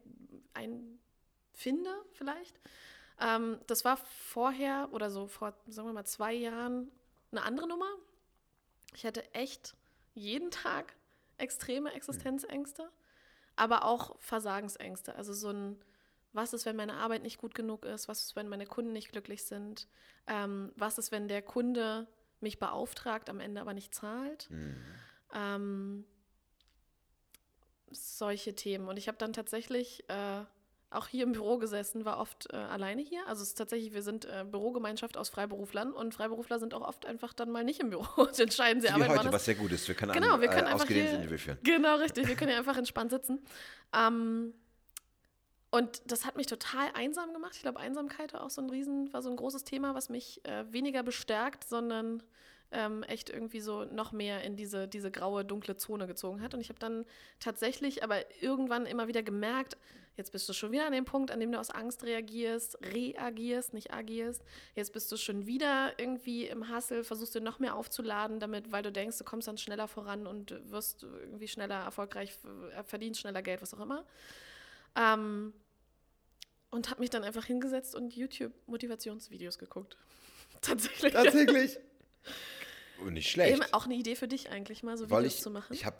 einfinde 0.54 1.94
vielleicht. 2.12 2.60
Ähm, 3.20 3.58
das 3.66 3.84
war 3.84 3.96
vorher 3.96 4.88
oder 4.92 5.10
so 5.10 5.26
vor, 5.26 5.54
sagen 5.68 5.88
wir 5.88 5.92
mal, 5.92 6.04
zwei 6.04 6.32
Jahren 6.32 6.90
eine 7.30 7.42
andere 7.42 7.68
Nummer. 7.68 7.90
Ich 8.94 9.04
hatte 9.04 9.34
echt 9.34 9.76
jeden 10.14 10.50
Tag 10.50 10.96
extreme 11.36 11.92
Existenzängste, 11.92 12.90
aber 13.56 13.84
auch 13.84 14.18
Versagensängste. 14.20 15.14
Also 15.14 15.32
so 15.32 15.50
ein, 15.50 15.76
was 16.32 16.52
ist, 16.52 16.66
wenn 16.66 16.76
meine 16.76 16.94
Arbeit 16.94 17.22
nicht 17.22 17.38
gut 17.38 17.54
genug 17.54 17.84
ist? 17.84 18.08
Was 18.08 18.24
ist, 18.24 18.36
wenn 18.36 18.48
meine 18.48 18.66
Kunden 18.66 18.92
nicht 18.92 19.12
glücklich 19.12 19.44
sind? 19.44 19.88
Ähm, 20.26 20.72
was 20.76 20.98
ist, 20.98 21.12
wenn 21.12 21.28
der 21.28 21.42
Kunde 21.42 22.06
mich 22.40 22.58
beauftragt, 22.58 23.28
am 23.28 23.40
Ende 23.40 23.60
aber 23.60 23.74
nicht 23.74 23.94
zahlt? 23.94 24.48
Mhm. 24.50 24.76
Ähm, 25.34 26.04
solche 27.90 28.54
Themen. 28.54 28.88
Und 28.88 28.96
ich 28.96 29.08
habe 29.08 29.18
dann 29.18 29.32
tatsächlich 29.32 30.04
äh, 30.08 30.44
auch 30.90 31.06
hier 31.06 31.22
im 31.22 31.32
Büro 31.32 31.58
gesessen, 31.58 32.04
war 32.04 32.18
oft 32.18 32.52
äh, 32.52 32.56
alleine 32.56 33.00
hier. 33.00 33.26
Also 33.26 33.42
es 33.42 33.50
ist 33.50 33.54
tatsächlich, 33.54 33.92
wir 33.92 34.02
sind 34.02 34.24
äh, 34.24 34.44
Bürogemeinschaft 34.44 35.16
aus 35.16 35.28
Freiberuflern 35.28 35.92
und 35.92 36.14
Freiberufler 36.14 36.58
sind 36.58 36.74
auch 36.74 36.86
oft 36.86 37.06
einfach 37.06 37.32
dann 37.32 37.50
mal 37.50 37.64
nicht 37.64 37.80
im 37.80 37.90
Büro 37.90 38.06
und 38.16 38.38
entscheiden 38.38 38.82
sie 38.82 38.88
Wie 38.88 38.92
heute, 38.92 39.32
was 39.32 39.44
sehr 39.44 39.54
gut 39.54 39.72
ist. 39.72 39.86
Wir 39.86 39.94
können 39.94 40.12
genau, 40.12 40.34
ein 40.34 40.40
wir 40.40 40.48
können 40.48 40.66
äh, 40.66 40.72
ausgedehntes 40.72 41.14
Interview 41.14 41.38
führen. 41.38 41.58
Genau, 41.62 41.96
richtig. 41.96 42.26
Wir 42.26 42.34
können 42.34 42.50
ja 42.50 42.58
einfach 42.58 42.76
entspannt 42.76 43.12
sitzen. 43.12 43.40
Ähm, 43.96 44.52
und 45.70 46.02
das 46.10 46.26
hat 46.26 46.36
mich 46.36 46.48
total 46.48 46.88
einsam 46.94 47.32
gemacht. 47.32 47.52
Ich 47.54 47.62
glaube, 47.62 47.78
Einsamkeit 47.78 48.32
war 48.32 48.42
auch 48.42 48.50
so 48.50 48.60
ein 48.60 48.68
Riesen, 48.68 49.12
war 49.12 49.22
so 49.22 49.30
ein 49.30 49.36
großes 49.36 49.62
Thema, 49.62 49.94
was 49.94 50.08
mich 50.08 50.44
äh, 50.44 50.64
weniger 50.72 51.04
bestärkt, 51.04 51.62
sondern 51.62 52.24
ähm, 52.72 53.02
echt 53.04 53.30
irgendwie 53.30 53.60
so 53.60 53.84
noch 53.84 54.12
mehr 54.12 54.42
in 54.42 54.56
diese, 54.56 54.86
diese 54.86 55.10
graue, 55.10 55.44
dunkle 55.44 55.76
Zone 55.76 56.06
gezogen 56.06 56.40
hat. 56.42 56.54
Und 56.54 56.60
ich 56.60 56.68
habe 56.68 56.78
dann 56.78 57.04
tatsächlich 57.40 58.04
aber 58.04 58.18
irgendwann 58.40 58.86
immer 58.86 59.08
wieder 59.08 59.22
gemerkt, 59.22 59.76
jetzt 60.16 60.32
bist 60.32 60.48
du 60.48 60.52
schon 60.52 60.70
wieder 60.70 60.86
an 60.86 60.92
dem 60.92 61.04
Punkt, 61.04 61.30
an 61.30 61.40
dem 61.40 61.50
du 61.50 61.58
aus 61.58 61.70
Angst 61.70 62.04
reagierst, 62.04 62.78
reagierst, 62.82 63.72
nicht 63.72 63.92
agierst. 63.92 64.42
Jetzt 64.74 64.92
bist 64.92 65.10
du 65.10 65.16
schon 65.16 65.46
wieder 65.46 65.98
irgendwie 65.98 66.46
im 66.46 66.68
Hassel, 66.68 67.04
versuchst 67.04 67.34
du 67.34 67.40
noch 67.40 67.58
mehr 67.58 67.74
aufzuladen, 67.74 68.38
damit, 68.38 68.70
weil 68.70 68.82
du 68.82 68.92
denkst, 68.92 69.18
du 69.18 69.24
kommst 69.24 69.48
dann 69.48 69.58
schneller 69.58 69.88
voran 69.88 70.26
und 70.26 70.54
wirst 70.70 71.02
irgendwie 71.02 71.48
schneller 71.48 71.76
erfolgreich, 71.84 72.36
äh, 72.76 72.82
verdienst 72.84 73.20
schneller 73.20 73.42
Geld, 73.42 73.62
was 73.62 73.74
auch 73.74 73.80
immer. 73.80 74.04
Ähm, 74.94 75.54
und 76.70 76.88
habe 76.88 77.00
mich 77.00 77.10
dann 77.10 77.24
einfach 77.24 77.44
hingesetzt 77.46 77.94
und 77.94 78.14
YouTube-Motivationsvideos 78.14 79.58
geguckt. 79.58 79.96
Tatsächlich. 80.60 81.12
Tatsächlich. 81.12 81.78
Nicht 83.08 83.30
schlecht. 83.30 83.56
Eben 83.56 83.72
auch 83.72 83.86
eine 83.86 83.94
Idee 83.94 84.14
für 84.14 84.28
dich 84.28 84.50
eigentlich 84.50 84.82
mal, 84.82 84.96
so 84.96 85.08
Weil 85.10 85.20
Videos 85.20 85.36
ich, 85.36 85.42
zu 85.42 85.50
machen. 85.50 85.72
Ich 85.72 85.84
habe, 85.84 85.96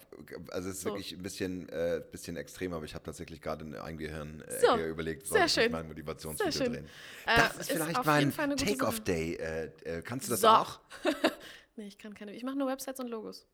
also 0.51 0.69
es 0.69 0.77
ist 0.77 0.83
so. 0.83 0.91
wirklich 0.91 1.13
ein 1.13 1.23
bisschen, 1.23 1.69
äh, 1.69 2.03
bisschen 2.11 2.37
extrem, 2.37 2.73
aber 2.73 2.85
ich 2.85 2.95
habe 2.95 3.05
tatsächlich 3.05 3.41
gerade 3.41 3.65
in 3.65 3.75
einem 3.75 3.99
Gehirn 3.99 4.43
äh, 4.43 4.61
so. 4.61 4.77
überlegt, 4.77 5.27
soll 5.27 5.41
ich 5.45 5.71
mein 5.71 5.89
Motivationsvideo 5.89 6.73
drehen. 6.73 6.87
Äh, 7.27 7.37
das 7.37 7.57
ist 7.59 7.73
vielleicht 7.73 8.05
mein 8.05 8.57
Take-Off-Day. 8.57 9.35
Äh, 9.35 9.65
äh, 9.85 10.03
kannst 10.03 10.29
du 10.29 10.31
das 10.33 10.41
so. 10.41 10.49
auch? 10.49 10.81
nee, 11.77 11.87
ich 11.87 11.99
kann 11.99 12.15
keine. 12.15 12.35
Ich 12.35 12.43
mache 12.43 12.57
nur 12.57 12.69
Websites 12.69 13.01
und 13.01 13.09
Logos. 13.09 13.47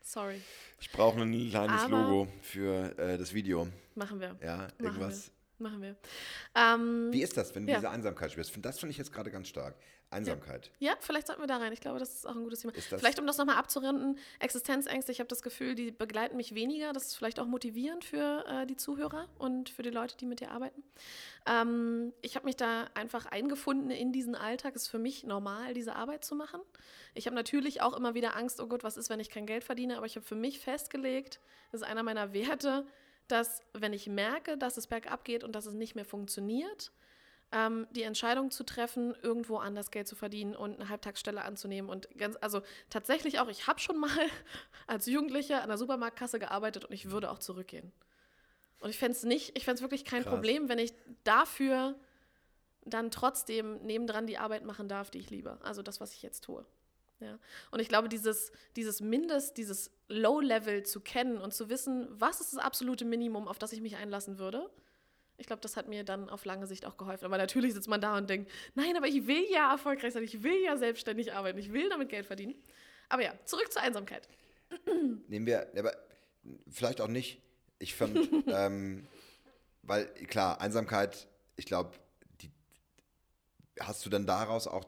Sorry. 0.00 0.40
Ich 0.80 0.90
brauche 0.90 1.20
ein 1.20 1.50
kleines 1.50 1.82
aber 1.82 1.98
Logo 1.98 2.28
für 2.40 2.98
äh, 2.98 3.18
das 3.18 3.34
Video. 3.34 3.68
Machen 3.94 4.20
wir. 4.20 4.36
Ja, 4.42 4.56
machen 4.56 4.72
irgendwas. 4.78 5.26
Wir. 5.26 5.32
Machen 5.60 5.82
wir. 5.82 5.96
Ähm, 6.54 7.08
Wie 7.10 7.22
ist 7.22 7.36
das, 7.36 7.54
wenn 7.54 7.66
du 7.66 7.72
ja. 7.72 7.78
diese 7.78 7.90
Einsamkeit 7.90 8.30
spürst? 8.30 8.52
Das 8.62 8.78
finde 8.78 8.92
ich 8.92 8.98
jetzt 8.98 9.12
gerade 9.12 9.30
ganz 9.30 9.48
stark. 9.48 9.74
Einsamkeit. 10.10 10.70
Ja. 10.78 10.92
ja, 10.92 10.96
vielleicht 11.00 11.26
sollten 11.26 11.42
wir 11.42 11.46
da 11.46 11.58
rein. 11.58 11.72
Ich 11.72 11.80
glaube, 11.80 11.98
das 11.98 12.14
ist 12.14 12.26
auch 12.26 12.34
ein 12.34 12.42
gutes 12.42 12.60
Thema. 12.60 12.72
Vielleicht, 12.74 13.18
um 13.18 13.26
das 13.26 13.36
nochmal 13.36 13.56
abzurunden, 13.56 14.18
Existenzängste, 14.38 15.12
ich 15.12 15.20
habe 15.20 15.28
das 15.28 15.42
Gefühl, 15.42 15.74
die 15.74 15.90
begleiten 15.90 16.36
mich 16.36 16.54
weniger. 16.54 16.92
Das 16.92 17.06
ist 17.06 17.14
vielleicht 17.14 17.38
auch 17.38 17.46
motivierend 17.46 18.04
für 18.04 18.44
äh, 18.46 18.66
die 18.66 18.76
Zuhörer 18.76 19.28
und 19.38 19.68
für 19.68 19.82
die 19.82 19.90
Leute, 19.90 20.16
die 20.16 20.24
mit 20.24 20.40
dir 20.40 20.50
arbeiten. 20.50 20.82
Ähm, 21.46 22.14
ich 22.22 22.36
habe 22.36 22.46
mich 22.46 22.56
da 22.56 22.88
einfach 22.94 23.26
eingefunden 23.26 23.90
in 23.90 24.12
diesen 24.12 24.34
Alltag. 24.34 24.74
Es 24.76 24.82
ist 24.82 24.88
für 24.88 24.98
mich 24.98 25.24
normal, 25.24 25.74
diese 25.74 25.94
Arbeit 25.94 26.24
zu 26.24 26.34
machen. 26.34 26.60
Ich 27.14 27.26
habe 27.26 27.36
natürlich 27.36 27.82
auch 27.82 27.94
immer 27.94 28.14
wieder 28.14 28.34
Angst, 28.34 28.60
oh 28.60 28.66
Gott, 28.66 28.84
was 28.84 28.96
ist, 28.96 29.10
wenn 29.10 29.20
ich 29.20 29.28
kein 29.28 29.44
Geld 29.44 29.64
verdiene? 29.64 29.98
Aber 29.98 30.06
ich 30.06 30.16
habe 30.16 30.24
für 30.24 30.36
mich 30.36 30.60
festgelegt, 30.60 31.40
das 31.70 31.82
ist 31.82 31.86
einer 31.86 32.02
meiner 32.02 32.32
Werte, 32.32 32.86
dass 33.28 33.60
wenn 33.74 33.92
ich 33.92 34.06
merke, 34.06 34.56
dass 34.56 34.78
es 34.78 34.86
bergab 34.86 35.24
geht 35.24 35.44
und 35.44 35.52
dass 35.52 35.66
es 35.66 35.74
nicht 35.74 35.94
mehr 35.94 36.06
funktioniert, 36.06 36.92
ähm, 37.52 37.86
die 37.92 38.02
Entscheidung 38.02 38.50
zu 38.50 38.64
treffen, 38.64 39.14
irgendwo 39.22 39.56
anders 39.56 39.90
Geld 39.90 40.06
zu 40.06 40.16
verdienen 40.16 40.54
und 40.54 40.74
eine 40.74 40.88
Halbtagsstelle 40.88 41.42
anzunehmen. 41.42 41.90
Und 41.90 42.08
ganz, 42.16 42.36
also 42.40 42.62
tatsächlich 42.90 43.40
auch, 43.40 43.48
ich 43.48 43.66
habe 43.66 43.80
schon 43.80 43.98
mal 43.98 44.10
als 44.86 45.06
Jugendlicher 45.06 45.62
an 45.62 45.68
der 45.68 45.78
Supermarktkasse 45.78 46.38
gearbeitet 46.38 46.84
und 46.84 46.92
ich 46.92 47.10
würde 47.10 47.30
auch 47.30 47.38
zurückgehen. 47.38 47.92
Und 48.80 48.90
ich 48.90 48.98
fände 48.98 49.16
es 49.16 49.24
nicht, 49.24 49.56
ich 49.56 49.64
fände 49.64 49.76
es 49.76 49.82
wirklich 49.82 50.04
kein 50.04 50.22
Krass. 50.22 50.32
Problem, 50.32 50.68
wenn 50.68 50.78
ich 50.78 50.92
dafür 51.24 51.94
dann 52.84 53.10
trotzdem 53.10 53.78
nebendran 53.78 54.26
die 54.26 54.38
Arbeit 54.38 54.64
machen 54.64 54.88
darf, 54.88 55.10
die 55.10 55.18
ich 55.18 55.30
liebe. 55.30 55.58
Also 55.62 55.82
das, 55.82 56.00
was 56.00 56.12
ich 56.12 56.22
jetzt 56.22 56.44
tue. 56.44 56.64
Ja. 57.20 57.38
Und 57.70 57.80
ich 57.80 57.88
glaube, 57.88 58.08
dieses, 58.08 58.52
dieses 58.76 59.00
Mindest, 59.00 59.56
dieses 59.56 59.90
Low-Level 60.08 60.84
zu 60.84 61.00
kennen 61.00 61.38
und 61.38 61.52
zu 61.52 61.68
wissen, 61.68 62.06
was 62.10 62.40
ist 62.40 62.52
das 62.52 62.60
absolute 62.60 63.04
Minimum, 63.04 63.48
auf 63.48 63.58
das 63.58 63.72
ich 63.72 63.80
mich 63.80 63.96
einlassen 63.96 64.38
würde, 64.38 64.70
ich 65.38 65.46
glaube, 65.46 65.62
das 65.62 65.76
hat 65.76 65.88
mir 65.88 66.04
dann 66.04 66.28
auf 66.28 66.44
lange 66.44 66.66
Sicht 66.66 66.84
auch 66.84 66.96
geholfen. 66.96 67.24
Aber 67.24 67.38
natürlich 67.38 67.72
sitzt 67.72 67.88
man 67.88 68.00
da 68.00 68.18
und 68.18 68.28
denkt, 68.28 68.50
nein, 68.74 68.96
aber 68.96 69.06
ich 69.06 69.26
will 69.26 69.44
ja 69.50 69.72
erfolgreich 69.72 70.12
sein, 70.12 70.24
ich 70.24 70.42
will 70.42 70.62
ja 70.64 70.76
selbstständig 70.76 71.32
arbeiten, 71.32 71.58
ich 71.58 71.72
will 71.72 71.88
damit 71.88 72.08
Geld 72.08 72.26
verdienen. 72.26 72.54
Aber 73.08 73.22
ja, 73.22 73.32
zurück 73.44 73.72
zur 73.72 73.82
Einsamkeit. 73.82 74.28
Nehmen 75.28 75.46
wir, 75.46 75.68
aber 75.76 75.94
vielleicht 76.68 77.00
auch 77.00 77.08
nicht. 77.08 77.40
Ich 77.78 77.94
fand, 77.94 78.18
ähm, 78.48 79.06
weil 79.82 80.06
klar, 80.26 80.60
Einsamkeit, 80.60 81.28
ich 81.56 81.66
glaube, 81.66 81.92
hast 83.80 84.04
du 84.04 84.10
dann 84.10 84.26
daraus 84.26 84.66
auch 84.66 84.84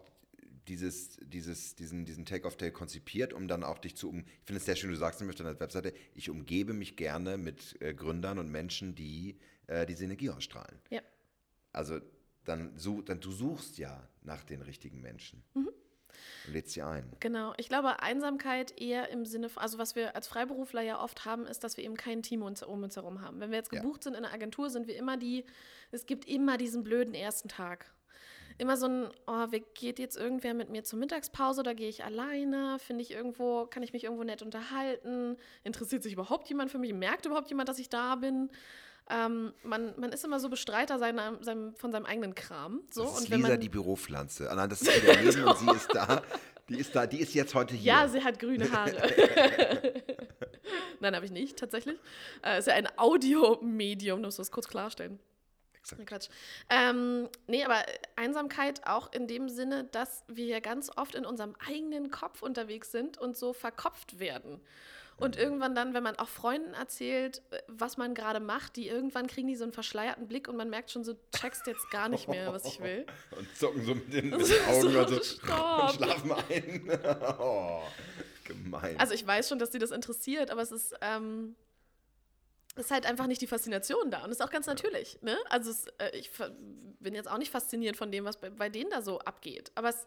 dieses, 0.66 1.16
dieses, 1.22 1.76
diesen, 1.76 2.04
diesen 2.04 2.24
Take-off-Day 2.24 2.72
konzipiert, 2.72 3.32
um 3.32 3.48
dann 3.48 3.62
auch 3.64 3.78
dich 3.78 3.96
zu 3.96 4.08
um. 4.08 4.20
Ich 4.20 4.46
finde 4.46 4.58
es 4.58 4.64
sehr 4.64 4.76
schön, 4.76 4.90
du 4.90 4.96
sagst 4.96 5.20
nämlich 5.20 5.38
auf 5.38 5.44
deiner 5.44 5.58
Webseite, 5.60 5.92
ich 6.14 6.28
umgebe 6.28 6.72
mich 6.72 6.96
gerne 6.96 7.38
mit 7.38 7.80
äh, 7.80 7.94
Gründern 7.94 8.38
und 8.38 8.50
Menschen, 8.50 8.94
die 8.94 9.38
äh, 9.70 9.86
diese 9.86 10.04
Energie 10.04 10.30
ausstrahlen. 10.30 10.78
Ja. 10.90 11.00
Also 11.72 12.00
dann, 12.44 12.76
such, 12.76 13.04
dann 13.04 13.20
du 13.20 13.30
suchst 13.30 13.78
ja 13.78 14.02
nach 14.22 14.42
den 14.44 14.62
richtigen 14.62 15.00
Menschen. 15.00 15.42
Mhm. 15.54 15.68
Und 16.46 16.52
lädst 16.52 16.72
sie 16.72 16.82
ein. 16.82 17.12
Genau. 17.20 17.54
Ich 17.56 17.68
glaube, 17.68 18.02
Einsamkeit 18.02 18.78
eher 18.80 19.08
im 19.10 19.24
Sinne 19.24 19.48
von, 19.48 19.62
also 19.62 19.78
was 19.78 19.94
wir 19.94 20.16
als 20.16 20.26
Freiberufler 20.26 20.82
ja 20.82 21.00
oft 21.00 21.24
haben, 21.24 21.46
ist, 21.46 21.62
dass 21.62 21.76
wir 21.76 21.84
eben 21.84 21.96
kein 21.96 22.22
Team 22.22 22.42
um 22.42 22.48
uns 22.82 22.96
herum 22.96 23.22
haben. 23.22 23.40
Wenn 23.40 23.50
wir 23.50 23.58
jetzt 23.58 23.70
gebucht 23.70 24.00
ja. 24.00 24.10
sind 24.10 24.14
in 24.14 24.24
einer 24.24 24.34
Agentur, 24.34 24.70
sind 24.70 24.86
wir 24.86 24.96
immer 24.96 25.16
die, 25.16 25.44
es 25.92 26.06
gibt 26.06 26.26
immer 26.26 26.56
diesen 26.56 26.82
blöden 26.82 27.14
ersten 27.14 27.48
Tag 27.48 27.94
immer 28.60 28.76
so 28.76 28.86
ein, 28.86 29.08
oh, 29.26 29.46
geht 29.74 29.98
jetzt 29.98 30.18
irgendwer 30.18 30.52
mit 30.52 30.68
mir 30.68 30.84
zur 30.84 30.98
Mittagspause 30.98 31.60
oder 31.60 31.74
gehe 31.74 31.88
ich 31.88 32.04
alleine? 32.04 32.78
Finde 32.78 33.02
ich 33.02 33.10
irgendwo, 33.10 33.64
kann 33.64 33.82
ich 33.82 33.94
mich 33.94 34.04
irgendwo 34.04 34.22
nett 34.22 34.42
unterhalten? 34.42 35.38
Interessiert 35.64 36.02
sich 36.02 36.12
überhaupt 36.12 36.46
jemand 36.50 36.70
für 36.70 36.78
mich? 36.78 36.92
Merkt 36.92 37.24
überhaupt 37.24 37.48
jemand, 37.48 37.70
dass 37.70 37.78
ich 37.78 37.88
da 37.88 38.16
bin? 38.16 38.50
Ähm, 39.10 39.52
man, 39.64 39.92
man 39.98 40.12
ist 40.12 40.24
immer 40.24 40.38
so 40.38 40.48
Bestreiter 40.48 40.98
seiner, 40.98 41.42
seinem, 41.42 41.74
von 41.74 41.90
seinem 41.90 42.06
eigenen 42.06 42.34
Kram. 42.34 42.82
So. 42.90 43.02
Das 43.02 43.12
ist 43.12 43.20
und 43.20 43.30
wenn 43.30 43.38
Lisa, 43.38 43.48
man, 43.50 43.60
die 43.60 43.68
Büropflanze. 43.68 44.50
Ah, 44.50 44.54
nein, 44.54 44.70
das 44.70 44.82
ist 44.82 45.02
wieder 45.02 45.20
Leben 45.20 45.44
und 45.44 45.58
sie 45.58 45.70
ist 45.76 45.94
da. 45.94 46.22
Die 46.68 46.78
ist 46.78 46.94
da, 46.94 47.06
die 47.06 47.20
ist 47.20 47.34
jetzt 47.34 47.54
heute 47.54 47.74
hier. 47.74 47.92
Ja, 47.92 48.08
sie 48.08 48.22
hat 48.22 48.38
grüne 48.38 48.70
Haare. 48.70 48.94
Nein, 51.00 51.16
habe 51.16 51.24
ich 51.24 51.32
nicht, 51.32 51.58
tatsächlich. 51.58 51.98
Äh, 52.44 52.60
ist 52.60 52.68
ja 52.68 52.74
ein 52.74 52.86
Audiomedium, 52.96 54.20
muss 54.20 54.36
das 54.36 54.52
kurz 54.52 54.68
klarstellen. 54.68 55.18
Exakt. 55.80 56.06
Quatsch. 56.06 56.28
Ähm, 56.68 57.28
nee, 57.46 57.64
aber 57.64 57.82
Einsamkeit 58.14 58.86
auch 58.86 59.12
in 59.12 59.26
dem 59.26 59.48
Sinne, 59.48 59.84
dass 59.84 60.24
wir 60.28 60.44
ja 60.44 60.60
ganz 60.60 60.90
oft 60.96 61.14
in 61.14 61.24
unserem 61.24 61.56
eigenen 61.66 62.10
Kopf 62.10 62.42
unterwegs 62.42 62.92
sind 62.92 63.18
und 63.18 63.36
so 63.36 63.52
verkopft 63.52 64.20
werden. 64.20 64.60
Und 65.20 65.36
irgendwann 65.36 65.74
dann, 65.74 65.92
wenn 65.92 66.02
man 66.02 66.16
auch 66.16 66.28
Freunden 66.28 66.72
erzählt, 66.72 67.42
was 67.68 67.96
man 67.98 68.14
gerade 68.14 68.40
macht, 68.40 68.76
die 68.76 68.88
irgendwann 68.88 69.26
kriegen 69.26 69.48
die 69.48 69.56
so 69.56 69.64
einen 69.64 69.72
verschleierten 69.72 70.26
Blick 70.26 70.48
und 70.48 70.56
man 70.56 70.70
merkt 70.70 70.90
schon 70.90 71.04
so, 71.04 71.14
checkst 71.36 71.66
jetzt 71.66 71.90
gar 71.90 72.08
nicht 72.08 72.26
mehr, 72.26 72.52
was 72.52 72.64
ich 72.64 72.80
will. 72.80 73.06
Und 73.36 73.56
zucken 73.56 73.84
so 73.84 73.94
mit 73.94 74.12
den, 74.12 74.30
mit 74.36 74.48
den 74.48 74.64
Augen 74.64 74.90
so, 74.90 74.98
also, 74.98 75.14
und 75.16 75.94
schlafen 75.94 76.32
ein. 76.32 76.90
oh, 77.38 77.82
gemein. 78.44 78.98
Also 78.98 79.14
ich 79.14 79.26
weiß 79.26 79.48
schon, 79.48 79.58
dass 79.58 79.70
die 79.70 79.78
das 79.78 79.90
interessiert, 79.90 80.50
aber 80.50 80.62
es 80.62 80.72
ist, 80.72 80.94
ähm, 81.02 81.54
ist 82.76 82.90
halt 82.90 83.06
einfach 83.06 83.26
nicht 83.26 83.42
die 83.42 83.46
Faszination 83.46 84.10
da. 84.10 84.24
Und 84.24 84.30
ist 84.30 84.42
auch 84.42 84.50
ganz 84.50 84.66
natürlich. 84.66 85.20
Ne? 85.22 85.36
Also 85.50 85.70
es, 85.70 85.86
äh, 85.98 86.16
ich 86.16 86.30
bin 86.98 87.14
jetzt 87.14 87.30
auch 87.30 87.38
nicht 87.38 87.50
fasziniert 87.50 87.96
von 87.96 88.10
dem, 88.10 88.24
was 88.24 88.38
bei, 88.38 88.50
bei 88.50 88.68
denen 88.68 88.90
da 88.90 89.02
so 89.02 89.18
abgeht. 89.20 89.70
Aber 89.74 89.90
es, 89.90 90.06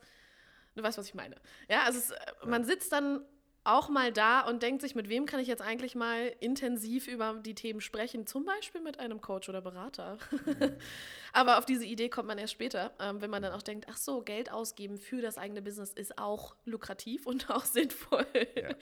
du 0.75 0.83
weißt, 0.83 0.97
was 0.97 1.07
ich 1.07 1.13
meine. 1.13 1.35
Ja, 1.69 1.83
also 1.83 1.99
es, 1.99 2.11
äh, 2.11 2.17
man 2.45 2.63
sitzt 2.63 2.91
dann 2.91 3.23
auch 3.63 3.89
mal 3.89 4.11
da 4.11 4.41
und 4.41 4.61
denkt 4.61 4.81
sich, 4.81 4.93
mit 4.95 5.09
wem 5.09 5.25
kann 5.25 5.39
ich 5.39 5.47
jetzt 5.47 5.61
eigentlich 5.61 5.95
mal 5.95 6.33
intensiv 6.39 7.07
über 7.07 7.39
die 7.45 7.55
Themen 7.55 7.81
sprechen, 7.81 8.27
zum 8.27 8.45
Beispiel 8.45 8.81
mit 8.81 8.99
einem 8.99 9.21
Coach 9.21 9.47
oder 9.49 9.61
Berater. 9.61 10.17
Mhm. 10.45 10.75
Aber 11.33 11.57
auf 11.57 11.65
diese 11.65 11.85
Idee 11.85 12.09
kommt 12.09 12.27
man 12.27 12.37
erst 12.37 12.53
später, 12.53 12.93
ähm, 12.99 13.21
wenn 13.21 13.29
man 13.29 13.41
dann 13.41 13.53
auch 13.53 13.61
denkt, 13.61 13.87
ach 13.89 13.97
so, 13.97 14.21
Geld 14.21 14.51
ausgeben 14.51 14.97
für 14.97 15.21
das 15.21 15.37
eigene 15.37 15.61
Business 15.61 15.93
ist 15.93 16.17
auch 16.17 16.55
lukrativ 16.65 17.25
und 17.25 17.49
auch 17.49 17.65
sinnvoll. 17.65 18.27
Ja. 18.55 18.75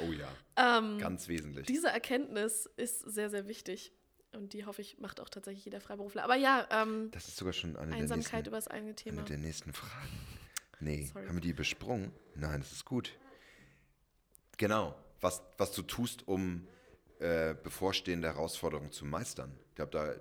Oh 0.00 0.12
ja, 0.12 0.28
ähm, 0.56 0.98
ganz 0.98 1.28
wesentlich. 1.28 1.66
Diese 1.66 1.88
Erkenntnis 1.88 2.68
ist 2.76 3.00
sehr, 3.00 3.30
sehr 3.30 3.46
wichtig. 3.46 3.92
Und 4.32 4.52
die 4.52 4.66
hoffe 4.66 4.82
ich, 4.82 4.98
macht 4.98 5.20
auch 5.20 5.28
tatsächlich 5.28 5.64
jeder 5.64 5.80
Freiberufler. 5.80 6.24
Aber 6.24 6.34
ja, 6.34 6.66
ähm, 6.72 7.08
das 7.12 7.28
ist 7.28 7.36
sogar 7.36 7.52
schon 7.52 7.76
eine 7.76 7.94
Einsamkeit 7.94 8.08
der 8.10 8.16
nächsten, 8.16 8.48
über 8.48 8.56
das 8.56 8.68
eigene 8.68 8.94
Thema. 8.96 9.18
Eine 9.18 9.28
der 9.28 9.38
nächsten 9.38 9.72
Fragen. 9.72 10.18
Nee, 10.80 11.08
Sorry. 11.12 11.28
haben 11.28 11.36
wir 11.36 11.40
die 11.40 11.52
besprungen? 11.52 12.10
Nein, 12.34 12.60
das 12.60 12.72
ist 12.72 12.84
gut. 12.84 13.12
Genau, 14.56 14.94
was, 15.20 15.42
was 15.58 15.72
du 15.72 15.82
tust, 15.82 16.26
um 16.28 16.66
äh, 17.18 17.54
bevorstehende 17.54 18.28
Herausforderungen 18.28 18.92
zu 18.92 19.04
meistern. 19.04 19.58
Ich 19.70 19.74
glaube, 19.76 19.92
da 19.92 20.14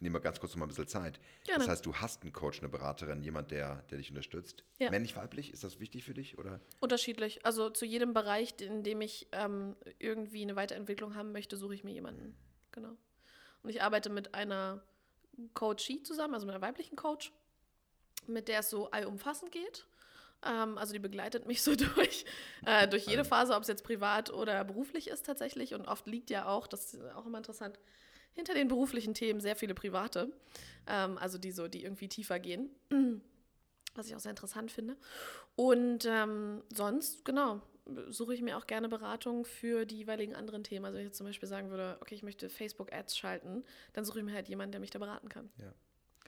nehmen 0.00 0.14
wir 0.14 0.20
ganz 0.20 0.40
kurz 0.40 0.52
noch 0.52 0.60
mal 0.60 0.66
ein 0.66 0.68
bisschen 0.68 0.88
Zeit. 0.88 1.20
Gerne. 1.44 1.60
Das 1.60 1.68
heißt, 1.68 1.86
du 1.86 1.94
hast 1.94 2.22
einen 2.22 2.32
Coach, 2.32 2.60
eine 2.60 2.68
Beraterin, 2.68 3.22
jemand, 3.22 3.50
der, 3.50 3.82
der 3.90 3.98
dich 3.98 4.10
unterstützt. 4.10 4.64
Ja. 4.78 4.90
Männlich, 4.90 5.16
weiblich, 5.16 5.52
ist 5.52 5.64
das 5.64 5.80
wichtig 5.80 6.04
für 6.04 6.14
dich? 6.14 6.38
Oder? 6.38 6.60
Unterschiedlich. 6.80 7.44
Also 7.46 7.70
zu 7.70 7.84
jedem 7.84 8.12
Bereich, 8.12 8.54
in 8.60 8.82
dem 8.82 9.00
ich 9.00 9.28
ähm, 9.32 9.76
irgendwie 9.98 10.42
eine 10.42 10.56
Weiterentwicklung 10.56 11.14
haben 11.14 11.32
möchte, 11.32 11.56
suche 11.56 11.74
ich 11.74 11.84
mir 11.84 11.92
jemanden. 11.92 12.36
Genau. 12.72 12.96
Und 13.62 13.70
ich 13.70 13.82
arbeite 13.82 14.10
mit 14.10 14.34
einer 14.34 14.82
Coachie 15.54 16.02
zusammen, 16.02 16.34
also 16.34 16.46
mit 16.46 16.54
einer 16.54 16.64
weiblichen 16.64 16.96
Coach, 16.96 17.32
mit 18.26 18.48
der 18.48 18.60
es 18.60 18.70
so 18.70 18.90
allumfassend 18.90 19.52
geht. 19.52 19.86
Ähm, 20.46 20.78
also 20.78 20.92
die 20.92 20.98
begleitet 20.98 21.46
mich 21.46 21.62
so 21.62 21.74
durch, 21.94 22.24
äh, 22.64 22.88
durch 22.88 23.06
jede 23.06 23.24
Phase, 23.24 23.54
ob 23.54 23.62
es 23.62 23.68
jetzt 23.68 23.84
privat 23.84 24.30
oder 24.32 24.64
beruflich 24.64 25.08
ist 25.08 25.26
tatsächlich. 25.26 25.74
Und 25.74 25.86
oft 25.86 26.06
liegt 26.06 26.30
ja 26.30 26.46
auch, 26.46 26.66
das 26.66 26.94
ist 26.94 27.02
auch 27.14 27.26
immer 27.26 27.38
interessant, 27.38 27.78
hinter 28.32 28.54
den 28.54 28.68
beruflichen 28.68 29.14
Themen 29.14 29.40
sehr 29.40 29.56
viele 29.56 29.74
private. 29.74 30.30
Ähm, 30.86 31.18
also 31.18 31.38
die 31.38 31.52
so, 31.52 31.68
die 31.68 31.82
irgendwie 31.82 32.08
tiefer 32.08 32.38
gehen. 32.38 32.70
Was 33.94 34.08
ich 34.08 34.14
auch 34.14 34.20
sehr 34.20 34.30
interessant 34.30 34.70
finde. 34.70 34.96
Und 35.54 36.04
ähm, 36.04 36.62
sonst, 36.70 37.24
genau, 37.24 37.62
suche 38.08 38.34
ich 38.34 38.42
mir 38.42 38.58
auch 38.58 38.66
gerne 38.66 38.88
Beratung 38.88 39.44
für 39.44 39.86
die 39.86 39.96
jeweiligen 39.96 40.34
anderen 40.34 40.64
Themen. 40.64 40.84
Also 40.84 40.96
wenn 40.96 41.04
ich 41.04 41.08
jetzt 41.08 41.18
zum 41.18 41.26
Beispiel 41.26 41.48
sagen 41.48 41.70
würde, 41.70 41.96
okay, 42.00 42.14
ich 42.14 42.22
möchte 42.22 42.50
Facebook-Ads 42.50 43.16
schalten, 43.16 43.64
dann 43.94 44.04
suche 44.04 44.18
ich 44.18 44.24
mir 44.24 44.34
halt 44.34 44.48
jemanden, 44.48 44.72
der 44.72 44.80
mich 44.80 44.90
da 44.90 44.98
beraten 44.98 45.28
kann. 45.28 45.50
Ja. 45.58 45.72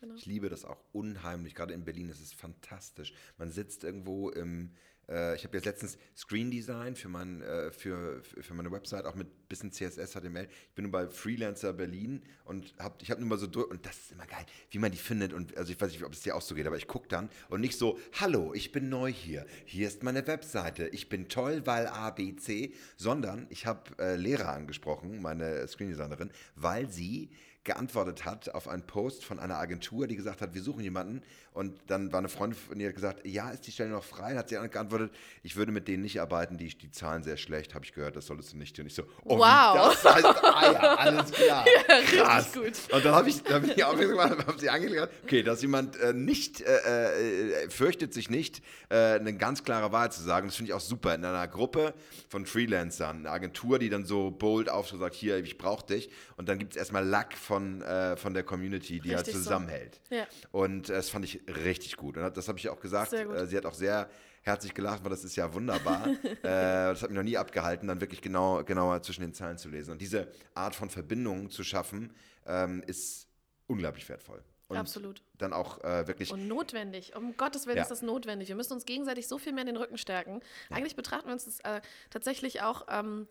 Genau. 0.01 0.14
Ich 0.14 0.26
liebe 0.26 0.49
das 0.49 0.64
auch 0.64 0.82
unheimlich. 0.92 1.55
Gerade 1.55 1.74
in 1.74 1.84
Berlin 1.84 2.09
ist 2.09 2.20
es 2.20 2.32
fantastisch. 2.32 3.12
Man 3.36 3.51
sitzt 3.51 3.82
irgendwo 3.82 4.30
im, 4.30 4.70
äh, 5.09 5.34
ich 5.34 5.44
habe 5.44 5.57
jetzt 5.57 5.64
letztens 5.64 5.99
Screen 6.16 6.51
Design 6.51 6.94
für, 6.94 7.09
mein, 7.09 7.42
äh, 7.42 7.72
für, 7.72 8.22
für 8.22 8.55
meine 8.55 8.70
Website, 8.70 9.07
auch 9.07 9.16
mit 9.16 9.28
bisschen 9.49 9.72
CSS, 9.72 10.12
HTML. 10.12 10.49
Ich 10.68 10.74
bin 10.74 10.84
nur 10.84 10.92
bei 10.92 11.09
Freelancer 11.09 11.72
Berlin 11.72 12.22
und 12.44 12.74
hab, 12.78 13.03
ich 13.03 13.11
habe 13.11 13.20
nur 13.20 13.30
mal 13.30 13.38
so 13.38 13.46
durch, 13.46 13.70
und 13.70 13.84
das 13.84 13.96
ist 13.96 14.12
immer 14.12 14.26
geil, 14.26 14.44
wie 14.70 14.78
man 14.78 14.90
die 14.90 14.99
findet. 14.99 15.32
Und 15.32 15.57
also 15.57 15.72
ich 15.72 15.80
weiß 15.80 15.92
nicht, 15.92 16.05
ob 16.05 16.12
es 16.12 16.20
dir 16.20 16.36
auch 16.36 16.42
so 16.42 16.55
geht, 16.55 16.66
aber 16.66 16.76
ich 16.76 16.86
gucke 16.86 17.09
dann 17.09 17.28
und 17.49 17.61
nicht 17.61 17.78
so, 17.78 17.99
hallo, 18.20 18.53
ich 18.55 18.72
bin 18.72 18.88
neu 18.88 19.12
hier. 19.12 19.46
Hier 19.64 19.88
ist 19.88 20.03
meine 20.03 20.26
Webseite. 20.26 20.88
Ich 20.88 21.09
bin 21.09 21.28
toll, 21.28 21.62
weil 21.64 21.86
A, 21.86 22.11
B, 22.11 22.36
C, 22.36 22.74
sondern 22.96 23.46
ich 23.51 23.66
habe 23.66 23.90
äh, 23.99 24.16
Lehrer 24.16 24.51
angesprochen, 24.51 25.22
meine 25.22 25.66
Screen 25.68 25.88
Designerin, 25.88 26.30
weil 26.55 26.90
sie 26.90 27.30
geantwortet 27.68 28.24
hat 28.24 28.55
auf 28.55 28.66
einen 28.66 28.82
Post 28.82 29.26
von 29.26 29.38
einer 29.38 29.59
Agentur, 29.59 30.07
die 30.07 30.16
gesagt 30.16 30.40
hat, 30.40 30.55
wir 30.55 30.62
suchen 30.62 30.82
jemanden. 30.82 31.22
Und 31.53 31.78
dann 31.88 32.11
war 32.12 32.18
eine 32.18 32.30
Freundin 32.30 32.59
von 32.59 32.80
ihr, 32.80 32.92
gesagt, 32.94 33.26
ja, 33.26 33.51
ist 33.51 33.66
die 33.66 33.72
Stelle 33.72 33.90
noch 33.90 34.05
frei? 34.05 34.30
Dann 34.30 34.38
hat 34.38 34.49
sie 34.49 34.55
geantwortet, 34.55 35.12
ich 35.42 35.55
würde 35.55 35.70
mit 35.70 35.86
denen 35.86 36.03
nicht 36.03 36.18
arbeiten, 36.18 36.57
die, 36.57 36.68
die 36.68 36.90
zahlen 36.90 37.22
sehr 37.22 37.36
schlecht, 37.36 37.74
habe 37.74 37.84
ich 37.84 37.92
gehört, 37.92 38.16
das 38.16 38.26
solltest 38.26 38.55
du 38.55 38.57
nicht. 38.57 38.78
Und 38.80 38.86
ich 38.86 38.94
so, 38.94 39.03
oh, 39.24 39.38
wow. 39.39 39.93
das 40.03 40.14
heißt, 40.14 40.24
ah 40.24 40.72
ja, 40.72 40.95
alles 40.95 41.30
klar. 41.30 41.64
ja, 41.89 42.24
Krass. 42.24 42.53
gut. 42.53 42.72
Und 42.93 43.05
dann 43.05 43.14
habe 43.14 43.28
ich, 43.28 43.43
hab 43.51 43.64
ich 43.64 43.84
aufmerksam 43.84 44.16
gemacht, 44.16 44.47
habe 44.47 44.59
sie 44.59 44.70
angelegt, 44.70 45.09
okay, 45.24 45.43
dass 45.43 45.62
jemand 45.62 45.99
äh, 46.01 46.12
nicht, 46.12 46.61
äh, 46.61 47.64
äh, 47.64 47.70
fürchtet 47.70 48.14
sich 48.14 48.30
nicht, 48.30 48.62
äh, 48.89 48.97
eine 48.97 49.36
ganz 49.36 49.64
klare 49.64 49.93
Wahrheit 49.93 50.12
zu 50.12 50.22
sagen. 50.22 50.49
Das 50.49 50.57
finde 50.57 50.70
ich 50.70 50.74
auch 50.74 50.80
super. 50.80 51.14
In 51.14 51.24
einer 51.24 51.49
Gruppe 51.49 51.95
von 52.28 52.47
Freelancern, 52.47 53.18
eine 53.18 53.30
Agentur, 53.30 53.78
die 53.78 53.89
dann 53.89 54.05
so 54.05 54.30
bold 54.30 54.68
auf 54.68 54.89
so 54.89 54.99
sagt, 54.99 55.14
hier, 55.14 55.39
ich 55.39 55.59
brauche 55.59 55.86
dich. 55.86 56.11
Und 56.36 56.49
dann 56.49 56.59
gibt 56.59 56.72
es 56.72 56.76
erstmal 56.76 57.07
Lack 57.07 57.36
von, 57.36 57.82
äh, 57.82 58.16
von 58.16 58.34
der 58.34 58.43
Community, 58.43 59.01
die 59.01 59.11
halt 59.11 59.26
richtig 59.26 59.34
halt 59.34 59.45
zusammenhält. 59.45 60.01
So. 60.09 60.16
Ja. 60.16 60.26
Und 60.53 60.91
äh, 60.91 60.95
das 60.95 61.11
fand 61.11 61.24
ich 61.24 61.41
richtig 61.64 61.97
gut. 61.97 62.16
Und 62.16 62.36
das 62.36 62.49
habe 62.49 62.59
ich 62.59 62.68
auch 62.68 62.80
gesagt. 62.80 63.11
sie 63.11 63.57
hat 63.57 63.66
auch 63.66 63.74
sehr 63.74 64.09
herzlich 64.49 64.74
gelacht, 64.74 65.05
weil 65.05 65.11
das 65.11 65.24
ist 65.24 65.36
ja 65.36 65.53
wunderbar. 65.55 66.09
äh, 66.24 66.42
das 66.42 67.03
hat 67.03 67.11
mich 67.11 67.16
noch 67.16 67.24
nie 67.24 67.36
abgehalten, 67.36 67.86
dann 67.86 68.01
wirklich 68.01 68.20
genau, 68.20 68.64
genauer 68.64 69.03
zwischen 69.03 69.20
den 69.20 69.34
Zeilen 69.34 69.59
zu 69.59 69.68
lesen. 69.68 69.92
Und 69.92 70.01
diese 70.01 70.28
Art 70.55 70.74
von 70.74 70.90
Verbindung 70.90 71.51
zu 71.51 71.62
schaffen, 71.62 72.12
ähm, 72.46 72.82
ist 72.86 73.28
unglaublich 73.66 74.09
wertvoll. 74.09 74.42
Und 74.68 74.76
Absolut. 74.76 75.22
Dann 75.38 75.53
auch 75.53 75.82
äh, 75.82 76.07
wirklich. 76.07 76.30
Und 76.30 76.46
notwendig. 76.46 77.16
Um 77.16 77.36
Gottes 77.36 77.66
Willen 77.66 77.78
ja. 77.78 77.82
ist 77.82 77.90
das 77.90 78.03
notwendig. 78.03 78.49
Wir 78.49 78.57
müssen 78.57 78.74
uns 78.74 78.84
gegenseitig 78.84 79.26
so 79.26 79.38
viel 79.38 79.53
mehr 79.53 79.62
in 79.62 79.68
den 79.68 79.76
Rücken 79.76 79.96
stärken. 79.96 80.40
Ja. 80.68 80.76
Eigentlich 80.76 80.94
betrachten 80.94 81.28
wir 81.28 81.32
uns 81.32 81.46
das 81.46 81.61
äh, 81.61 81.80
tatsächlich 82.11 82.61
auch. 82.62 82.86
Ähm, 82.90 83.28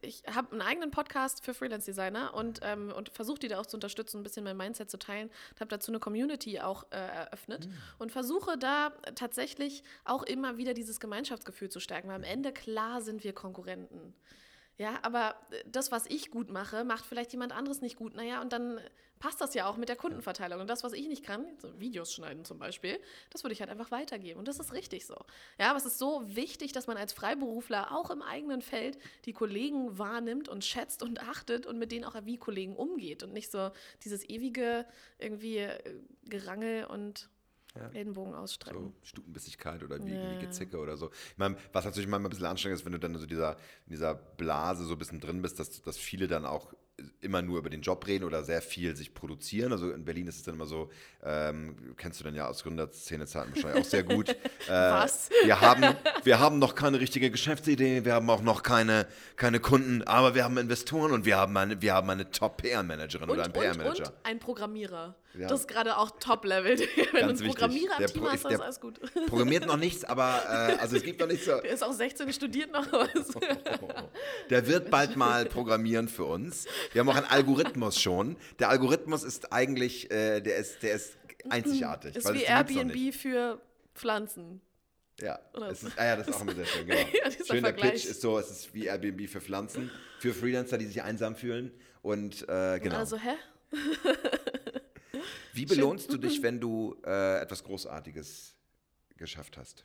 ich 0.00 0.22
habe 0.32 0.52
einen 0.52 0.62
eigenen 0.62 0.90
Podcast 0.90 1.44
für 1.44 1.54
Freelance 1.54 1.86
Designer 1.86 2.34
und, 2.34 2.60
ähm, 2.62 2.92
und 2.92 3.10
versuche 3.10 3.38
die 3.38 3.48
da 3.48 3.60
auch 3.60 3.66
zu 3.66 3.76
unterstützen, 3.76 4.20
ein 4.20 4.22
bisschen 4.22 4.44
mein 4.44 4.56
Mindset 4.56 4.90
zu 4.90 4.98
teilen. 4.98 5.28
Und 5.52 5.60
habe 5.60 5.70
dazu 5.70 5.90
eine 5.90 5.98
Community 5.98 6.60
auch 6.60 6.84
äh, 6.90 6.96
eröffnet 6.96 7.66
mhm. 7.66 7.74
und 7.98 8.12
versuche 8.12 8.58
da 8.58 8.90
tatsächlich 9.14 9.82
auch 10.04 10.22
immer 10.22 10.56
wieder 10.56 10.74
dieses 10.74 11.00
Gemeinschaftsgefühl 11.00 11.68
zu 11.68 11.80
stärken, 11.80 12.08
weil 12.08 12.16
am 12.16 12.22
Ende 12.22 12.52
klar 12.52 13.02
sind 13.02 13.24
wir 13.24 13.32
Konkurrenten. 13.32 14.14
Ja, 14.80 14.98
aber 15.02 15.34
das, 15.66 15.92
was 15.92 16.06
ich 16.06 16.30
gut 16.30 16.48
mache, 16.48 16.84
macht 16.84 17.04
vielleicht 17.04 17.32
jemand 17.32 17.52
anderes 17.52 17.82
nicht 17.82 17.96
gut. 17.96 18.14
Naja, 18.14 18.40
und 18.40 18.50
dann 18.54 18.80
passt 19.18 19.38
das 19.42 19.52
ja 19.52 19.66
auch 19.68 19.76
mit 19.76 19.90
der 19.90 19.96
Kundenverteilung. 19.96 20.58
Und 20.58 20.70
das, 20.70 20.82
was 20.82 20.94
ich 20.94 21.06
nicht 21.06 21.22
kann, 21.22 21.44
so 21.58 21.78
Videos 21.78 22.14
schneiden 22.14 22.46
zum 22.46 22.58
Beispiel, 22.58 22.98
das 23.28 23.44
würde 23.44 23.52
ich 23.52 23.60
halt 23.60 23.70
einfach 23.70 23.90
weitergeben. 23.90 24.38
Und 24.38 24.48
das 24.48 24.58
ist 24.58 24.72
richtig 24.72 25.04
so. 25.04 25.18
Ja, 25.58 25.68
aber 25.68 25.76
es 25.76 25.84
ist 25.84 25.98
so 25.98 26.22
wichtig, 26.34 26.72
dass 26.72 26.86
man 26.86 26.96
als 26.96 27.12
Freiberufler 27.12 27.94
auch 27.94 28.08
im 28.08 28.22
eigenen 28.22 28.62
Feld 28.62 28.96
die 29.26 29.34
Kollegen 29.34 29.98
wahrnimmt 29.98 30.48
und 30.48 30.64
schätzt 30.64 31.02
und 31.02 31.20
achtet 31.20 31.66
und 31.66 31.78
mit 31.78 31.92
denen 31.92 32.06
auch 32.06 32.14
wie 32.24 32.38
Kollegen 32.38 32.74
umgeht 32.74 33.22
und 33.22 33.34
nicht 33.34 33.50
so 33.50 33.72
dieses 34.02 34.26
ewige 34.30 34.86
irgendwie 35.18 35.58
äh, 35.58 36.00
Gerangel 36.24 36.86
und 36.86 37.28
ja. 37.76 37.88
Ellenbogen 37.92 38.34
ausstrecken. 38.34 38.80
So 38.80 38.92
Stutenbissigkeit 39.02 39.82
oder 39.82 40.04
wie, 40.04 40.14
ja. 40.14 40.38
Gezicke 40.38 40.78
oder 40.78 40.96
so. 40.96 41.10
Ich 41.32 41.38
meine, 41.38 41.56
was 41.72 41.84
natürlich 41.84 42.08
manchmal 42.08 42.28
ein 42.28 42.30
bisschen 42.30 42.46
anstrengend 42.46 42.78
ist, 42.78 42.84
wenn 42.84 42.92
du 42.92 42.98
dann 42.98 43.16
so 43.16 43.26
dieser, 43.26 43.52
in 43.86 43.92
dieser 43.92 44.14
Blase 44.14 44.84
so 44.84 44.94
ein 44.94 44.98
bisschen 44.98 45.20
drin 45.20 45.42
bist, 45.42 45.58
dass, 45.58 45.82
dass 45.82 45.96
viele 45.96 46.26
dann 46.26 46.44
auch 46.44 46.74
immer 47.20 47.42
nur 47.42 47.58
über 47.58 47.70
den 47.70 47.80
Job 47.80 48.06
reden 48.06 48.24
oder 48.24 48.44
sehr 48.44 48.62
viel 48.62 48.96
sich 48.96 49.14
produzieren. 49.14 49.72
Also 49.72 49.90
in 49.90 50.04
Berlin 50.04 50.26
ist 50.26 50.36
es 50.36 50.42
dann 50.42 50.54
immer 50.54 50.66
so, 50.66 50.90
ähm, 51.22 51.94
kennst 51.96 52.20
du 52.20 52.24
dann 52.24 52.34
ja 52.34 52.48
aus 52.48 52.62
Gründerszene-Zeiten 52.62 53.54
wahrscheinlich 53.54 53.84
auch 53.84 53.88
sehr 53.88 54.02
gut. 54.02 54.36
Äh, 54.68 54.72
Was? 54.72 55.30
Wir 55.44 55.60
haben, 55.60 55.96
wir 56.24 56.38
haben 56.38 56.58
noch 56.58 56.74
keine 56.74 57.00
richtige 57.00 57.30
Geschäftsidee, 57.30 58.04
wir 58.04 58.14
haben 58.14 58.28
auch 58.30 58.42
noch 58.42 58.62
keine, 58.62 59.06
keine 59.36 59.60
Kunden, 59.60 60.02
aber 60.02 60.34
wir 60.34 60.44
haben 60.44 60.56
Investoren 60.58 61.12
und 61.12 61.24
wir 61.24 61.36
haben 61.36 61.56
eine, 61.56 61.80
wir 61.80 61.94
haben 61.94 62.10
eine 62.10 62.30
Top-PR-Managerin 62.30 63.28
oder 63.28 63.44
einen 63.44 63.52
PR-Manager. 63.52 64.06
Und 64.06 64.14
ein 64.24 64.38
Programmierer. 64.38 65.14
Ja. 65.34 65.48
Das 65.48 65.60
ist 65.60 65.68
gerade 65.68 65.96
auch 65.96 66.10
Top-Level. 66.18 66.78
Wenn 67.12 67.22
du 67.22 67.28
einen 67.28 67.38
Programmierer 67.38 67.96
am 67.98 68.06
Team 68.06 68.24
hast, 68.24 68.44
ist 68.44 68.60
alles 68.60 68.80
gut. 68.80 69.00
Programmiert 69.26 69.66
noch 69.66 69.76
nichts, 69.76 70.04
aber 70.04 70.42
äh, 70.44 70.80
also 70.80 70.96
es 70.96 71.02
gibt 71.02 71.20
noch 71.20 71.28
nichts 71.28 71.44
so. 71.46 71.60
Der 71.62 71.72
ist 71.72 71.84
auch 71.84 71.92
16, 71.92 72.32
studiert 72.32 72.72
noch 72.72 72.90
was. 72.92 73.10
Der 74.50 74.66
wird 74.66 74.90
bald 74.90 75.16
mal 75.16 75.46
programmieren 75.46 76.08
für 76.08 76.24
uns. 76.24 76.66
Wir 76.92 77.00
haben 77.00 77.08
auch 77.08 77.16
einen 77.16 77.26
Algorithmus 77.26 78.00
schon. 78.00 78.36
Der 78.58 78.70
Algorithmus 78.70 79.22
ist 79.22 79.52
eigentlich, 79.52 80.10
äh, 80.10 80.40
der, 80.40 80.56
ist, 80.56 80.82
der 80.82 80.94
ist 80.94 81.16
einzigartig. 81.48 82.16
Ist 82.16 82.32
wie 82.32 82.42
Airbnb 82.42 83.14
für 83.14 83.60
Pflanzen. 83.94 84.60
Ja, 85.22 85.36
ist, 85.70 85.86
ah 85.96 86.04
ja, 86.04 86.16
das 86.16 86.28
ist 86.28 86.34
auch 86.34 86.40
immer 86.40 86.54
sehr 86.54 86.66
schön, 86.66 86.86
genau. 86.86 87.00
ja, 87.24 87.30
Schöner 87.44 87.72
Pitch 87.72 88.06
ist 88.06 88.20
so, 88.20 88.38
es 88.38 88.50
ist 88.50 88.74
wie 88.74 88.86
Airbnb 88.86 89.28
für 89.28 89.40
Pflanzen, 89.40 89.90
für 90.18 90.32
Freelancer, 90.32 90.78
die 90.78 90.86
sich 90.86 91.02
einsam 91.02 91.36
fühlen. 91.36 91.72
Und 92.02 92.48
äh, 92.48 92.80
genau. 92.80 92.96
Also, 92.96 93.16
hä? 93.18 93.36
Wie 95.52 95.66
belohnst 95.66 96.12
du 96.12 96.16
dich, 96.16 96.42
wenn 96.42 96.60
du 96.60 96.96
äh, 97.04 97.40
etwas 97.40 97.64
Großartiges 97.64 98.54
geschafft 99.16 99.58
hast? 99.58 99.84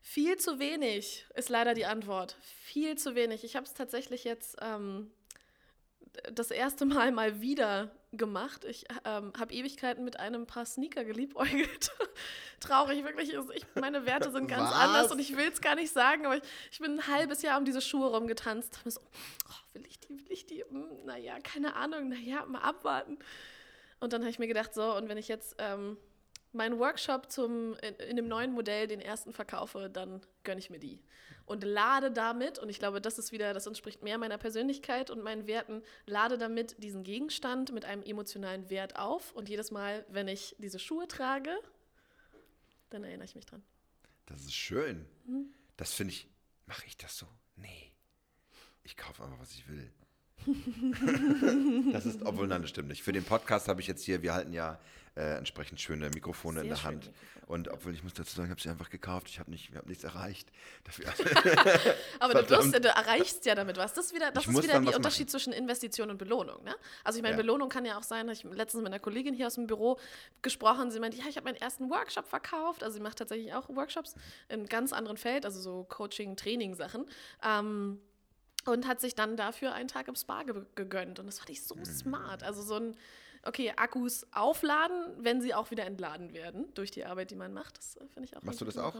Viel 0.00 0.36
zu 0.36 0.58
wenig 0.58 1.26
ist 1.34 1.48
leider 1.48 1.74
die 1.74 1.86
Antwort. 1.86 2.36
Viel 2.40 2.96
zu 2.96 3.14
wenig. 3.14 3.44
Ich 3.44 3.56
habe 3.56 3.66
es 3.66 3.74
tatsächlich 3.74 4.24
jetzt 4.24 4.56
ähm, 4.60 5.10
das 6.32 6.50
erste 6.50 6.84
Mal 6.84 7.12
mal 7.12 7.40
wieder 7.40 7.90
gemacht. 8.12 8.64
Ich 8.64 8.84
ähm, 9.04 9.32
habe 9.38 9.52
Ewigkeiten 9.52 10.04
mit 10.04 10.18
einem 10.18 10.46
paar 10.46 10.66
Sneaker 10.66 11.04
geliebäugelt. 11.04 11.90
Traurig, 12.60 13.04
wirklich. 13.04 13.34
Ich, 13.54 13.66
meine 13.74 14.06
Werte 14.06 14.30
sind 14.30 14.48
ganz 14.48 14.70
Was? 14.70 14.74
anders 14.74 15.12
und 15.12 15.18
ich 15.18 15.36
will 15.36 15.48
es 15.48 15.60
gar 15.60 15.74
nicht 15.74 15.92
sagen, 15.92 16.26
aber 16.26 16.36
ich, 16.36 16.42
ich, 16.70 16.78
bin 16.78 16.98
ein 16.98 17.06
halbes 17.08 17.42
Jahr 17.42 17.58
um 17.58 17.64
diese 17.64 17.80
Schuhe 17.80 18.08
rumgetanzt. 18.08 18.80
So, 18.84 19.00
oh, 19.00 19.74
will 19.74 19.86
ich 19.86 19.98
die, 19.98 20.10
will 20.10 20.26
ich 20.28 20.46
die? 20.46 20.62
Hm, 20.62 21.04
naja, 21.04 21.38
keine 21.40 21.74
Ahnung, 21.74 22.08
naja, 22.08 22.44
mal 22.46 22.60
abwarten. 22.60 23.18
Und 24.00 24.12
dann 24.12 24.22
habe 24.22 24.30
ich 24.30 24.38
mir 24.38 24.48
gedacht, 24.48 24.74
so, 24.74 24.96
und 24.96 25.08
wenn 25.08 25.16
ich 25.16 25.28
jetzt 25.28 25.54
ähm, 25.58 25.96
meinen 26.52 26.78
Workshop 26.78 27.30
zum, 27.30 27.74
in, 27.76 27.94
in, 27.94 28.16
dem 28.16 28.28
neuen 28.28 28.52
Modell, 28.52 28.86
den 28.86 29.00
ersten 29.00 29.32
verkaufe, 29.32 29.88
dann 29.90 30.20
gönne 30.44 30.58
ich 30.58 30.70
mir 30.70 30.78
die. 30.78 31.00
Und 31.44 31.64
lade 31.64 32.10
damit, 32.10 32.58
und 32.58 32.68
ich 32.68 32.78
glaube, 32.78 33.00
das 33.00 33.18
ist 33.18 33.32
wieder, 33.32 33.52
das 33.52 33.66
entspricht 33.66 34.02
mehr 34.02 34.18
meiner 34.18 34.38
Persönlichkeit 34.38 35.10
und 35.10 35.22
meinen 35.22 35.46
Werten, 35.46 35.82
lade 36.06 36.38
damit 36.38 36.82
diesen 36.82 37.02
Gegenstand 37.02 37.72
mit 37.72 37.84
einem 37.84 38.02
emotionalen 38.02 38.70
Wert 38.70 38.96
auf. 38.96 39.32
Und 39.32 39.48
jedes 39.48 39.70
Mal, 39.70 40.04
wenn 40.08 40.28
ich 40.28 40.54
diese 40.58 40.78
Schuhe 40.78 41.08
trage, 41.08 41.50
dann 42.90 43.04
erinnere 43.04 43.24
ich 43.24 43.34
mich 43.34 43.46
dran. 43.46 43.62
Das 44.26 44.42
ist 44.42 44.54
schön. 44.54 45.06
Mhm. 45.26 45.52
Das 45.76 45.92
finde 45.94 46.14
ich, 46.14 46.28
mache 46.66 46.86
ich 46.86 46.96
das 46.96 47.18
so? 47.18 47.26
Nee. 47.56 47.92
Ich 48.84 48.96
kaufe 48.96 49.22
einfach, 49.24 49.40
was 49.40 49.52
ich 49.52 49.68
will. 49.68 49.92
das 51.92 52.06
ist, 52.06 52.22
obwohl, 52.22 52.48
nein, 52.48 52.62
das 52.62 52.70
stimmt 52.70 52.88
nicht. 52.88 53.02
Für 53.02 53.12
den 53.12 53.24
Podcast 53.24 53.68
habe 53.68 53.80
ich 53.80 53.86
jetzt 53.86 54.04
hier, 54.04 54.22
wir 54.22 54.34
halten 54.34 54.52
ja 54.52 54.80
äh, 55.14 55.36
entsprechend 55.36 55.80
schöne 55.80 56.08
Mikrofone 56.10 56.60
Sehr 56.60 56.62
in 56.62 56.68
der 56.68 56.82
Hand. 56.82 57.10
Und 57.46 57.68
obwohl 57.68 57.92
ich 57.92 58.02
muss 58.02 58.14
dazu 58.14 58.34
sagen, 58.34 58.46
ich 58.46 58.50
habe 58.50 58.60
sie 58.60 58.70
einfach 58.70 58.88
gekauft, 58.88 59.28
ich 59.28 59.38
habe 59.38 59.50
nicht, 59.50 59.74
hab 59.74 59.86
nichts 59.86 60.04
erreicht. 60.04 60.50
Aber 62.20 62.42
du, 62.42 62.50
wirst, 62.50 62.74
du, 62.74 62.88
erreichst 62.88 63.44
ja 63.44 63.54
damit 63.54 63.76
was. 63.76 63.92
Das 63.92 64.06
ist 64.06 64.14
wieder, 64.14 64.30
das 64.30 64.46
ist 64.46 64.62
wieder 64.62 64.80
der 64.80 64.96
Unterschied 64.96 65.26
machen. 65.26 65.28
zwischen 65.28 65.52
Investition 65.52 66.10
und 66.10 66.16
Belohnung. 66.18 66.64
Ne? 66.64 66.74
Also 67.04 67.18
ich 67.18 67.22
meine, 67.22 67.34
ja. 67.34 67.42
Belohnung 67.42 67.68
kann 67.68 67.84
ja 67.84 67.98
auch 67.98 68.02
sein, 68.04 68.28
ich 68.30 68.44
letztens 68.44 68.82
mit 68.82 68.92
einer 68.92 69.00
Kollegin 69.00 69.34
hier 69.34 69.48
aus 69.48 69.56
dem 69.56 69.66
Büro 69.66 69.98
gesprochen, 70.40 70.90
sie 70.90 71.00
meinte, 71.00 71.18
ja, 71.18 71.24
ich 71.28 71.36
habe 71.36 71.44
meinen 71.44 71.56
ersten 71.56 71.90
Workshop 71.90 72.26
verkauft. 72.26 72.82
Also 72.82 72.94
sie 72.94 73.02
macht 73.02 73.18
tatsächlich 73.18 73.52
auch 73.52 73.68
Workshops 73.68 74.14
in 74.48 74.60
einem 74.60 74.66
ganz 74.66 74.92
anderen 74.92 75.18
Feld, 75.18 75.44
also 75.44 75.60
so 75.60 75.84
Coaching, 75.84 76.36
Training 76.36 76.74
Sachen. 76.74 77.04
Ähm, 77.44 78.00
und 78.64 78.86
hat 78.86 79.00
sich 79.00 79.14
dann 79.14 79.36
dafür 79.36 79.74
einen 79.74 79.88
Tag 79.88 80.08
im 80.08 80.14
Spa 80.14 80.44
ge 80.44 80.54
gegönnt. 80.74 81.18
Und 81.18 81.26
das 81.26 81.38
fand 81.38 81.50
ich 81.50 81.62
so 81.62 81.74
mhm. 81.74 81.84
smart. 81.84 82.42
Also 82.42 82.62
so 82.62 82.76
ein, 82.76 82.96
okay, 83.44 83.72
Akkus 83.76 84.26
aufladen, 84.32 85.12
wenn 85.18 85.40
sie 85.40 85.54
auch 85.54 85.70
wieder 85.70 85.84
entladen 85.84 86.32
werden 86.32 86.72
durch 86.74 86.90
die 86.90 87.04
Arbeit, 87.04 87.30
die 87.30 87.36
man 87.36 87.52
macht. 87.52 87.78
Das 87.78 87.96
äh, 87.96 88.06
finde 88.08 88.28
ich 88.28 88.36
auch. 88.36 88.42
Machst 88.42 88.60
du 88.60 88.64
das 88.64 88.78
auch? 88.78 88.94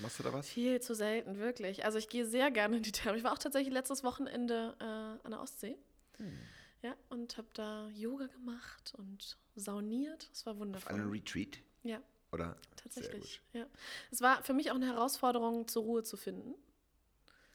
Machst 0.00 0.18
du 0.18 0.22
da 0.22 0.32
was? 0.32 0.48
Viel 0.48 0.80
zu 0.80 0.94
selten, 0.94 1.38
wirklich. 1.38 1.84
Also 1.84 1.98
ich 1.98 2.08
gehe 2.08 2.26
sehr 2.26 2.50
gerne 2.50 2.76
in 2.76 2.82
die 2.82 2.92
Therme. 2.92 3.18
Ich 3.18 3.24
war 3.24 3.32
auch 3.32 3.38
tatsächlich 3.38 3.72
letztes 3.72 4.04
Wochenende 4.04 4.76
äh, 4.80 4.84
an 4.84 5.30
der 5.30 5.40
Ostsee. 5.40 5.76
Hm. 6.18 6.38
Ja, 6.82 6.94
und 7.08 7.36
habe 7.36 7.48
da 7.54 7.88
Yoga 7.88 8.26
gemacht 8.26 8.94
und 8.96 9.36
sauniert. 9.56 10.28
Das 10.30 10.46
war 10.46 10.58
wundervoll. 10.58 10.92
Auf 10.92 10.98
einem 10.98 11.10
Retreat? 11.10 11.58
Ja. 11.82 12.00
Oder? 12.30 12.56
Tatsächlich, 12.76 13.40
ja. 13.52 13.66
Es 14.10 14.20
war 14.20 14.42
für 14.42 14.52
mich 14.52 14.70
auch 14.70 14.76
eine 14.76 14.86
Herausforderung, 14.86 15.66
zur 15.66 15.82
Ruhe 15.82 16.02
zu 16.04 16.16
finden. 16.16 16.54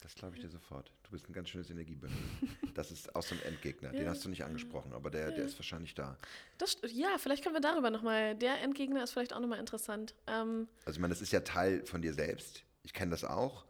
Das 0.02 0.14
glaube 0.14 0.36
ich 0.36 0.42
dir 0.42 0.50
sofort. 0.50 0.90
Du 1.04 1.10
bist 1.10 1.28
ein 1.28 1.32
ganz 1.32 1.50
schönes 1.50 1.70
Energiebündel. 1.70 2.18
Das 2.74 2.90
ist 2.90 3.14
aus 3.14 3.28
dem 3.28 3.40
Endgegner. 3.42 3.92
ja. 3.92 4.00
Den 4.00 4.08
hast 4.08 4.24
du 4.24 4.28
nicht 4.28 4.42
angesprochen, 4.42 4.92
aber 4.92 5.10
der, 5.10 5.28
ja. 5.28 5.30
der 5.30 5.44
ist 5.44 5.56
wahrscheinlich 5.58 5.94
da. 5.94 6.18
Das, 6.58 6.76
ja, 6.90 7.16
vielleicht 7.18 7.44
können 7.44 7.54
wir 7.54 7.60
darüber 7.60 7.90
nochmal. 7.90 8.34
Der 8.34 8.60
Endgegner 8.62 9.04
ist 9.04 9.12
vielleicht 9.12 9.32
auch 9.32 9.40
nochmal 9.40 9.60
interessant. 9.60 10.14
Ähm, 10.26 10.66
also, 10.84 10.96
ich 10.96 11.00
meine, 11.00 11.14
das 11.14 11.22
ist 11.22 11.30
ja 11.30 11.40
Teil 11.40 11.86
von 11.86 12.02
dir 12.02 12.14
selbst. 12.14 12.64
Ich 12.82 12.92
kenne 12.92 13.12
das 13.12 13.22
auch. 13.22 13.64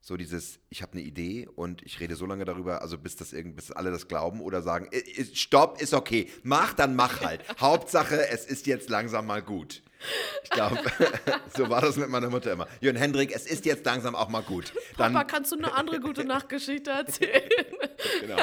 So 0.00 0.16
dieses, 0.16 0.58
ich 0.70 0.80
habe 0.82 0.92
eine 0.92 1.02
Idee 1.02 1.48
und 1.54 1.82
ich 1.82 2.00
rede 2.00 2.14
so 2.14 2.24
lange 2.24 2.44
darüber, 2.44 2.82
also 2.82 2.96
bis 2.96 3.16
das 3.16 3.32
irgend, 3.32 3.56
bis 3.56 3.70
alle 3.72 3.90
das 3.90 4.08
glauben 4.08 4.40
oder 4.40 4.62
sagen, 4.62 4.88
stopp, 5.34 5.80
ist 5.80 5.92
okay, 5.92 6.30
mach, 6.42 6.72
dann 6.72 6.96
mach 6.96 7.20
halt. 7.20 7.42
Hauptsache, 7.60 8.28
es 8.28 8.46
ist 8.46 8.66
jetzt 8.66 8.88
langsam 8.88 9.26
mal 9.26 9.42
gut. 9.42 9.82
Ich 10.44 10.50
glaube, 10.50 10.78
so 11.56 11.68
war 11.68 11.80
das 11.80 11.96
mit 11.96 12.08
meiner 12.08 12.30
Mutter 12.30 12.52
immer. 12.52 12.68
Jörn 12.80 12.96
Hendrik, 12.96 13.34
es 13.34 13.46
ist 13.46 13.66
jetzt 13.66 13.84
langsam 13.84 14.14
auch 14.14 14.28
mal 14.28 14.42
gut. 14.42 14.72
Dann, 14.96 15.12
Papa, 15.12 15.24
kannst 15.24 15.52
du 15.52 15.56
eine 15.56 15.72
andere 15.74 16.00
gute 16.00 16.24
Nachtgeschichte 16.26 16.90
erzählen? 16.90 17.42
genau. 18.20 18.36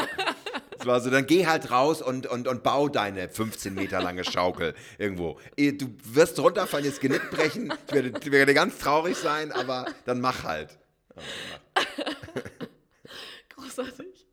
Es 0.77 0.85
war 0.85 0.99
so, 0.99 1.09
dann 1.09 1.25
geh 1.25 1.47
halt 1.47 1.71
raus 1.71 2.01
und, 2.01 2.27
und, 2.27 2.47
und 2.47 2.61
bau 2.61 2.89
deine 2.89 3.29
15 3.29 3.73
Meter 3.73 4.01
lange 4.01 4.25
Schaukel 4.25 4.75
irgendwo. 4.97 5.39
Du 5.57 5.95
wirst 6.03 6.37
runterfallen, 6.39 6.85
jetzt 6.85 6.99
Genick 6.99 7.31
brechen. 7.31 7.73
Ich 7.87 7.93
werde, 7.93 8.13
ich 8.19 8.31
werde 8.31 8.53
ganz 8.53 8.77
traurig 8.77 9.17
sein, 9.17 9.51
aber 9.51 9.85
dann 10.05 10.19
mach 10.19 10.43
halt. 10.43 10.77
Großartig. 13.49 14.27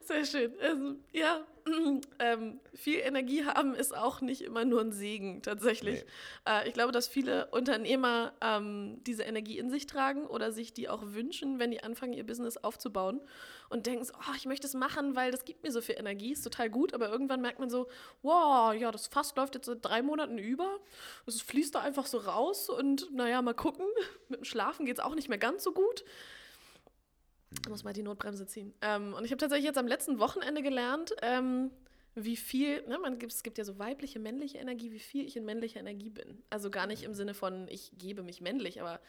Sehr 0.00 0.24
schön. 0.24 0.52
Also, 0.60 0.96
ja, 1.12 1.46
ähm, 2.18 2.60
viel 2.74 2.98
Energie 2.98 3.44
haben 3.44 3.74
ist 3.74 3.96
auch 3.96 4.20
nicht 4.20 4.42
immer 4.42 4.64
nur 4.64 4.80
ein 4.80 4.92
Segen, 4.92 5.42
tatsächlich. 5.42 6.04
Nee. 6.46 6.52
Äh, 6.52 6.68
ich 6.68 6.74
glaube, 6.74 6.90
dass 6.90 7.06
viele 7.06 7.46
Unternehmer 7.52 8.32
ähm, 8.40 8.98
diese 9.06 9.22
Energie 9.22 9.58
in 9.58 9.70
sich 9.70 9.86
tragen 9.86 10.26
oder 10.26 10.50
sich 10.50 10.72
die 10.72 10.88
auch 10.88 11.02
wünschen, 11.12 11.60
wenn 11.60 11.70
die 11.70 11.84
anfangen, 11.84 12.12
ihr 12.12 12.26
Business 12.26 12.56
aufzubauen 12.56 13.20
und 13.70 13.86
denken 13.86 14.04
so, 14.04 14.12
oh, 14.14 14.34
ich 14.36 14.46
möchte 14.46 14.66
es 14.66 14.74
machen, 14.74 15.16
weil 15.16 15.30
das 15.30 15.44
gibt 15.44 15.62
mir 15.62 15.70
so 15.70 15.80
viel 15.80 15.94
Energie, 15.96 16.32
ist 16.32 16.42
total 16.42 16.68
gut, 16.68 16.92
aber 16.92 17.08
irgendwann 17.08 17.40
merkt 17.40 17.60
man 17.60 17.70
so, 17.70 17.88
wow, 18.22 18.74
ja, 18.74 18.90
das 18.90 19.06
Fass 19.06 19.34
läuft 19.36 19.54
jetzt 19.54 19.66
seit 19.66 19.84
drei 19.84 20.02
Monaten 20.02 20.38
über, 20.38 20.78
es 21.26 21.40
fließt 21.40 21.74
da 21.74 21.80
einfach 21.80 22.06
so 22.06 22.18
raus 22.18 22.68
und 22.68 23.10
naja, 23.14 23.40
mal 23.40 23.54
gucken, 23.54 23.86
mit 24.28 24.40
dem 24.40 24.44
Schlafen 24.44 24.86
geht 24.86 24.98
es 24.98 25.04
auch 25.04 25.14
nicht 25.14 25.28
mehr 25.28 25.38
ganz 25.38 25.62
so 25.62 25.72
gut. 25.72 26.04
Da 27.62 27.70
muss 27.70 27.82
man 27.82 27.94
die 27.94 28.02
Notbremse 28.02 28.46
ziehen. 28.46 28.74
Ähm, 28.80 29.14
und 29.14 29.24
ich 29.24 29.30
habe 29.30 29.40
tatsächlich 29.40 29.66
jetzt 29.66 29.78
am 29.78 29.88
letzten 29.88 30.18
Wochenende 30.18 30.62
gelernt, 30.62 31.14
ähm, 31.22 31.70
wie 32.14 32.36
viel, 32.36 32.86
ne, 32.88 32.98
man 32.98 33.18
gibt, 33.18 33.32
es 33.32 33.42
gibt 33.42 33.58
ja 33.58 33.64
so 33.64 33.78
weibliche, 33.78 34.18
männliche 34.18 34.58
Energie, 34.58 34.90
wie 34.92 34.98
viel 34.98 35.26
ich 35.26 35.36
in 35.36 35.44
männlicher 35.44 35.80
Energie 35.80 36.10
bin. 36.10 36.42
Also 36.50 36.70
gar 36.70 36.86
nicht 36.86 37.04
im 37.04 37.14
Sinne 37.14 37.34
von, 37.34 37.68
ich 37.68 37.92
gebe 37.96 38.22
mich 38.22 38.40
männlich, 38.40 38.80
aber 38.80 39.00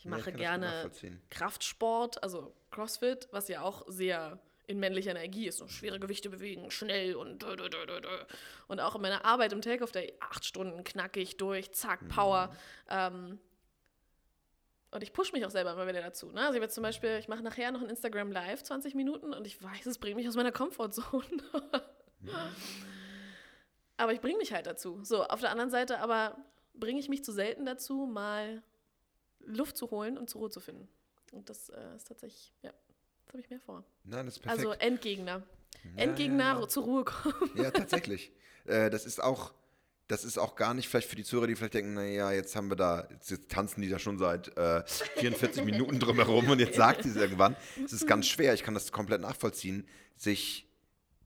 ich 0.00 0.06
mache 0.06 0.30
ja, 0.30 0.36
ich 0.36 0.36
gerne 0.36 0.90
Kraftsport, 1.28 2.22
also 2.22 2.54
CrossFit, 2.70 3.28
was 3.32 3.48
ja 3.48 3.60
auch 3.60 3.84
sehr 3.86 4.40
in 4.66 4.80
männlicher 4.80 5.10
Energie 5.10 5.46
ist, 5.46 5.58
so 5.58 5.68
schwere 5.68 6.00
Gewichte 6.00 6.30
bewegen, 6.30 6.70
schnell 6.70 7.16
und 7.16 7.44
und 8.68 8.80
auch 8.80 8.94
in 8.94 9.02
meiner 9.02 9.26
Arbeit 9.26 9.52
im 9.52 9.60
Take-Off 9.60 9.92
Day 9.92 10.14
acht 10.20 10.46
Stunden 10.46 10.84
knackig 10.84 11.36
durch, 11.36 11.72
zack, 11.72 12.08
Power. 12.08 12.46
Mhm. 12.46 12.56
Ähm, 12.88 13.38
und 14.92 15.02
ich 15.02 15.12
pushe 15.12 15.32
mich 15.32 15.44
auch 15.44 15.50
selber 15.50 15.72
immer 15.72 15.86
wieder 15.86 16.00
dazu. 16.00 16.30
Ne? 16.30 16.40
Also 16.40 16.54
ich 16.54 16.62
jetzt 16.62 16.74
zum 16.74 16.82
Beispiel, 16.82 17.18
ich 17.18 17.28
mache 17.28 17.42
nachher 17.42 17.70
noch 17.70 17.82
ein 17.82 17.90
Instagram 17.90 18.32
Live, 18.32 18.62
20 18.62 18.94
Minuten, 18.94 19.34
und 19.34 19.46
ich 19.46 19.62
weiß, 19.62 19.84
es 19.84 19.98
bringt 19.98 20.16
mich 20.16 20.28
aus 20.28 20.36
meiner 20.36 20.52
Komfortzone. 20.52 21.42
aber 23.98 24.12
ich 24.14 24.20
bringe 24.22 24.38
mich 24.38 24.54
halt 24.54 24.66
dazu. 24.66 25.00
So, 25.02 25.24
auf 25.24 25.40
der 25.40 25.50
anderen 25.50 25.70
Seite 25.70 25.98
aber 25.98 26.38
bringe 26.74 27.00
ich 27.00 27.10
mich 27.10 27.22
zu 27.22 27.32
selten 27.32 27.66
dazu, 27.66 28.06
mal 28.06 28.62
Luft 29.50 29.76
zu 29.76 29.90
holen 29.90 30.18
und 30.18 30.30
zur 30.30 30.42
Ruhe 30.42 30.50
zu 30.50 30.60
finden. 30.60 30.88
Und 31.32 31.48
das 31.48 31.68
äh, 31.68 31.96
ist 31.96 32.08
tatsächlich, 32.08 32.52
ja, 32.62 32.72
das 33.24 33.34
habe 33.34 33.40
ich 33.40 33.50
mehr 33.50 33.60
vor. 33.60 33.84
Nein, 34.04 34.26
das 34.26 34.36
ist 34.36 34.42
perfekt. 34.42 34.66
Also 34.66 34.72
Endgegner. 34.78 35.42
Ja, 35.96 36.02
Endgegner 36.02 36.44
ja, 36.44 36.60
ja. 36.60 36.68
zur 36.68 36.84
Ruhe 36.84 37.04
kommen. 37.04 37.50
Ja, 37.54 37.70
tatsächlich. 37.70 38.32
äh, 38.66 38.90
das 38.90 39.06
ist 39.06 39.22
auch 39.22 39.52
das 40.10 40.24
ist 40.24 40.38
auch 40.38 40.56
gar 40.56 40.74
nicht 40.74 40.88
vielleicht 40.88 41.08
für 41.08 41.14
die 41.14 41.22
Zuhörer, 41.22 41.46
die 41.46 41.54
vielleicht 41.54 41.74
denken, 41.74 41.94
naja, 41.94 42.32
jetzt 42.32 42.56
haben 42.56 42.68
wir 42.68 42.74
da, 42.74 43.06
jetzt, 43.12 43.30
jetzt 43.30 43.48
tanzen 43.48 43.80
die 43.80 43.88
da 43.88 44.00
schon 44.00 44.18
seit 44.18 44.56
äh, 44.56 44.82
44 45.18 45.64
Minuten 45.64 46.00
drumherum 46.00 46.50
und 46.50 46.58
jetzt 46.58 46.74
sagt 46.76 47.04
sie 47.04 47.10
es 47.10 47.16
irgendwann. 47.16 47.54
Es 47.84 47.92
ist 47.92 48.08
ganz 48.08 48.26
schwer, 48.26 48.52
ich 48.52 48.64
kann 48.64 48.74
das 48.74 48.90
komplett 48.90 49.20
nachvollziehen, 49.20 49.86
sich 50.16 50.66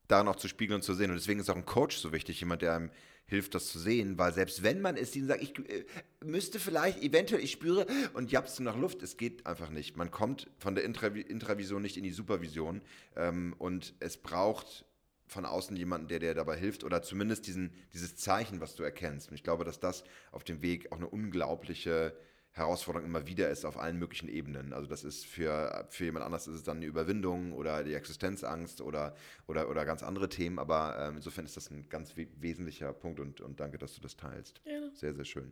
daran 0.07 0.27
auch 0.27 0.35
zu 0.35 0.47
spiegeln 0.47 0.75
und 0.75 0.83
zu 0.83 0.93
sehen. 0.93 1.09
Und 1.09 1.17
deswegen 1.17 1.39
ist 1.39 1.49
auch 1.49 1.55
ein 1.55 1.65
Coach 1.65 1.97
so 1.97 2.11
wichtig, 2.11 2.39
jemand, 2.39 2.61
der 2.61 2.75
einem 2.75 2.91
hilft, 3.27 3.55
das 3.55 3.67
zu 3.67 3.79
sehen, 3.79 4.17
weil 4.17 4.33
selbst 4.33 4.63
wenn 4.63 4.81
man 4.81 4.97
es 4.97 5.15
ihnen 5.15 5.27
sagt, 5.27 5.41
ich 5.41 5.57
äh, 5.69 5.85
müsste 6.23 6.59
vielleicht, 6.59 7.01
eventuell, 7.01 7.43
ich 7.43 7.51
spüre 7.51 7.87
und 8.13 8.31
japst 8.31 8.59
nach 8.59 8.77
Luft, 8.77 9.01
es 9.01 9.17
geht 9.17 9.45
einfach 9.45 9.69
nicht. 9.69 9.97
Man 9.97 10.11
kommt 10.11 10.47
von 10.59 10.75
der 10.75 10.83
Intravi 10.83 11.21
Intravision 11.21 11.81
nicht 11.81 11.97
in 11.97 12.03
die 12.03 12.11
Supervision 12.11 12.81
ähm, 13.15 13.55
und 13.57 13.93
es 13.99 14.17
braucht 14.17 14.85
von 15.27 15.45
außen 15.45 15.75
jemanden, 15.75 16.07
der 16.07 16.19
dir 16.19 16.35
dabei 16.35 16.55
hilft 16.55 16.83
oder 16.83 17.01
zumindest 17.01 17.47
diesen, 17.47 17.73
dieses 17.93 18.15
Zeichen, 18.15 18.61
was 18.61 18.75
du 18.75 18.83
erkennst. 18.83 19.29
Und 19.29 19.35
ich 19.35 19.43
glaube, 19.43 19.63
dass 19.63 19.79
das 19.79 20.03
auf 20.31 20.43
dem 20.43 20.61
Weg 20.61 20.91
auch 20.91 20.97
eine 20.97 21.07
unglaubliche 21.07 22.15
Herausforderung 22.55 23.05
immer 23.05 23.27
wieder 23.27 23.49
ist 23.49 23.65
auf 23.65 23.77
allen 23.77 23.99
möglichen 23.99 24.29
Ebenen. 24.29 24.71
Also 24.71 24.87
das 24.87 25.03
ist 25.03 25.25
für, 25.25 25.85
für 25.89 26.05
jemand 26.05 26.25
anders 26.25 26.47
ist 26.47 26.55
es 26.55 26.63
dann 26.63 26.77
eine 26.77 26.85
Überwindung 26.85 27.51
oder 27.51 27.83
die 27.83 27.93
Existenzangst 27.93 28.79
oder, 28.79 29.13
oder, 29.45 29.69
oder 29.69 29.83
ganz 29.83 30.03
andere 30.03 30.29
Themen, 30.29 30.57
aber 30.57 30.97
ähm, 30.97 31.17
insofern 31.17 31.43
ist 31.43 31.57
das 31.57 31.69
ein 31.69 31.89
ganz 31.89 32.15
we 32.15 32.27
wesentlicher 32.39 32.93
Punkt 32.93 33.19
und, 33.19 33.41
und 33.41 33.59
danke, 33.59 33.77
dass 33.77 33.95
du 33.95 34.01
das 34.01 34.15
teilst. 34.15 34.61
Ja. 34.63 34.89
Sehr, 34.93 35.13
sehr 35.13 35.25
schön. 35.25 35.51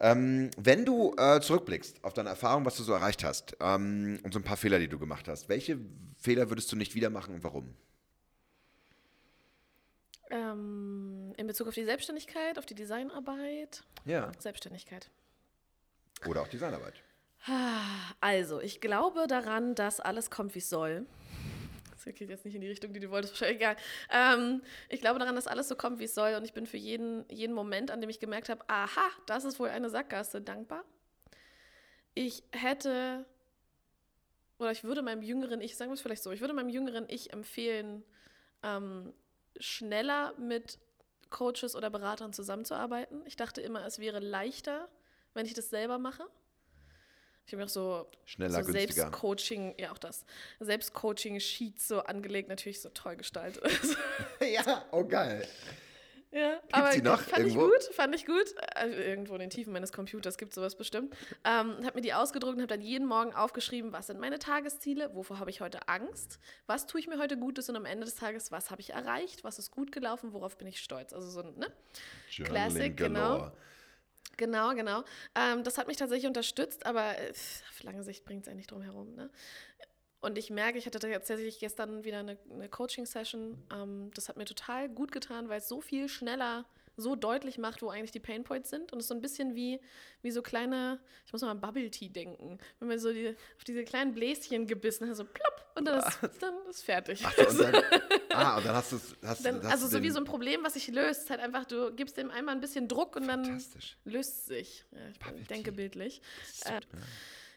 Ähm, 0.00 0.50
wenn 0.56 0.86
du 0.86 1.14
äh, 1.18 1.40
zurückblickst 1.40 2.02
auf 2.02 2.14
deine 2.14 2.30
Erfahrung, 2.30 2.64
was 2.64 2.76
du 2.76 2.84
so 2.84 2.94
erreicht 2.94 3.22
hast 3.22 3.56
ähm, 3.60 4.18
und 4.22 4.32
so 4.32 4.38
ein 4.38 4.44
paar 4.44 4.56
Fehler, 4.56 4.78
die 4.78 4.88
du 4.88 4.98
gemacht 4.98 5.28
hast, 5.28 5.50
welche 5.50 5.78
Fehler 6.16 6.48
würdest 6.48 6.72
du 6.72 6.76
nicht 6.76 6.94
wieder 6.94 7.10
machen 7.10 7.34
und 7.34 7.44
warum? 7.44 7.74
Ähm, 10.30 11.34
in 11.36 11.46
Bezug 11.46 11.68
auf 11.68 11.74
die 11.74 11.84
Selbstständigkeit, 11.84 12.58
auf 12.58 12.64
die 12.64 12.74
Designarbeit? 12.74 13.82
Ja. 14.06 14.32
Selbstständigkeit. 14.38 15.10
Oder 16.26 16.42
auch 16.42 16.48
Designarbeit. 16.48 16.94
Also, 18.20 18.60
ich 18.60 18.80
glaube 18.80 19.26
daran, 19.26 19.74
dass 19.74 20.00
alles 20.00 20.30
kommt, 20.30 20.54
wie 20.54 20.58
es 20.58 20.68
soll. 20.68 21.06
Das 21.92 22.04
geht 22.04 22.30
jetzt 22.30 22.44
nicht 22.44 22.54
in 22.54 22.60
die 22.60 22.68
Richtung, 22.68 22.92
die 22.92 23.00
du 23.00 23.10
wolltest, 23.10 23.34
wahrscheinlich 23.34 23.58
egal. 23.58 23.76
Ähm, 24.10 24.62
ich 24.88 25.00
glaube 25.00 25.18
daran, 25.18 25.34
dass 25.34 25.46
alles 25.46 25.68
so 25.68 25.76
kommt, 25.76 25.98
wie 25.98 26.04
es 26.04 26.14
soll. 26.14 26.34
Und 26.34 26.44
ich 26.44 26.52
bin 26.52 26.66
für 26.66 26.76
jeden, 26.76 27.24
jeden 27.28 27.54
Moment, 27.54 27.90
an 27.90 28.00
dem 28.00 28.10
ich 28.10 28.20
gemerkt 28.20 28.48
habe, 28.48 28.62
aha, 28.68 29.08
das 29.26 29.44
ist 29.44 29.58
wohl 29.58 29.68
eine 29.68 29.90
Sackgasse, 29.90 30.40
dankbar. 30.40 30.84
Ich 32.14 32.42
hätte, 32.52 33.26
oder 34.58 34.72
ich 34.72 34.84
würde 34.84 35.02
meinem 35.02 35.22
jüngeren 35.22 35.60
Ich, 35.60 35.76
sagen 35.76 35.92
es 35.92 36.00
vielleicht 36.00 36.22
so, 36.22 36.32
ich 36.32 36.40
würde 36.40 36.54
meinem 36.54 36.68
jüngeren 36.68 37.06
Ich 37.08 37.32
empfehlen, 37.32 38.04
ähm, 38.62 39.12
schneller 39.58 40.34
mit 40.38 40.78
Coaches 41.30 41.74
oder 41.74 41.90
Beratern 41.90 42.32
zusammenzuarbeiten. 42.32 43.22
Ich 43.26 43.36
dachte 43.36 43.60
immer, 43.60 43.84
es 43.84 43.98
wäre 43.98 44.18
leichter, 44.20 44.88
wenn 45.34 45.46
ich 45.46 45.54
das 45.54 45.70
selber 45.70 45.98
mache. 45.98 46.24
Ich 47.46 47.52
habe 47.52 47.62
mir 47.62 47.64
auch 47.64 47.70
so, 47.70 48.10
Schneller, 48.26 48.62
so 48.62 48.72
Selbstcoaching, 48.72 49.76
ja 49.78 49.90
auch 49.90 49.98
das, 49.98 50.26
Selbstcoaching-Sheets 50.60 51.88
so 51.88 52.00
angelegt, 52.00 52.50
natürlich 52.50 52.82
so 52.82 52.90
toll 52.90 53.16
gestaltet. 53.16 53.64
ja, 54.40 54.84
oh 54.92 55.04
geil. 55.04 55.48
Ja, 56.30 56.56
Gibt's 56.56 56.74
aber 56.74 56.90
die 56.90 57.00
noch 57.00 57.20
fand 57.20 57.46
irgendwo? 57.46 57.68
ich 57.68 57.72
gut, 57.72 57.94
fand 57.94 58.14
ich 58.14 58.26
gut. 58.26 58.54
Also 58.74 58.94
irgendwo 58.94 59.32
in 59.34 59.40
den 59.40 59.50
Tiefen 59.50 59.72
meines 59.72 59.92
Computers 59.92 60.36
gibt 60.36 60.50
es 60.50 60.56
sowas 60.56 60.76
bestimmt. 60.76 61.16
Ähm, 61.44 61.76
habe 61.84 61.92
mir 61.94 62.00
die 62.02 62.12
ausgedruckt 62.12 62.56
und 62.56 62.60
habe 62.60 62.68
dann 62.68 62.82
jeden 62.82 63.06
Morgen 63.06 63.32
aufgeschrieben, 63.32 63.92
was 63.94 64.08
sind 64.08 64.20
meine 64.20 64.38
Tagesziele, 64.38 65.14
wovor 65.14 65.38
habe 65.38 65.48
ich 65.48 65.62
heute 65.62 65.88
Angst, 65.88 66.38
was 66.66 66.86
tue 66.86 67.00
ich 67.00 67.08
mir 67.08 67.18
heute 67.18 67.38
Gutes 67.38 67.70
und 67.70 67.76
am 67.76 67.86
Ende 67.86 68.04
des 68.04 68.16
Tages, 68.16 68.52
was 68.52 68.70
habe 68.70 68.82
ich 68.82 68.90
erreicht, 68.90 69.42
was 69.42 69.58
ist 69.58 69.70
gut 69.70 69.90
gelaufen, 69.90 70.34
worauf 70.34 70.58
bin 70.58 70.68
ich 70.68 70.80
stolz. 70.80 71.14
Also 71.14 71.30
so 71.30 71.40
ein 71.40 71.58
ne? 71.58 71.72
Classic, 72.44 72.94
genau. 72.94 73.50
Genau, 74.38 74.72
genau. 74.74 75.02
Ähm, 75.34 75.64
das 75.64 75.78
hat 75.78 75.88
mich 75.88 75.96
tatsächlich 75.96 76.28
unterstützt, 76.28 76.86
aber 76.86 77.18
äh, 77.18 77.30
auf 77.30 77.82
lange 77.82 78.04
Sicht 78.04 78.24
bringt 78.24 78.46
es 78.46 78.48
eigentlich 78.50 78.68
drum 78.68 78.82
herum. 78.82 79.14
Ne? 79.14 79.30
Und 80.20 80.38
ich 80.38 80.48
merke, 80.50 80.78
ich 80.78 80.86
hatte 80.86 81.00
tatsächlich 81.00 81.58
gestern 81.58 82.04
wieder 82.04 82.20
eine, 82.20 82.38
eine 82.50 82.68
Coaching-Session. 82.68 83.66
Ähm, 83.74 84.10
das 84.14 84.28
hat 84.28 84.36
mir 84.36 84.44
total 84.44 84.88
gut 84.88 85.10
getan, 85.12 85.48
weil 85.48 85.58
es 85.58 85.68
so 85.68 85.80
viel 85.80 86.08
schneller 86.08 86.64
so 86.98 87.16
deutlich 87.16 87.58
macht, 87.58 87.80
wo 87.80 87.88
eigentlich 87.88 88.10
die 88.10 88.20
Painpoints 88.20 88.70
sind. 88.70 88.92
Und 88.92 88.98
es 88.98 89.04
ist 89.04 89.08
so 89.08 89.14
ein 89.14 89.20
bisschen 89.20 89.54
wie, 89.54 89.80
wie 90.22 90.30
so 90.30 90.42
kleine, 90.42 91.00
ich 91.24 91.32
muss 91.32 91.42
mal 91.42 91.50
an 91.50 91.60
Bubble 91.60 91.90
Tea 91.90 92.08
denken. 92.08 92.58
Wenn 92.78 92.88
man 92.88 92.98
so 92.98 93.12
die, 93.12 93.34
auf 93.56 93.64
diese 93.64 93.84
kleinen 93.84 94.12
Bläschen 94.12 94.66
gebissen 94.66 95.08
hat, 95.08 95.16
so 95.16 95.24
plopp, 95.24 95.72
und 95.76 95.84
dann 95.84 95.98
ist, 95.98 96.18
dann 96.40 96.54
ist 96.68 96.82
fertig. 96.82 97.22
Ach, 97.24 97.38
und 97.38 97.60
dann, 97.60 97.74
ah, 98.34 98.56
und 98.58 98.66
dann 98.66 98.74
hast 98.74 98.92
du 98.92 98.96
es. 98.96 99.64
Also 99.64 99.86
so 99.86 100.02
wie 100.02 100.10
so 100.10 100.18
ein 100.18 100.24
Problem, 100.24 100.64
was 100.64 100.74
sich 100.74 100.88
löst. 100.88 101.22
ist 101.22 101.30
halt 101.30 101.40
einfach, 101.40 101.64
du 101.64 101.94
gibst 101.94 102.16
dem 102.16 102.30
einmal 102.30 102.54
ein 102.54 102.60
bisschen 102.60 102.88
Druck 102.88 103.16
und 103.16 103.28
dann 103.28 103.62
löst 104.04 104.38
es 104.38 104.46
sich. 104.46 104.84
Ja, 104.90 105.32
ich 105.36 105.46
denke 105.46 105.72
bildlich. 105.72 106.20
Äh, 106.64 106.72
ja. 106.72 106.80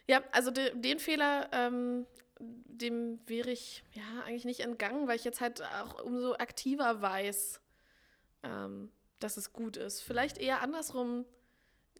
ja. 0.07 0.23
also 0.31 0.51
de, 0.51 0.71
den 0.75 0.99
Fehler 0.99 1.49
ähm, 1.51 2.05
dem 2.41 3.19
wäre 3.27 3.51
ich 3.51 3.83
ja 3.93 4.23
eigentlich 4.25 4.45
nicht 4.45 4.61
entgangen, 4.61 5.07
weil 5.07 5.15
ich 5.15 5.23
jetzt 5.23 5.41
halt 5.41 5.61
auch 5.61 6.03
umso 6.03 6.33
aktiver 6.33 7.01
weiß, 7.01 7.61
ähm, 8.43 8.91
dass 9.24 9.38
es 9.38 9.53
gut 9.53 9.78
ist. 9.78 10.01
Vielleicht 10.01 10.38
eher 10.38 10.61
andersrum 10.61 11.26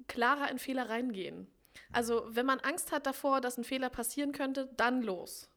klarer 0.08 0.50
in 0.50 0.60
Fehler 0.60 0.90
reingehen. 0.90 1.48
Also 1.92 2.26
wenn 2.30 2.46
man 2.46 2.60
Angst 2.60 2.92
hat 2.92 3.06
davor, 3.06 3.42
dass 3.42 3.58
ein 3.58 3.64
Fehler 3.64 3.90
passieren 3.90 4.32
könnte, 4.32 4.70
dann 4.78 5.02
los. 5.02 5.50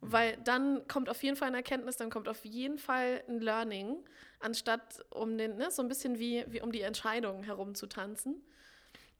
Weil 0.00 0.36
dann 0.44 0.86
kommt 0.88 1.08
auf 1.08 1.22
jeden 1.22 1.36
Fall 1.36 1.48
eine 1.48 1.58
Erkenntnis, 1.58 1.96
dann 1.96 2.10
kommt 2.10 2.28
auf 2.28 2.44
jeden 2.44 2.78
Fall 2.78 3.22
ein 3.28 3.40
Learning, 3.40 3.96
anstatt 4.40 5.04
um 5.10 5.38
den, 5.38 5.56
ne, 5.56 5.70
so 5.70 5.82
ein 5.82 5.88
bisschen 5.88 6.18
wie, 6.18 6.44
wie 6.48 6.60
um 6.60 6.70
die 6.70 6.82
Entscheidung 6.82 7.42
herumzutanzen. 7.42 8.42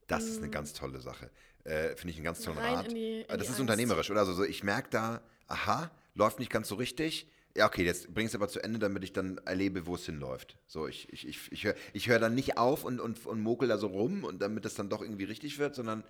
Das 0.07 0.25
ist 0.25 0.39
eine 0.39 0.49
mm. 0.49 0.53
ganz 0.53 0.73
tolle 0.75 1.01
Sache. 1.01 1.31
Äh, 1.65 1.97
Finde 1.97 2.11
ich 2.11 2.17
einen 2.17 2.25
ganz 2.25 2.43
tollen 2.43 2.59
Rein 2.59 2.75
Rat. 2.75 2.89
In 2.89 2.95
die, 2.95 3.25
das 3.29 3.43
ist 3.43 3.49
Angst. 3.49 3.61
unternehmerisch, 3.61 4.11
oder? 4.11 4.21
Also 4.21 4.35
so, 4.35 4.45
ich 4.45 4.63
merke 4.63 4.91
da, 4.91 5.23
aha, 5.49 5.91
läuft 6.15 6.39
nicht 6.39 6.51
ganz 6.51 6.69
so 6.69 6.77
richtig. 6.77 7.29
Ja, 7.57 7.67
okay, 7.67 7.85
jetzt 7.85 8.13
bring 8.13 8.27
es 8.27 8.35
aber 8.35 8.49
zu 8.49 8.63
Ende, 8.63 8.79
damit 8.79 9.03
ich 9.03 9.13
dann 9.13 9.39
erlebe, 9.47 9.87
wo 9.87 9.95
es 9.95 10.05
hinläuft. 10.05 10.59
So, 10.67 10.87
ich, 10.87 11.13
ich, 11.13 11.27
ich, 11.27 11.53
ich 11.53 11.65
höre 11.65 11.75
ich 11.93 12.09
hör 12.09 12.19
dann 12.19 12.35
nicht 12.35 12.59
auf 12.59 12.85
und, 12.85 13.01
und, 13.01 13.25
und 13.27 13.41
mokel 13.41 13.69
da 13.69 13.79
so 13.79 13.87
rum 13.87 14.25
und 14.25 14.43
damit 14.43 14.67
es 14.67 14.75
dann 14.75 14.91
doch 14.91 15.01
irgendwie 15.01 15.25
richtig 15.25 15.59
wird, 15.59 15.75
sondern 15.75 16.05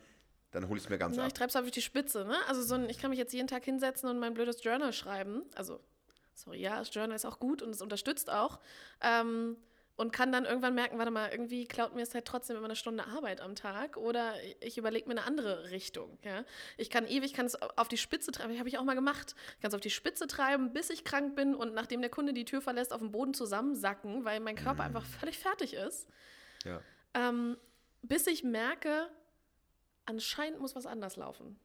dann 0.50 0.68
hole 0.68 0.78
ich 0.78 0.84
es 0.84 0.90
mir 0.90 0.98
ganz 0.98 1.16
ja, 1.16 1.22
ab. 1.22 1.28
Ich 1.28 1.34
treibe 1.34 1.50
es 1.50 1.56
auf 1.56 1.70
die 1.70 1.82
Spitze, 1.82 2.24
ne? 2.24 2.36
Also 2.48 2.62
so 2.62 2.74
ein, 2.74 2.90
ich 2.90 2.98
kann 2.98 3.10
mich 3.10 3.18
jetzt 3.18 3.32
jeden 3.32 3.46
Tag 3.46 3.64
hinsetzen 3.64 4.08
und 4.08 4.18
mein 4.18 4.34
blödes 4.34 4.62
Journal 4.64 4.92
schreiben. 4.92 5.42
Also, 5.54 5.80
sorry, 6.34 6.60
ja, 6.60 6.78
das 6.78 6.92
Journal 6.92 7.14
ist 7.14 7.24
auch 7.24 7.38
gut 7.38 7.62
und 7.62 7.70
es 7.70 7.80
unterstützt 7.80 8.30
auch. 8.30 8.58
Ähm, 9.00 9.56
und 9.96 10.12
kann 10.12 10.30
dann 10.30 10.44
irgendwann 10.44 10.74
merken, 10.74 10.98
warte 10.98 11.10
mal, 11.10 11.30
irgendwie 11.30 11.66
klaut 11.66 11.94
mir 11.94 12.02
es 12.02 12.14
halt 12.14 12.26
trotzdem 12.26 12.56
immer 12.56 12.66
eine 12.66 12.76
Stunde 12.76 13.06
Arbeit 13.06 13.40
am 13.40 13.54
Tag 13.54 13.96
oder 13.96 14.34
ich 14.60 14.76
überlege 14.76 15.06
mir 15.08 15.12
eine 15.12 15.24
andere 15.24 15.70
Richtung. 15.70 16.18
Ja? 16.22 16.44
Ich 16.76 16.90
kann 16.90 17.06
ewig, 17.06 17.32
kann 17.32 17.46
es 17.46 17.54
auf 17.54 17.88
die 17.88 17.96
Spitze 17.96 18.30
treiben, 18.30 18.58
habe 18.58 18.68
ich 18.68 18.78
auch 18.78 18.84
mal 18.84 18.94
gemacht. 18.94 19.34
Ich 19.56 19.62
kann 19.62 19.68
es 19.68 19.74
auf 19.74 19.80
die 19.80 19.90
Spitze 19.90 20.26
treiben, 20.26 20.72
bis 20.72 20.90
ich 20.90 21.04
krank 21.04 21.34
bin 21.34 21.54
und 21.54 21.74
nachdem 21.74 22.02
der 22.02 22.10
Kunde 22.10 22.34
die 22.34 22.44
Tür 22.44 22.60
verlässt, 22.60 22.92
auf 22.92 23.00
dem 23.00 23.10
Boden 23.10 23.32
zusammensacken, 23.32 24.24
weil 24.24 24.40
mein 24.40 24.56
Körper 24.56 24.82
mhm. 24.82 24.96
einfach 24.96 25.04
völlig 25.04 25.38
fertig 25.38 25.74
ist. 25.74 26.06
Ja. 26.64 26.80
Ähm, 27.14 27.56
bis 28.02 28.26
ich 28.26 28.44
merke, 28.44 29.08
anscheinend 30.04 30.60
muss 30.60 30.76
was 30.76 30.84
anders 30.84 31.16
laufen. 31.16 31.58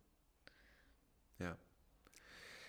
Ja. 1.40 1.58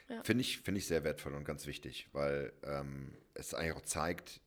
ja. 0.09 0.25
Finde 0.25 0.41
ich, 0.41 0.61
find 0.61 0.77
ich 0.77 0.87
sehr 0.87 1.05
wertvoll 1.05 1.35
und 1.35 1.45
ganz 1.45 1.67
wichtig, 1.67 2.09
weil 2.13 2.53
ähm, 2.65 3.17
es 3.35 3.55
eigentlich 3.55 3.77
auch 3.77 3.83
zeigt, 3.83 4.42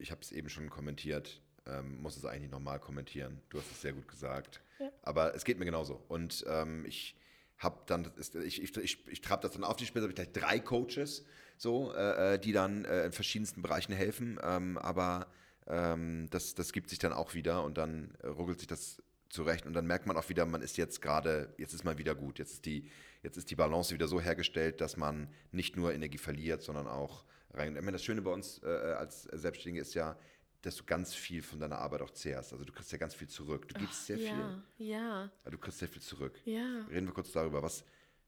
ich 0.00 0.10
habe 0.10 0.20
es 0.22 0.32
eben 0.32 0.48
schon 0.48 0.70
kommentiert, 0.70 1.40
ähm, 1.66 2.00
muss 2.00 2.16
es 2.16 2.24
eigentlich 2.24 2.50
nochmal 2.50 2.80
kommentieren. 2.80 3.40
Du 3.50 3.58
hast 3.58 3.70
es 3.70 3.80
sehr 3.80 3.92
gut 3.92 4.08
gesagt. 4.08 4.60
Ja. 4.78 4.90
Aber 5.02 5.34
es 5.34 5.44
geht 5.44 5.58
mir 5.58 5.64
genauso. 5.64 6.02
Und 6.08 6.44
ähm, 6.48 6.84
ich 6.86 7.16
habe 7.58 7.78
dann, 7.86 8.10
ich, 8.44 8.62
ich, 8.62 8.76
ich, 8.76 9.08
ich 9.08 9.20
trage 9.20 9.42
das 9.42 9.52
dann 9.52 9.64
auf 9.64 9.76
die 9.76 9.86
Spitze, 9.86 10.04
habe 10.04 10.12
ich 10.12 10.16
gleich 10.16 10.32
drei 10.32 10.58
Coaches, 10.58 11.24
so, 11.58 11.92
äh, 11.94 12.34
äh, 12.34 12.38
die 12.38 12.52
dann 12.52 12.84
äh, 12.86 13.04
in 13.04 13.12
verschiedensten 13.12 13.60
Bereichen 13.60 13.92
helfen. 13.92 14.40
Ähm, 14.42 14.78
aber 14.78 15.26
ähm, 15.66 16.28
das, 16.30 16.54
das 16.54 16.72
gibt 16.72 16.88
sich 16.88 16.98
dann 16.98 17.12
auch 17.12 17.34
wieder 17.34 17.62
und 17.62 17.76
dann 17.76 18.16
ruckelt 18.24 18.60
sich 18.60 18.68
das 18.68 19.02
zurecht. 19.28 19.66
Und 19.66 19.74
dann 19.74 19.86
merkt 19.86 20.06
man 20.06 20.16
auch 20.16 20.28
wieder, 20.30 20.46
man 20.46 20.62
ist 20.62 20.78
jetzt 20.78 21.02
gerade, 21.02 21.54
jetzt 21.58 21.74
ist 21.74 21.84
man 21.84 21.98
wieder 21.98 22.14
gut. 22.14 22.38
Jetzt 22.38 22.54
ist 22.54 22.64
die, 22.64 22.90
jetzt 23.22 23.36
ist 23.36 23.50
die 23.50 23.56
Balance 23.56 23.94
wieder 23.94 24.08
so 24.08 24.20
hergestellt, 24.20 24.80
dass 24.80 24.96
man 24.96 25.28
nicht 25.52 25.76
nur 25.76 25.92
Energie 25.92 26.18
verliert, 26.18 26.62
sondern 26.62 26.86
auch 26.86 27.24
rein. 27.54 27.76
Ich 27.76 27.82
meine, 27.82 27.92
das 27.92 28.04
Schöne 28.04 28.22
bei 28.22 28.32
uns 28.32 28.62
äh, 28.62 28.66
als 28.66 29.22
Selbstständige 29.24 29.82
ist 29.82 29.94
ja, 29.94 30.16
dass 30.62 30.76
du 30.76 30.84
ganz 30.84 31.14
viel 31.14 31.42
von 31.42 31.58
deiner 31.58 31.78
Arbeit 31.78 32.02
auch 32.02 32.10
zehrst. 32.10 32.52
Also 32.52 32.64
du 32.64 32.72
kriegst 32.72 32.92
ja 32.92 32.98
ganz 32.98 33.14
viel 33.14 33.28
zurück. 33.28 33.66
Du 33.68 33.80
gibst 33.80 34.06
sehr 34.06 34.18
ja, 34.18 34.62
viel. 34.76 34.86
Ja. 34.88 35.30
Du 35.50 35.58
kriegst 35.58 35.78
sehr 35.78 35.88
viel 35.88 36.02
zurück. 36.02 36.38
Ja. 36.44 36.84
Reden 36.90 37.06
wir 37.06 37.14
kurz 37.14 37.32
darüber, 37.32 37.62
was, 37.62 37.84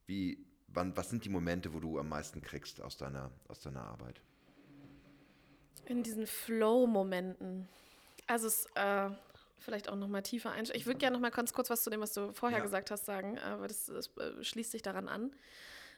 wie, 0.06 0.44
wann, 0.68 0.96
was 0.96 1.10
sind 1.10 1.24
die 1.24 1.28
Momente, 1.28 1.74
wo 1.74 1.80
du 1.80 1.98
am 1.98 2.08
meisten 2.08 2.40
kriegst 2.40 2.80
aus 2.80 2.96
deiner, 2.96 3.30
aus 3.48 3.60
deiner 3.60 3.82
Arbeit? 3.82 4.22
In 5.84 6.02
diesen 6.02 6.26
Flow-Momenten. 6.26 7.68
Also 8.26 8.46
es 8.46 8.66
äh, 8.76 9.10
vielleicht 9.58 9.88
auch 9.88 9.96
nochmal 9.96 10.22
tiefer 10.22 10.52
einsteigen. 10.52 10.80
Ich 10.80 10.86
würde 10.86 10.98
gerne 10.98 11.14
nochmal 11.14 11.32
ganz 11.32 11.52
kurz 11.52 11.68
was 11.68 11.82
zu 11.82 11.90
dem, 11.90 12.00
was 12.00 12.14
du 12.14 12.32
vorher 12.32 12.58
Ja. 12.58 12.64
gesagt 12.64 12.90
hast, 12.90 13.04
sagen, 13.04 13.38
aber 13.38 13.68
das, 13.68 13.86
das 13.86 14.16
äh, 14.16 14.42
schließt 14.42 14.70
sich 14.70 14.82
daran 14.82 15.08
an. 15.08 15.34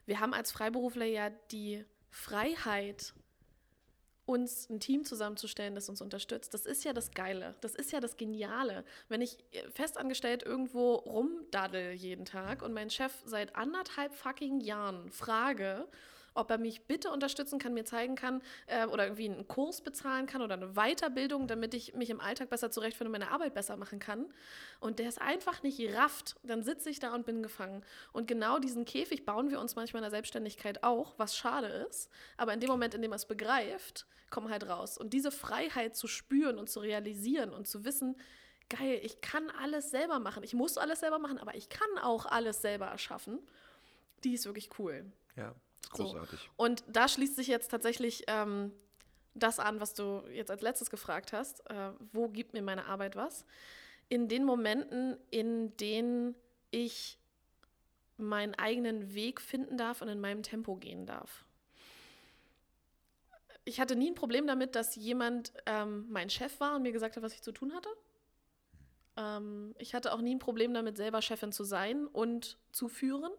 Wir 0.06 0.20
haben 0.20 0.34
als 0.34 0.52
Freiberufler 0.52 1.06
ja 1.06 1.30
die 1.50 1.84
Freiheit, 2.14 3.12
uns 4.24 4.70
ein 4.70 4.78
Team 4.78 5.04
zusammenzustellen, 5.04 5.74
das 5.74 5.88
uns 5.88 6.00
unterstützt. 6.00 6.54
Das 6.54 6.64
ist 6.64 6.84
ja 6.84 6.92
das 6.92 7.10
Geile. 7.10 7.56
Das 7.60 7.74
ist 7.74 7.90
ja 7.90 8.00
das 8.00 8.16
Geniale. 8.16 8.84
Wenn 9.08 9.20
ich 9.20 9.36
äh, 9.50 9.68
festangestellt 9.70 10.44
irgendwo 10.44 10.94
rumdaddel 10.94 11.92
jeden 11.92 12.24
Tag 12.24 12.62
und 12.62 12.72
meinen 12.72 12.88
Chef 12.88 13.12
seit 13.26 13.56
anderthalb 13.56 14.14
fucking 14.14 14.60
Jahren 14.60 15.10
frage, 15.10 15.88
ob 16.34 16.50
er 16.50 16.58
mich 16.58 16.86
bitte 16.86 17.10
unterstützen 17.10 17.58
kann, 17.58 17.74
mir 17.74 17.84
zeigen 17.84 18.16
kann 18.16 18.42
äh, 18.66 18.86
oder 18.86 19.04
irgendwie 19.04 19.30
einen 19.30 19.48
Kurs 19.48 19.80
bezahlen 19.80 20.26
kann 20.26 20.42
oder 20.42 20.54
eine 20.54 20.74
Weiterbildung, 20.74 21.46
damit 21.46 21.74
ich 21.74 21.94
mich 21.94 22.10
im 22.10 22.20
Alltag 22.20 22.50
besser 22.50 22.70
zurechtfinde 22.70 23.08
und 23.08 23.12
meine 23.12 23.30
Arbeit 23.30 23.54
besser 23.54 23.76
machen 23.76 24.00
kann. 24.00 24.26
Und 24.80 24.98
der 24.98 25.08
ist 25.08 25.20
einfach 25.20 25.62
nicht 25.62 25.80
rafft, 25.94 26.36
dann 26.42 26.62
sitze 26.62 26.90
ich 26.90 26.98
da 26.98 27.14
und 27.14 27.24
bin 27.24 27.42
gefangen. 27.42 27.84
Und 28.12 28.26
genau 28.26 28.58
diesen 28.58 28.84
Käfig 28.84 29.24
bauen 29.24 29.50
wir 29.50 29.60
uns 29.60 29.76
manchmal 29.76 30.00
in 30.00 30.04
der 30.04 30.10
Selbstständigkeit 30.10 30.82
auch, 30.82 31.14
was 31.18 31.36
schade 31.36 31.68
ist. 31.88 32.10
Aber 32.36 32.52
in 32.52 32.60
dem 32.60 32.70
Moment, 32.70 32.94
in 32.94 33.02
dem 33.02 33.12
er 33.12 33.16
es 33.16 33.26
begreift, 33.26 34.06
kommen 34.30 34.50
halt 34.50 34.68
raus. 34.68 34.98
Und 34.98 35.12
diese 35.12 35.30
Freiheit 35.30 35.96
zu 35.96 36.08
spüren 36.08 36.58
und 36.58 36.68
zu 36.68 36.80
realisieren 36.80 37.50
und 37.50 37.68
zu 37.68 37.84
wissen, 37.84 38.16
geil, 38.68 39.00
ich 39.02 39.20
kann 39.20 39.50
alles 39.50 39.90
selber 39.90 40.18
machen. 40.18 40.42
Ich 40.42 40.54
muss 40.54 40.78
alles 40.78 41.00
selber 41.00 41.18
machen, 41.18 41.38
aber 41.38 41.54
ich 41.54 41.68
kann 41.68 41.98
auch 42.02 42.26
alles 42.26 42.60
selber 42.60 42.86
erschaffen. 42.86 43.38
Die 44.24 44.34
ist 44.34 44.46
wirklich 44.46 44.70
cool. 44.78 45.12
Ja, 45.36 45.54
ist 45.84 45.96
So. 45.96 46.04
großartig. 46.04 46.50
Und 46.56 46.84
da 46.88 47.08
schließt 47.08 47.36
sich 47.36 47.46
jetzt 47.46 47.70
tatsächlich 47.70 48.24
ähm, 48.26 48.72
das 49.34 49.58
an, 49.58 49.80
was 49.80 49.94
du 49.94 50.22
jetzt 50.32 50.50
als 50.50 50.62
letztes 50.62 50.90
gefragt 50.90 51.32
hast. 51.32 51.68
Äh, 51.70 51.92
wo 52.12 52.28
gibt 52.28 52.52
mir 52.52 52.62
meine 52.62 52.86
Arbeit 52.86 53.16
was? 53.16 53.44
In 54.08 54.28
den 54.28 54.44
Momenten, 54.44 55.16
in 55.30 55.76
denen 55.76 56.34
ich 56.70 57.18
meinen 58.16 58.54
eigenen 58.54 59.14
Weg 59.14 59.40
finden 59.40 59.76
darf 59.76 60.02
und 60.02 60.08
in 60.08 60.20
meinem 60.20 60.42
Tempo 60.42 60.76
gehen 60.76 61.06
darf. 61.06 61.44
Ich 63.64 63.80
hatte 63.80 63.96
nie 63.96 64.10
ein 64.10 64.14
Problem 64.14 64.46
damit, 64.46 64.74
dass 64.76 64.94
jemand 64.94 65.52
ähm, 65.66 66.06
mein 66.10 66.30
Chef 66.30 66.60
war 66.60 66.76
und 66.76 66.82
mir 66.82 66.92
gesagt 66.92 67.16
hat, 67.16 67.22
was 67.22 67.34
ich 67.34 67.42
zu 67.42 67.50
tun 67.50 67.74
hatte. 67.74 67.88
Ähm, 69.16 69.74
ich 69.78 69.94
hatte 69.94 70.12
auch 70.12 70.20
nie 70.20 70.34
ein 70.34 70.38
Problem 70.38 70.74
damit, 70.74 70.96
selber 70.96 71.22
Chefin 71.22 71.50
zu 71.50 71.64
sein 71.64 72.06
und 72.06 72.58
zu 72.72 72.88
führen. 72.88 73.32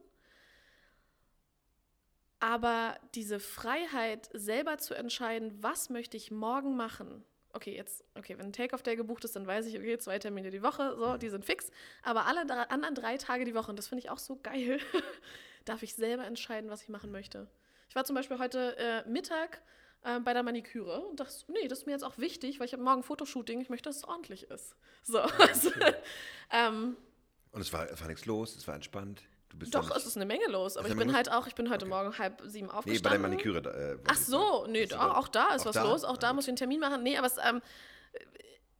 Aber 2.45 2.95
diese 3.15 3.39
Freiheit, 3.39 4.29
selber 4.31 4.77
zu 4.77 4.93
entscheiden, 4.93 5.57
was 5.63 5.89
möchte 5.89 6.15
ich 6.15 6.29
morgen 6.29 6.75
machen. 6.75 7.25
Okay, 7.53 7.75
jetzt, 7.75 8.03
okay, 8.13 8.37
wenn 8.37 8.45
ein 8.45 8.53
Take-Off-Day 8.53 8.95
gebucht 8.95 9.23
ist, 9.23 9.35
dann 9.35 9.47
weiß 9.47 9.65
ich, 9.65 9.75
okay, 9.79 9.97
zwei 9.97 10.19
Termine 10.19 10.51
die 10.51 10.61
Woche, 10.61 10.95
so, 10.95 11.17
die 11.17 11.29
sind 11.29 11.43
fix. 11.43 11.71
Aber 12.03 12.27
alle 12.27 12.45
drei, 12.45 12.61
anderen 12.69 12.93
drei 12.93 13.17
Tage 13.17 13.45
die 13.45 13.55
Woche, 13.55 13.71
und 13.71 13.79
das 13.79 13.87
finde 13.87 14.03
ich 14.03 14.11
auch 14.11 14.19
so 14.19 14.39
geil, 14.43 14.79
darf 15.65 15.81
ich 15.81 15.95
selber 15.95 16.23
entscheiden, 16.25 16.69
was 16.69 16.83
ich 16.83 16.89
machen 16.89 17.11
möchte. 17.11 17.47
Ich 17.89 17.95
war 17.95 18.05
zum 18.05 18.15
Beispiel 18.15 18.37
heute 18.37 18.77
äh, 18.77 19.09
Mittag 19.09 19.63
äh, 20.03 20.19
bei 20.19 20.33
der 20.33 20.43
Maniküre 20.43 21.01
und 21.01 21.19
dachte, 21.19 21.51
nee, 21.51 21.67
das 21.67 21.79
ist 21.79 21.85
mir 21.87 21.93
jetzt 21.93 22.03
auch 22.03 22.19
wichtig, 22.19 22.59
weil 22.59 22.67
ich 22.67 22.73
habe 22.73 22.83
morgen 22.83 22.99
ein 22.99 23.03
Fotoshooting, 23.03 23.59
ich 23.59 23.69
möchte, 23.69 23.89
dass 23.89 23.97
es 23.97 24.03
ordentlich 24.03 24.51
ist. 24.51 24.75
So, 25.01 25.17
also, 25.39 25.71
ähm, 26.51 26.95
Und 27.53 27.61
es 27.61 27.73
war, 27.73 27.89
es 27.89 27.99
war 27.99 28.07
nichts 28.07 28.27
los, 28.27 28.55
es 28.55 28.67
war 28.67 28.75
entspannt. 28.75 29.23
Du 29.56 29.60
bist 29.60 29.74
doch, 29.76 29.89
ja 29.89 29.95
es 29.95 30.06
ist 30.06 30.18
eine 30.18 30.26
Menge 30.26 30.45
los, 30.47 30.76
aber 30.78 30.88
ich 30.89 30.95
bin 30.97 31.14
halt 31.16 31.32
auch, 31.32 31.47
ich 31.47 31.56
bin 31.56 31.70
heute 31.70 31.86
Okay. 31.86 31.89
Morgen 31.93 32.18
halb 32.18 32.41
sieben 32.45 32.68
Nee, 32.68 32.74
aufgestanden. 32.74 33.03
bei 33.03 33.10
der 33.12 33.20
Maniküre. 33.20 33.97
Äh, 34.03 34.03
Ach 34.08 34.16
so, 34.18 34.66
nee, 34.68 34.86
da, 34.86 35.14
auch 35.14 35.28
da 35.30 35.53
ist 35.56 35.62
auch 35.62 35.68
was 35.68 35.76
da? 35.76 35.84
los. 35.84 36.03
Auch 36.03 36.18
da 36.18 36.34
muss 36.34 36.43
ich 36.45 36.49
einen 36.49 36.58
Termin 36.58 36.80
machen. 36.80 37.03
Nee, 37.03 37.18
aber 37.18 37.28
es, 37.28 37.38
ähm, 37.38 37.62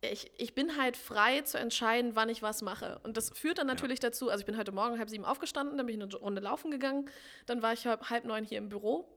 ich, 0.02 0.32
ich 0.38 0.54
bin 0.54 0.78
halt 0.78 0.98
frei 0.98 1.42
zu 1.42 1.58
entscheiden, 1.58 2.16
wann 2.16 2.30
ich 2.30 2.42
was 2.42 2.62
mache. 2.62 3.00
Und 3.04 3.18
das 3.18 3.30
führt 3.32 3.58
dann 3.58 3.68
natürlich 3.68 4.00
dazu, 4.00 4.30
also 4.30 4.42
ich 4.42 4.46
bin 4.46 4.58
heute 4.58 4.72
Morgen 4.72 5.00
halb 5.00 5.10
sieben 5.10 5.26
aufgestanden, 5.26 5.78
dann 5.78 5.86
bin 5.88 5.96
ich 5.98 6.04
eine 6.04 6.14
Runde 6.16 6.42
laufen 6.42 6.72
gegangen, 6.72 7.10
dann 7.46 7.62
war 7.62 7.74
ich 7.74 7.88
halb, 7.88 8.10
halb 8.10 8.26
neun 8.26 8.44
hier 8.44 8.58
im 8.58 8.70
Büro 8.70 9.08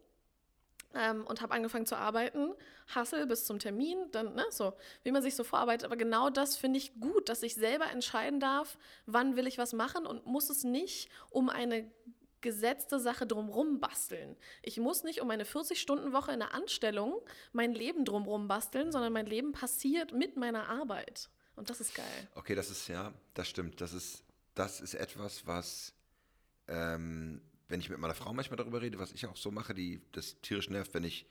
ähm, 0.98 1.24
und 1.26 1.40
habe 1.40 1.54
angefangen 1.54 1.86
zu 1.86 1.96
arbeiten. 1.96 2.52
Hustle 2.94 3.26
bis 3.26 3.44
zum 3.44 3.58
Termin, 3.58 3.98
dann, 4.10 4.34
ne, 4.34 4.44
so, 4.50 4.74
wie 5.04 5.12
man 5.12 5.22
sich 5.22 5.36
so 5.36 5.44
vorarbeitet. 5.44 5.84
Aber 5.84 5.96
genau 5.96 6.28
das 6.28 6.56
finde 6.56 6.78
ich 6.78 7.00
gut, 7.00 7.28
dass 7.28 7.42
ich 7.42 7.54
selber 7.54 7.90
entscheiden 7.90 8.40
darf, 8.40 8.76
wann 9.06 9.36
will 9.36 9.46
ich 9.46 9.58
was 9.58 9.72
machen 9.72 10.06
und 10.06 10.26
muss 10.26 10.50
es 10.50 10.64
nicht 10.64 11.08
um 11.30 11.48
eine 11.48 11.90
gesetzte 12.40 13.00
Sache 13.00 13.26
drumrum 13.26 13.80
basteln. 13.80 14.36
Ich 14.62 14.78
muss 14.78 15.02
nicht 15.02 15.20
um 15.20 15.30
eine 15.30 15.44
40-Stunden-Woche 15.44 16.32
in 16.32 16.40
der 16.40 16.54
Anstellung 16.54 17.20
mein 17.52 17.72
Leben 17.72 18.04
drumrum 18.04 18.48
basteln, 18.48 18.92
sondern 18.92 19.12
mein 19.12 19.26
Leben 19.26 19.52
passiert 19.52 20.12
mit 20.12 20.36
meiner 20.36 20.68
Arbeit. 20.68 21.30
Und 21.56 21.70
das 21.70 21.80
ist 21.80 21.94
geil. 21.94 22.28
Okay, 22.36 22.54
das 22.54 22.70
ist 22.70 22.86
ja, 22.88 23.12
das 23.34 23.48
stimmt. 23.48 23.80
Das 23.80 23.92
ist, 23.92 24.22
das 24.54 24.80
ist 24.80 24.94
etwas, 24.94 25.46
was, 25.46 25.92
ähm, 26.68 27.40
wenn 27.68 27.80
ich 27.80 27.90
mit 27.90 27.98
meiner 27.98 28.14
Frau 28.14 28.32
manchmal 28.32 28.56
darüber 28.56 28.80
rede, 28.80 28.98
was 28.98 29.12
ich 29.12 29.26
auch 29.26 29.36
so 29.36 29.50
mache, 29.50 29.74
die 29.74 30.00
das 30.12 30.40
tierisch 30.40 30.70
nervt, 30.70 30.94
wenn 30.94 31.04
ich 31.04 31.26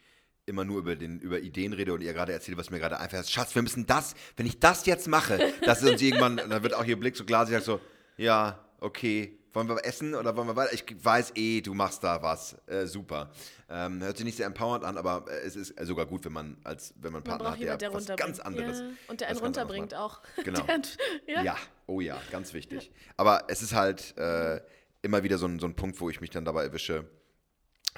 immer 0.45 0.63
nur 0.63 0.79
über, 0.79 0.95
den, 0.95 1.19
über 1.19 1.39
Ideen 1.39 1.73
rede 1.73 1.93
und 1.93 2.01
ihr 2.01 2.13
gerade 2.13 2.31
erzähle, 2.31 2.57
was 2.57 2.69
mir 2.69 2.79
gerade 2.79 2.99
einfällt. 2.99 3.29
Schatz, 3.29 3.53
wir 3.53 3.61
müssen 3.61 3.85
das, 3.85 4.15
wenn 4.37 4.45
ich 4.45 4.59
das 4.59 4.85
jetzt 4.85 5.07
mache, 5.07 5.53
das 5.61 5.83
ist 5.83 5.91
uns 5.91 6.01
irgendwann, 6.01 6.37
dann 6.49 6.63
wird 6.63 6.73
auch 6.73 6.85
ihr 6.85 6.97
Blick 6.97 7.17
so 7.17 7.25
klar, 7.25 7.45
sie 7.45 7.51
sagt 7.51 7.65
so, 7.65 7.81
ja, 8.15 8.63
okay, 8.79 9.37
wollen 9.57 9.67
wir 9.67 9.83
essen 9.83 10.13
oder 10.13 10.37
wollen 10.37 10.47
wir 10.47 10.55
weiter? 10.55 10.73
Ich 10.73 10.85
weiß 11.03 11.31
eh, 11.35 11.61
du 11.61 11.73
machst 11.73 12.03
da 12.03 12.21
was. 12.21 12.55
Äh, 12.67 12.85
super. 12.85 13.31
Ähm, 13.69 14.01
hört 14.01 14.17
sich 14.17 14.25
nicht 14.25 14.37
sehr 14.37 14.45
empowernd 14.45 14.83
an, 14.83 14.97
aber 14.97 15.25
äh, 15.27 15.45
es 15.45 15.55
ist 15.55 15.73
sogar 15.81 16.05
gut, 16.05 16.25
wenn 16.25 16.33
man 16.33 16.57
als 16.63 16.93
wenn 16.97 17.11
man 17.11 17.23
Man 17.23 17.39
Partner 17.39 17.51
hat, 17.51 17.59
der, 17.59 17.77
der 17.77 17.93
was 17.93 18.05
ganz 18.15 18.39
anderes. 18.39 18.79
Ja. 18.79 18.85
Und 19.07 19.21
der 19.21 19.29
einen 19.29 19.39
runterbringt 19.39 19.95
auch. 19.95 20.21
Genau. 20.43 20.61
Der, 20.61 20.81
ja. 21.25 21.43
Ja, 21.43 21.57
oh 21.87 21.99
ja, 21.99 22.21
ganz 22.31 22.53
wichtig. 22.53 22.91
Aber 23.17 23.45
es 23.47 23.61
ist 23.61 23.73
halt 23.73 24.15
äh, 24.17 24.61
immer 25.01 25.23
wieder 25.23 25.37
so 25.37 25.47
ein, 25.47 25.59
so 25.59 25.67
ein 25.67 25.75
Punkt, 25.75 25.99
wo 25.99 26.09
ich 26.09 26.21
mich 26.21 26.29
dann 26.29 26.45
dabei 26.45 26.63
erwische, 26.63 27.09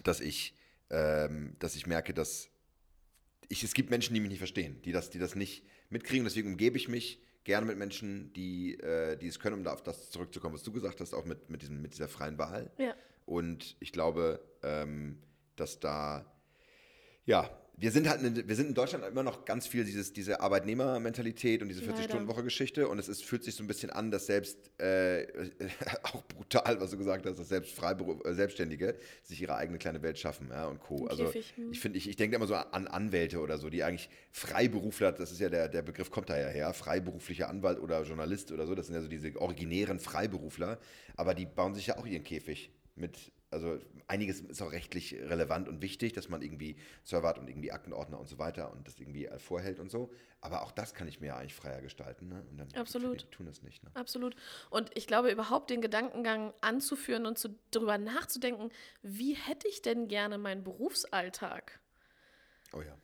dass 0.03 0.19
ich, 0.19 0.55
ähm, 0.89 1.55
dass 1.59 1.75
ich 1.75 1.87
merke, 1.87 2.13
dass 2.13 2.49
ich, 3.47 3.63
es 3.63 3.73
gibt 3.73 3.89
Menschen, 3.89 4.13
die 4.13 4.19
mich 4.19 4.29
nicht 4.29 4.39
verstehen, 4.39 4.81
die 4.83 4.91
das, 4.91 5.09
die 5.09 5.19
das 5.19 5.35
nicht 5.35 5.65
mitkriegen. 5.89 6.23
Deswegen 6.23 6.49
umgebe 6.49 6.77
ich 6.77 6.87
mich 6.87 7.21
gerne 7.43 7.65
mit 7.65 7.77
Menschen, 7.77 8.31
die, 8.33 8.79
äh, 8.79 9.17
die 9.17 9.27
es 9.27 9.39
können, 9.39 9.55
um 9.57 9.63
da 9.63 9.73
auf 9.73 9.81
das 9.81 10.11
zurückzukommen, 10.11 10.53
was 10.53 10.63
du 10.63 10.71
gesagt 10.71 11.01
hast, 11.01 11.13
auch 11.13 11.25
mit, 11.25 11.49
mit, 11.49 11.61
diesem, 11.61 11.81
mit 11.81 11.93
dieser 11.93 12.07
freien 12.07 12.37
Wahl. 12.37 12.71
Ja. 12.77 12.95
Und 13.25 13.75
ich 13.79 13.91
glaube, 13.91 14.39
ähm, 14.63 15.21
dass 15.55 15.79
da, 15.79 16.31
ja, 17.25 17.49
wir 17.79 17.91
sind 17.91 18.09
halt, 18.09 18.21
in, 18.21 18.47
wir 18.47 18.55
sind 18.55 18.67
in 18.67 18.73
Deutschland 18.73 19.05
immer 19.05 19.23
noch 19.23 19.45
ganz 19.45 19.65
viel 19.65 19.85
dieses, 19.85 20.11
diese 20.11 20.41
Arbeitnehmermentalität 20.41 21.61
und 21.61 21.69
diese 21.69 21.81
Leider. 21.81 21.97
40-Stunden-Woche-Geschichte. 21.97 22.89
Und 22.89 22.99
es 22.99 23.07
ist, 23.07 23.23
fühlt 23.23 23.43
sich 23.43 23.55
so 23.55 23.63
ein 23.63 23.67
bisschen 23.67 23.89
an, 23.89 24.11
dass 24.11 24.25
selbst, 24.25 24.57
äh, 24.81 25.25
auch 26.03 26.21
brutal, 26.23 26.81
was 26.81 26.91
du 26.91 26.97
gesagt 26.97 27.25
hast, 27.25 27.39
dass 27.39 27.47
selbst 27.47 27.73
Freiberuf, 27.73 28.25
äh, 28.25 28.33
Selbstständige 28.33 28.95
sich 29.23 29.41
ihre 29.41 29.55
eigene 29.55 29.77
kleine 29.77 30.01
Welt 30.01 30.19
schaffen 30.19 30.49
ja, 30.51 30.67
und 30.67 30.81
Co. 30.81 31.07
Also 31.07 31.31
ich 31.33 31.79
finde, 31.79 31.97
ich, 31.97 32.09
ich 32.09 32.17
denke 32.17 32.35
immer 32.35 32.47
so 32.47 32.55
an 32.55 32.87
Anwälte 32.87 33.39
oder 33.39 33.57
so, 33.57 33.69
die 33.69 33.83
eigentlich 33.83 34.09
Freiberufler, 34.31 35.13
das 35.13 35.31
ist 35.31 35.39
ja 35.39 35.49
der, 35.49 35.69
der 35.69 35.81
Begriff 35.81 36.11
kommt 36.11 36.29
da 36.29 36.37
ja 36.37 36.47
her, 36.47 36.73
freiberuflicher 36.73 37.49
Anwalt 37.49 37.79
oder 37.79 38.03
Journalist 38.03 38.51
oder 38.51 38.67
so, 38.67 38.75
das 38.75 38.87
sind 38.87 38.95
ja 38.95 39.01
so 39.01 39.07
diese 39.07 39.39
originären 39.39 39.99
Freiberufler, 39.99 40.79
aber 41.15 41.33
die 41.33 41.45
bauen 41.45 41.73
sich 41.75 41.87
ja 41.87 41.97
auch 41.97 42.05
ihren 42.05 42.23
Käfig 42.23 42.71
mit, 42.95 43.31
also 43.51 43.79
einiges 44.07 44.41
ist 44.41 44.61
auch 44.61 44.71
rechtlich 44.71 45.13
relevant 45.13 45.67
und 45.67 45.81
wichtig, 45.81 46.13
dass 46.13 46.29
man 46.29 46.41
irgendwie 46.41 46.75
Server 47.03 47.29
hat 47.29 47.39
und 47.39 47.47
irgendwie 47.47 47.71
Aktenordner 47.71 48.19
und 48.19 48.29
so 48.29 48.37
weiter 48.37 48.71
und 48.71 48.87
das 48.87 48.99
irgendwie 48.99 49.27
vorhält 49.37 49.79
und 49.79 49.89
so, 49.89 50.11
aber 50.41 50.61
auch 50.61 50.71
das 50.71 50.93
kann 50.93 51.07
ich 51.07 51.19
mir 51.19 51.27
ja 51.27 51.37
eigentlich 51.37 51.55
freier 51.55 51.81
gestalten. 51.81 52.29
Ne? 52.29 52.43
Und 52.49 52.57
dann 52.57 52.67
Absolut. 52.75 53.23
Die 53.23 53.25
tun 53.27 53.45
das 53.47 53.63
nicht. 53.63 53.83
Ne? 53.83 53.89
Absolut. 53.95 54.35
Und 54.69 54.91
ich 54.95 55.07
glaube, 55.07 55.31
überhaupt 55.31 55.69
den 55.69 55.81
Gedankengang 55.81 56.53
anzuführen 56.61 57.25
und 57.25 57.37
zu, 57.37 57.49
darüber 57.71 57.97
nachzudenken, 57.97 58.71
wie 59.01 59.33
hätte 59.33 59.67
ich 59.67 59.81
denn 59.81 60.07
gerne 60.07 60.37
meinen 60.37 60.63
Berufsalltag? 60.63 61.79
Oh 62.73 62.81
ja. 62.81 62.95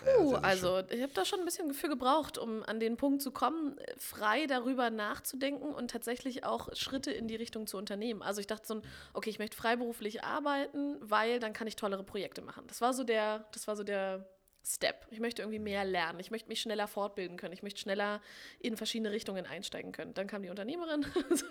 Puh, 0.00 0.34
also 0.36 0.82
ich 0.90 1.02
habe 1.02 1.12
da 1.12 1.24
schon 1.24 1.40
ein 1.40 1.44
bisschen 1.44 1.74
für 1.74 1.88
gebraucht, 1.88 2.38
um 2.38 2.62
an 2.62 2.80
den 2.80 2.96
Punkt 2.96 3.22
zu 3.22 3.30
kommen, 3.30 3.76
frei 3.98 4.46
darüber 4.46 4.90
nachzudenken 4.90 5.72
und 5.74 5.90
tatsächlich 5.90 6.44
auch 6.44 6.74
Schritte 6.74 7.10
in 7.10 7.28
die 7.28 7.36
Richtung 7.36 7.66
zu 7.66 7.76
unternehmen. 7.76 8.22
Also 8.22 8.40
ich 8.40 8.46
dachte 8.46 8.66
so, 8.66 8.82
okay, 9.12 9.30
ich 9.30 9.38
möchte 9.38 9.56
freiberuflich 9.56 10.24
arbeiten, 10.24 10.96
weil 11.00 11.40
dann 11.40 11.52
kann 11.52 11.66
ich 11.66 11.76
tollere 11.76 12.04
Projekte 12.04 12.42
machen. 12.42 12.64
Das 12.66 12.80
war 12.80 12.94
so 12.94 13.04
der, 13.04 13.46
das 13.52 13.66
war 13.68 13.76
so 13.76 13.84
der 13.84 14.26
Step. 14.64 15.06
Ich 15.10 15.20
möchte 15.20 15.42
irgendwie 15.42 15.58
mehr 15.58 15.84
lernen. 15.84 16.20
Ich 16.20 16.30
möchte 16.30 16.48
mich 16.48 16.60
schneller 16.60 16.86
fortbilden 16.86 17.36
können. 17.36 17.52
Ich 17.52 17.62
möchte 17.62 17.80
schneller 17.80 18.20
in 18.60 18.76
verschiedene 18.76 19.10
Richtungen 19.10 19.44
einsteigen 19.44 19.92
können. 19.92 20.14
Dann 20.14 20.28
kam 20.28 20.42
die 20.42 20.50
Unternehmerin. 20.50 21.04
so, 21.30 21.48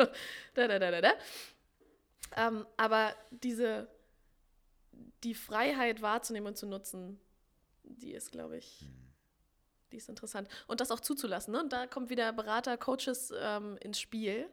da, 0.54 0.68
da, 0.68 0.80
da, 0.80 0.92
da, 0.92 1.02
da. 1.02 1.14
Ähm, 2.38 2.66
aber 2.78 3.14
diese, 3.30 3.90
die 5.24 5.34
Freiheit 5.34 6.02
wahrzunehmen 6.02 6.48
und 6.48 6.58
zu 6.58 6.68
nutzen, 6.68 7.20
die 7.98 8.14
ist, 8.14 8.32
glaube 8.32 8.58
ich, 8.58 8.90
die 9.92 9.98
ist 9.98 10.10
interessant. 10.10 10.48
Und 10.68 10.80
das 10.82 10.92
auch 10.92 11.00
zuzulassen. 11.00 11.54
Ne? 11.54 11.62
Und 11.62 11.74
da 11.74 11.88
kommt 11.88 12.10
wieder 12.10 12.32
Berater, 12.34 12.78
Coaches 12.78 13.34
ähm, 13.38 13.78
ins 13.82 14.00
Spiel, 14.00 14.48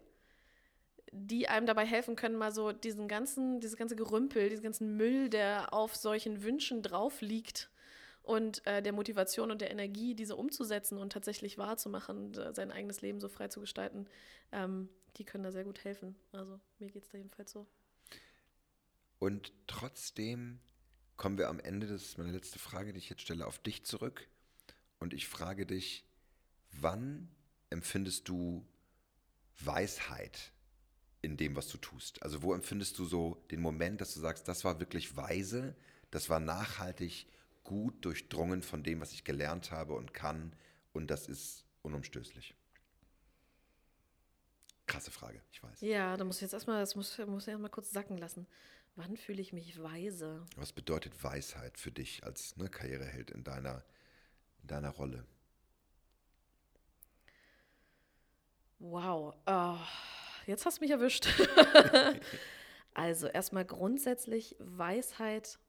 die 1.12 1.48
einem 1.48 1.66
dabei 1.66 1.86
helfen 1.86 2.16
können, 2.16 2.36
mal 2.36 2.52
so 2.52 2.72
diesen 2.72 3.08
ganzen, 3.08 3.60
dieses 3.60 3.76
ganze 3.76 3.96
Gerümpel, 3.96 4.50
diesen 4.50 4.64
ganzen 4.64 4.96
Müll, 4.96 5.30
der 5.30 5.72
auf 5.72 5.96
solchen 5.96 6.42
Wünschen 6.42 6.82
drauf 6.82 7.20
liegt, 7.20 7.70
und 8.28 8.64
äh, 8.66 8.82
der 8.82 8.92
Motivation 8.92 9.50
und 9.50 9.62
der 9.62 9.70
Energie, 9.70 10.14
diese 10.14 10.36
umzusetzen 10.36 10.98
und 10.98 11.14
tatsächlich 11.14 11.56
wahrzumachen, 11.56 12.34
sein 12.52 12.70
eigenes 12.70 13.00
Leben 13.00 13.20
so 13.20 13.28
frei 13.30 13.48
zu 13.48 13.58
gestalten, 13.58 14.06
ähm, 14.52 14.90
die 15.16 15.24
können 15.24 15.44
da 15.44 15.50
sehr 15.50 15.64
gut 15.64 15.82
helfen. 15.82 16.14
Also 16.32 16.60
mir 16.78 16.90
geht 16.90 17.04
es 17.04 17.08
da 17.08 17.16
jedenfalls 17.16 17.50
so. 17.50 17.66
Und 19.18 19.54
trotzdem 19.66 20.60
kommen 21.18 21.36
wir 21.36 21.48
am 21.48 21.60
Ende, 21.60 21.86
das 21.86 22.02
ist 22.02 22.18
meine 22.18 22.32
letzte 22.32 22.58
Frage, 22.58 22.92
die 22.92 22.98
ich 22.98 23.10
jetzt 23.10 23.22
stelle, 23.22 23.46
auf 23.46 23.58
dich 23.58 23.84
zurück. 23.84 24.26
Und 25.00 25.12
ich 25.12 25.28
frage 25.28 25.66
dich, 25.66 26.04
wann 26.72 27.28
empfindest 27.70 28.28
du 28.28 28.64
Weisheit 29.58 30.52
in 31.20 31.36
dem, 31.36 31.56
was 31.56 31.68
du 31.68 31.76
tust? 31.76 32.22
Also 32.22 32.42
wo 32.42 32.54
empfindest 32.54 32.98
du 32.98 33.04
so 33.04 33.44
den 33.50 33.60
Moment, 33.60 34.00
dass 34.00 34.14
du 34.14 34.20
sagst, 34.20 34.48
das 34.48 34.64
war 34.64 34.80
wirklich 34.80 35.16
weise, 35.16 35.76
das 36.10 36.30
war 36.30 36.40
nachhaltig 36.40 37.26
gut 37.64 38.04
durchdrungen 38.04 38.62
von 38.62 38.82
dem, 38.82 39.00
was 39.00 39.12
ich 39.12 39.24
gelernt 39.24 39.72
habe 39.72 39.94
und 39.94 40.14
kann. 40.14 40.54
Und 40.92 41.08
das 41.10 41.28
ist 41.28 41.64
unumstößlich. 41.82 42.54
Krasse 44.86 45.10
Frage, 45.10 45.42
ich 45.52 45.62
weiß. 45.62 45.80
Ja, 45.82 46.16
da 46.16 46.24
muss 46.24 46.36
ich 46.36 46.42
jetzt 46.42 46.54
erstmal, 46.54 46.80
das 46.80 46.96
muss, 46.96 47.18
muss 47.18 47.42
ich 47.42 47.48
erstmal 47.48 47.70
kurz 47.70 47.90
sacken 47.90 48.16
lassen. 48.16 48.46
Wann 48.98 49.16
fühle 49.16 49.40
ich 49.40 49.52
mich 49.52 49.80
weise? 49.80 50.44
Was 50.56 50.72
bedeutet 50.72 51.22
Weisheit 51.22 51.78
für 51.78 51.92
dich 51.92 52.24
als 52.24 52.56
ne, 52.56 52.68
Karriereheld 52.68 53.30
in 53.30 53.44
deiner, 53.44 53.84
in 54.60 54.66
deiner 54.66 54.90
Rolle? 54.90 55.24
Wow, 58.80 59.36
oh, 59.46 59.76
jetzt 60.46 60.66
hast 60.66 60.78
du 60.78 60.82
mich 60.82 60.90
erwischt. 60.90 61.28
also 62.94 63.28
erstmal 63.28 63.64
grundsätzlich 63.64 64.56
Weisheit 64.58 65.60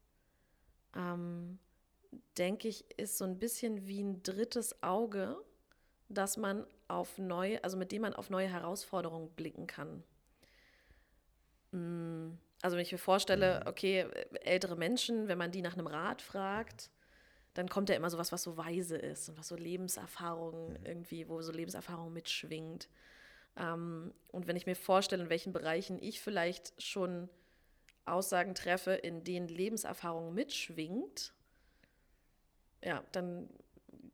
ähm, 0.96 1.60
denke 2.40 2.68
ich, 2.68 2.84
ist 3.00 3.20
so 3.20 3.26
ein 3.26 3.38
bisschen 3.38 3.86
wie 3.86 4.02
ein 4.02 4.24
drittes 4.24 4.82
Auge, 4.82 5.38
dass 6.08 6.36
man 6.36 6.66
auf 6.88 7.20
neue, 7.20 7.64
also 7.64 7.78
mit 7.78 7.92
dem 7.92 8.02
man 8.02 8.16
auf 8.16 8.32
neue 8.32 8.48
Herausforderungen 8.48 9.30
blicken 9.36 9.68
kann. 9.68 10.04
Mm, 11.72 12.32
also 12.62 12.76
wenn 12.76 12.84
ich 12.84 12.91
mir 12.91 12.97
vorstelle, 12.97 13.62
mhm. 13.62 13.68
okay, 13.68 14.07
ältere 14.41 14.76
Menschen, 14.76 15.28
wenn 15.28 15.38
man 15.38 15.51
die 15.51 15.62
nach 15.62 15.74
einem 15.74 15.88
Rat 15.88 16.22
fragt, 16.22 16.89
dann 17.53 17.70
kommt 17.70 17.89
ja 17.89 17.95
immer 17.95 18.10
sowas, 18.10 18.32
was 18.32 18.43
so 18.43 18.57
weise 18.57 18.97
ist 18.97 19.30
und 19.30 19.38
was 19.38 19.47
so 19.47 19.55
Lebenserfahrung 19.55 20.72
mhm. 20.72 20.86
irgendwie, 20.86 21.28
wo 21.28 21.41
so 21.41 21.51
Lebenserfahrung 21.51 22.14
mitschwingt. 22.14 22.89
Ähm, 23.57 24.14
und 24.28 24.47
wenn 24.47 24.55
ich 24.55 24.66
mir 24.66 24.76
vorstelle, 24.76 25.24
in 25.24 25.30
welchen 25.30 25.53
Bereichen 25.53 26.01
ich 26.01 26.22
vielleicht 26.22 26.82
schon 26.82 27.30
Aussagen 28.05 28.55
treffe, 28.55 28.93
in 28.93 29.24
denen 29.24 29.47
Lebenserfahrung 29.47 30.34
mitschwingt, 30.34 31.34
ja, 32.84 33.03
dann 33.12 33.49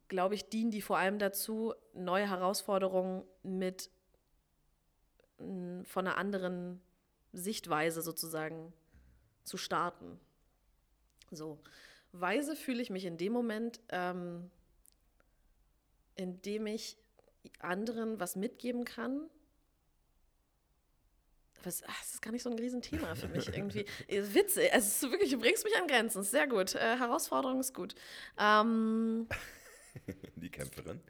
glaube 0.08 0.36
ich, 0.36 0.50
dienen 0.50 0.72
die 0.72 0.82
vor 0.82 0.98
allem 0.98 1.20
dazu, 1.20 1.74
neue 1.94 2.30
Herausforderungen 2.30 3.24
mit 3.44 3.90
von 5.38 6.08
einer 6.08 6.18
anderen 6.18 6.82
Sichtweise 7.36 8.02
sozusagen 8.02 8.74
zu 9.44 9.58
starten. 9.58 10.20
So, 11.32 11.60
weise 12.12 12.56
fühle 12.56 12.82
ich 12.82 12.90
mich 12.90 13.06
in 13.06 13.18
dem 13.18 13.34
Moment, 13.34 13.80
ähm, 13.90 14.50
in 16.16 16.42
dem 16.42 16.66
ich 16.68 16.98
anderen 17.60 18.20
was 18.20 18.36
mitgeben 18.36 18.86
kann, 18.86 19.30
das, 21.66 21.82
ach, 21.88 22.00
das 22.00 22.14
ist 22.14 22.22
gar 22.22 22.32
nicht 22.32 22.44
so 22.44 22.50
ein 22.52 22.60
Riesenthema 22.60 23.16
für 23.16 23.28
mich 23.28 23.48
irgendwie. 23.54 23.86
Witzig, 24.08 24.70
es 24.72 24.88
ist 24.88 25.12
wirklich, 25.12 25.32
du 25.32 25.40
bringst 25.40 25.64
mich 25.64 25.76
an 25.76 25.88
Grenzen. 25.88 26.24
Sehr 26.24 26.48
gut. 26.48 26.76
Äh, 26.76 26.98
Herausforderung 26.98 27.60
ist 27.60 27.74
gut. 27.74 27.96
Ähm, 28.38 29.28
die 30.36 30.50
Kämpferin. 30.50 31.02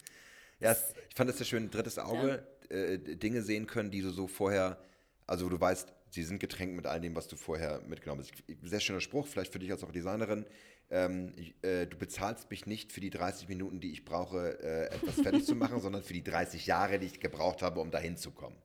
Ja, 0.61 0.71
ich 0.71 1.15
fand 1.15 1.29
das 1.29 1.37
sehr 1.37 1.45
schön. 1.45 1.69
Drittes 1.69 1.99
Auge, 1.99 2.47
ja. 2.69 2.75
äh, 2.75 2.97
Dinge 2.97 3.41
sehen 3.41 3.67
können, 3.67 3.91
die 3.91 4.01
du 4.01 4.11
so 4.11 4.27
vorher, 4.27 4.81
also 5.27 5.49
du 5.49 5.59
weißt, 5.59 5.91
sie 6.15 6.23
sind 6.23 6.39
getränkt 6.39 6.75
mit 6.75 6.87
all 6.87 6.99
dem, 7.01 7.15
was 7.15 7.27
du 7.27 7.35
vorher 7.35 7.81
mitgenommen 7.87 8.21
hast. 8.21 8.33
Sehr 8.63 8.79
schöner 8.79 9.01
Spruch, 9.01 9.27
vielleicht 9.27 9.51
für 9.51 9.59
dich 9.59 9.71
als 9.71 9.83
auch 9.83 9.91
Designerin. 9.91 10.45
Ähm, 10.89 11.33
äh, 11.61 11.85
du 11.85 11.97
bezahlst 11.97 12.49
mich 12.49 12.65
nicht 12.65 12.91
für 12.91 13.01
die 13.01 13.09
30 13.09 13.49
Minuten, 13.49 13.79
die 13.79 13.91
ich 13.91 14.05
brauche, 14.05 14.59
äh, 14.59 14.95
etwas 14.95 15.15
fertig 15.15 15.45
zu 15.45 15.55
machen, 15.55 15.79
sondern 15.81 16.03
für 16.03 16.13
die 16.13 16.23
30 16.23 16.65
Jahre, 16.67 16.99
die 16.99 17.07
ich 17.07 17.19
gebraucht 17.19 17.61
habe, 17.61 17.81
um 17.81 17.91
dahin 17.91 18.17
zu 18.17 18.31
kommen. 18.31 18.55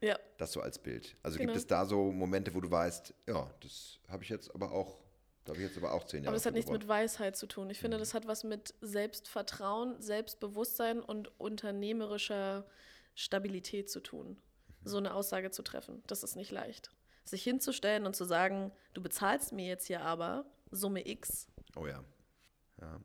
Ja. 0.00 0.18
Das 0.38 0.52
so 0.52 0.60
als 0.60 0.78
Bild. 0.78 1.16
Also 1.22 1.38
genau. 1.38 1.52
gibt 1.52 1.58
es 1.58 1.66
da 1.66 1.86
so 1.86 2.10
Momente, 2.10 2.52
wo 2.54 2.60
du 2.60 2.70
weißt, 2.70 3.14
ja, 3.28 3.48
das 3.60 4.00
habe 4.08 4.24
ich 4.24 4.30
jetzt 4.30 4.52
aber 4.52 4.72
auch, 4.72 4.98
da 5.44 5.52
habe 5.52 5.62
ich 5.62 5.68
jetzt 5.68 5.78
aber 5.78 5.92
auch 5.92 6.04
zehn 6.04 6.24
Jahre. 6.24 6.28
Aber 6.28 6.36
das 6.36 6.46
hat 6.46 6.54
nichts 6.54 6.70
mit 6.70 6.88
Weisheit 6.88 7.36
zu 7.36 7.46
tun. 7.46 7.70
Ich 7.70 7.78
finde, 7.78 7.98
mhm. 7.98 8.00
das 8.00 8.12
hat 8.14 8.26
was 8.26 8.42
mit 8.42 8.74
Selbstvertrauen, 8.80 10.00
Selbstbewusstsein 10.00 11.00
und 11.00 11.38
unternehmerischer 11.38 12.66
Stabilität 13.14 13.90
zu 13.90 14.00
tun. 14.00 14.36
So 14.84 14.98
eine 14.98 15.14
Aussage 15.14 15.50
zu 15.50 15.62
treffen. 15.62 16.02
Das 16.06 16.22
ist 16.22 16.36
nicht 16.36 16.50
leicht. 16.50 16.90
Sich 17.24 17.42
hinzustellen 17.42 18.06
und 18.06 18.16
zu 18.16 18.24
sagen, 18.24 18.72
du 18.94 19.02
bezahlst 19.02 19.52
mir 19.52 19.66
jetzt 19.66 19.86
hier 19.86 20.02
aber 20.02 20.44
Summe 20.70 21.06
X. 21.06 21.46
Oh 21.76 21.86
ja. 21.86 22.02
Ja. 22.80 23.00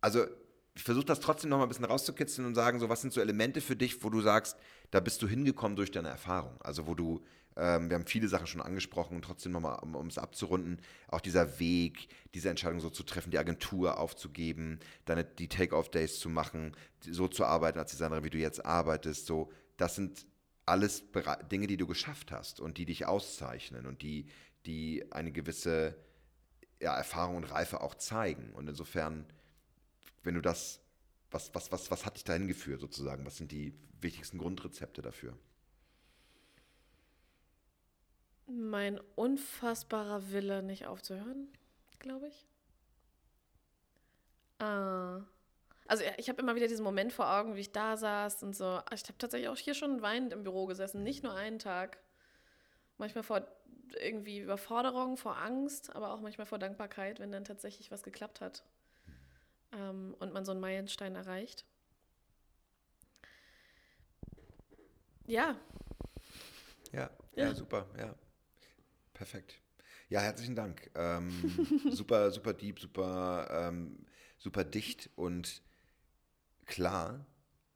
Also 0.00 0.26
ich 0.74 0.82
versuche 0.82 1.04
das 1.04 1.20
trotzdem 1.20 1.50
noch 1.50 1.58
mal 1.58 1.64
ein 1.64 1.68
bisschen 1.68 1.84
rauszukitzeln 1.84 2.46
und 2.46 2.54
sagen, 2.54 2.80
so, 2.80 2.88
was 2.88 3.02
sind 3.02 3.12
so 3.12 3.20
Elemente 3.20 3.60
für 3.60 3.76
dich, 3.76 4.02
wo 4.02 4.10
du 4.10 4.20
sagst, 4.20 4.56
da 4.90 5.00
bist 5.00 5.20
du 5.22 5.28
hingekommen 5.28 5.76
durch 5.76 5.90
deine 5.90 6.08
Erfahrung. 6.08 6.60
Also 6.62 6.86
wo 6.86 6.94
du, 6.94 7.24
ähm, 7.56 7.90
wir 7.90 7.96
haben 7.96 8.06
viele 8.06 8.28
Sachen 8.28 8.46
schon 8.46 8.60
angesprochen 8.60 9.20
trotzdem 9.22 9.52
nochmal, 9.52 9.78
um, 9.80 10.06
es 10.06 10.18
abzurunden, 10.18 10.80
auch 11.08 11.20
dieser 11.20 11.58
Weg, 11.58 12.08
diese 12.34 12.50
Entscheidung 12.50 12.80
so 12.80 12.90
zu 12.90 13.02
treffen, 13.02 13.30
die 13.30 13.38
Agentur 13.38 13.98
aufzugeben, 13.98 14.80
deine, 15.04 15.24
die 15.24 15.48
Take-Off-Days 15.48 16.18
zu 16.18 16.28
machen, 16.28 16.76
so 17.00 17.28
zu 17.28 17.44
arbeiten 17.44 17.78
als 17.78 17.90
Designerin, 17.90 18.24
wie 18.24 18.30
du 18.30 18.38
jetzt 18.38 18.64
arbeitest, 18.64 19.26
so, 19.26 19.52
das 19.76 19.96
sind 19.96 20.26
alles 20.64 21.04
Dinge, 21.50 21.66
die 21.66 21.76
du 21.76 21.86
geschafft 21.86 22.30
hast 22.30 22.60
und 22.60 22.78
die 22.78 22.86
dich 22.86 23.06
auszeichnen 23.06 23.86
und 23.86 24.02
die, 24.02 24.26
die 24.64 25.10
eine 25.10 25.32
gewisse 25.32 25.96
ja, 26.80 26.96
Erfahrung 26.96 27.36
und 27.36 27.44
Reife 27.44 27.80
auch 27.80 27.96
zeigen. 27.96 28.52
Und 28.52 28.68
insofern 28.68 29.26
wenn 30.22 30.34
du 30.34 30.40
das, 30.40 30.80
was, 31.30 31.54
was, 31.54 31.72
was, 31.72 31.90
was 31.90 32.06
hat 32.06 32.16
dich 32.16 32.24
dahin 32.24 32.48
geführt 32.48 32.80
sozusagen? 32.80 33.24
Was 33.26 33.36
sind 33.36 33.52
die 33.52 33.74
wichtigsten 34.00 34.38
Grundrezepte 34.38 35.02
dafür? 35.02 35.36
Mein 38.46 39.00
unfassbarer 39.14 40.30
Wille, 40.30 40.62
nicht 40.62 40.86
aufzuhören, 40.86 41.48
glaube 41.98 42.28
ich. 42.28 42.46
Äh, 44.58 44.64
also 45.86 46.04
ich 46.16 46.28
habe 46.28 46.40
immer 46.40 46.54
wieder 46.54 46.68
diesen 46.68 46.84
Moment 46.84 47.12
vor 47.12 47.30
Augen, 47.30 47.56
wie 47.56 47.60
ich 47.60 47.72
da 47.72 47.96
saß 47.96 48.42
und 48.42 48.56
so. 48.56 48.80
Ich 48.92 49.02
habe 49.04 49.18
tatsächlich 49.18 49.48
auch 49.48 49.56
hier 49.56 49.74
schon 49.74 50.02
weinend 50.02 50.32
im 50.32 50.42
Büro 50.42 50.66
gesessen, 50.66 51.02
nicht 51.02 51.22
nur 51.22 51.34
einen 51.34 51.58
Tag. 51.58 51.98
Manchmal 52.98 53.24
vor 53.24 53.46
irgendwie 54.00 54.38
Überforderung, 54.38 55.16
vor 55.16 55.36
Angst, 55.36 55.94
aber 55.94 56.12
auch 56.12 56.20
manchmal 56.20 56.46
vor 56.46 56.58
Dankbarkeit, 56.58 57.20
wenn 57.20 57.32
dann 57.32 57.44
tatsächlich 57.44 57.90
was 57.90 58.02
geklappt 58.02 58.40
hat 58.40 58.64
ähm, 59.72 60.14
und 60.18 60.32
man 60.32 60.44
so 60.44 60.52
einen 60.52 60.60
Meilenstein 60.60 61.14
erreicht. 61.14 61.64
Ja. 65.26 65.56
Ja, 66.92 67.10
ja, 67.34 67.44
ja, 67.44 67.54
super, 67.54 67.86
ja. 67.98 68.14
Perfekt. 69.22 69.60
Ja, 70.08 70.18
herzlichen 70.18 70.56
Dank. 70.56 70.90
Ähm, 70.96 71.30
super, 71.92 72.32
super 72.32 72.52
deep, 72.54 72.80
super, 72.80 73.46
ähm, 73.52 74.04
super 74.36 74.64
dicht 74.64 75.10
und 75.14 75.62
klar. 76.66 77.24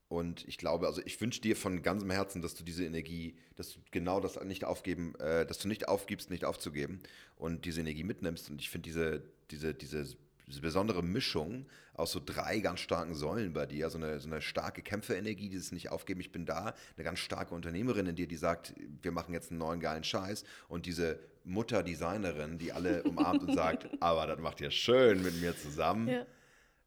Und 0.09 0.45
ich 0.49 0.59
glaube, 0.59 0.89
also 0.89 1.01
ich 1.05 1.21
wünsche 1.21 1.41
dir 1.41 1.55
von 1.55 1.83
ganzem 1.83 2.11
Herzen, 2.11 2.43
dass 2.43 2.57
du 2.57 2.65
diese 2.65 2.85
Energie, 2.85 3.39
dass 3.55 3.75
du 3.75 3.79
genau 3.93 4.19
das 4.19 4.43
nicht 4.43 4.65
aufgeben, 4.65 5.15
äh, 5.21 5.47
dass 5.47 5.59
du 5.59 5.69
nicht 5.69 5.87
aufgibst, 5.87 6.31
nicht 6.31 6.45
aufzugeben 6.45 6.99
und 7.37 7.65
diese 7.65 7.81
Energie 7.81 8.03
mitnimmst. 8.03 8.51
Und 8.51 8.61
ich 8.61 8.69
finde 8.69 8.89
diese, 8.89 9.23
diese, 9.53 9.73
diese 9.73 10.17
besondere 10.61 11.05
Mischung 11.05 11.67
aus 11.95 12.13
so 12.13 12.21
drei 12.25 12.61
ganz 12.61 12.81
starken 12.81 13.15
Säulen 13.15 13.53
bei 13.53 13.67
dir. 13.67 13.91
So 13.91 13.99
eine, 13.99 14.21
so 14.21 14.29
eine 14.29 14.43
starke 14.43 14.83
Kämpferenergie, 14.83 15.49
dieses 15.49 15.73
nicht 15.73 15.91
aufgeben, 15.91 16.21
ich 16.21 16.31
bin 16.31 16.47
da. 16.47 16.75
Eine 16.97 17.05
ganz 17.05 17.19
starke 17.19 17.55
Unternehmerin 17.55 18.07
in 18.07 18.17
dir, 18.17 18.29
die 18.29 18.37
sagt, 18.37 18.75
wir 19.03 19.13
machen 19.13 19.33
jetzt 19.33 19.51
einen 19.51 19.59
neuen 19.59 19.81
geilen 19.81 20.05
Scheiß. 20.05 20.45
Und 20.69 20.87
diese 20.87 21.19
Mutter-Designerin, 21.47 22.59
die 22.59 22.73
alle 22.73 23.03
umarmt 23.05 23.43
und 23.43 23.55
sagt, 23.55 23.89
aber 24.01 24.27
das 24.27 24.39
macht 24.39 24.61
ihr 24.61 24.71
schön 24.71 25.23
mit 25.23 25.41
mir 25.41 25.57
zusammen. 25.57 26.09
Ja. 26.09 26.27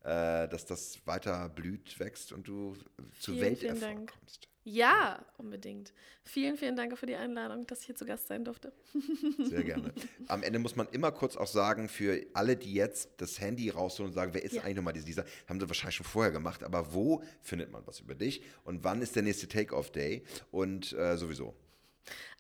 Äh, 0.02 0.48
dass 0.48 0.66
das 0.66 1.06
weiter 1.06 1.50
blüht, 1.50 2.00
wächst 2.00 2.32
und 2.32 2.48
du 2.48 2.78
zu 3.20 3.40
Welterfolg 3.40 4.14
kommst. 4.18 4.48
Ja, 4.64 5.26
unbedingt. 5.38 5.94
Vielen, 6.24 6.56
vielen 6.56 6.76
Dank 6.76 6.98
für 6.98 7.06
die 7.06 7.16
Einladung, 7.16 7.66
dass 7.66 7.82
ich 7.82 7.88
hier 7.88 7.96
zu 7.96 8.06
Gast 8.06 8.28
sein 8.28 8.46
durfte. 8.46 8.72
Sehr 9.44 9.64
gerne. 9.64 9.94
Am 10.28 10.44
Ende 10.44 10.60
muss 10.60 10.76
man 10.76 10.88
immer 10.90 11.12
kurz 11.12 11.36
auch 11.36 11.48
sagen, 11.48 11.90
für 11.90 12.26
alle, 12.34 12.56
die 12.56 12.74
jetzt 12.74 13.10
das 13.18 13.42
Handy 13.42 13.70
rausholen 13.70 14.12
und 14.12 14.14
sagen, 14.14 14.34
wer 14.34 14.44
ist 14.44 14.54
ja. 14.54 14.62
eigentlich 14.64 14.76
nochmal 14.76 14.94
dieser, 14.94 15.26
haben 15.48 15.60
sie 15.60 15.68
wahrscheinlich 15.68 15.96
schon 15.96 16.06
vorher 16.06 16.32
gemacht, 16.32 16.64
aber 16.64 16.94
wo 16.94 17.24
findet 17.42 17.72
man 17.72 17.86
was 17.88 18.00
über 18.00 18.16
dich 18.16 18.44
und 18.64 18.84
wann 18.84 19.02
ist 19.02 19.16
der 19.16 19.24
nächste 19.24 19.48
Take-Off-Day 19.48 20.24
und 20.52 20.94
äh, 20.94 21.18
sowieso? 21.18 21.56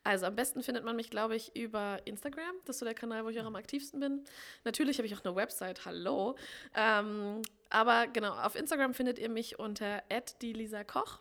Also 0.03 0.26
am 0.26 0.36
besten 0.36 0.64
findet 0.64 0.84
man 0.84 0.95
mich, 0.95 1.10
glaube 1.10 1.36
ich, 1.36 1.55
über 1.55 1.99
Instagram. 2.05 2.55
Das 2.66 2.78
ist 2.78 2.80
so 2.80 2.86
der 2.86 2.95
Kanal, 2.95 3.26
wo 3.26 3.30
ich 3.30 3.39
auch 3.39 3.45
am 3.45 3.55
aktivsten 3.55 3.99
bin. 3.99 4.24
Natürlich 4.64 4.97
habe 4.97 5.07
ich 5.07 5.16
auch 5.16 5.24
eine 5.24 5.36
Website, 5.36 5.86
hallo. 5.86 6.36
Ähm, 6.76 7.41
aber 7.70 8.07
genau, 8.07 8.34
auf 8.34 8.55
Instagram 8.55 8.93
findet 8.93 9.20
ihr 9.20 9.30
mich 9.30 9.60
unter 9.60 10.01
Koch. 10.88 11.20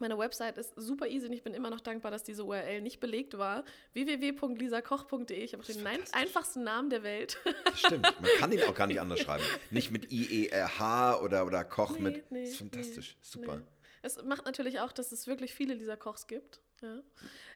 Meine 0.00 0.16
Website 0.16 0.56
ist 0.56 0.72
super 0.76 1.08
easy 1.08 1.26
und 1.26 1.34
ich 1.34 1.42
bin 1.42 1.52
immer 1.52 1.68
noch 1.68 1.80
dankbar, 1.80 2.10
dass 2.10 2.22
diese 2.22 2.44
URL 2.44 2.80
nicht 2.80 3.00
belegt 3.00 3.36
war. 3.36 3.64
www.lisakoch.de. 3.92 5.36
Ich 5.36 5.52
habe 5.52 5.62
den 5.62 5.86
einfachsten 6.12 6.64
Namen 6.64 6.88
der 6.88 7.02
Welt. 7.02 7.38
Stimmt, 7.74 8.04
man 8.04 8.30
kann 8.38 8.50
ihn 8.50 8.62
auch 8.62 8.74
gar 8.74 8.86
nicht 8.86 9.00
anders 9.00 9.20
schreiben. 9.20 9.44
Nicht 9.70 9.90
mit 9.90 10.10
I-E-R-H 10.10 11.20
oder, 11.20 11.44
oder 11.44 11.64
Koch 11.64 11.96
nee, 11.96 12.00
mit. 12.00 12.30
Nee, 12.30 12.44
das 12.44 12.50
ist 12.52 12.58
fantastisch, 12.58 13.16
nee, 13.18 13.40
super. 13.40 13.62
Es 14.00 14.22
macht 14.22 14.46
natürlich 14.46 14.80
auch, 14.80 14.92
dass 14.92 15.12
es 15.12 15.26
wirklich 15.26 15.54
viele 15.54 15.74
Lisa 15.74 15.96
Kochs 15.96 16.26
gibt. 16.26 16.60
Ja. 16.82 17.02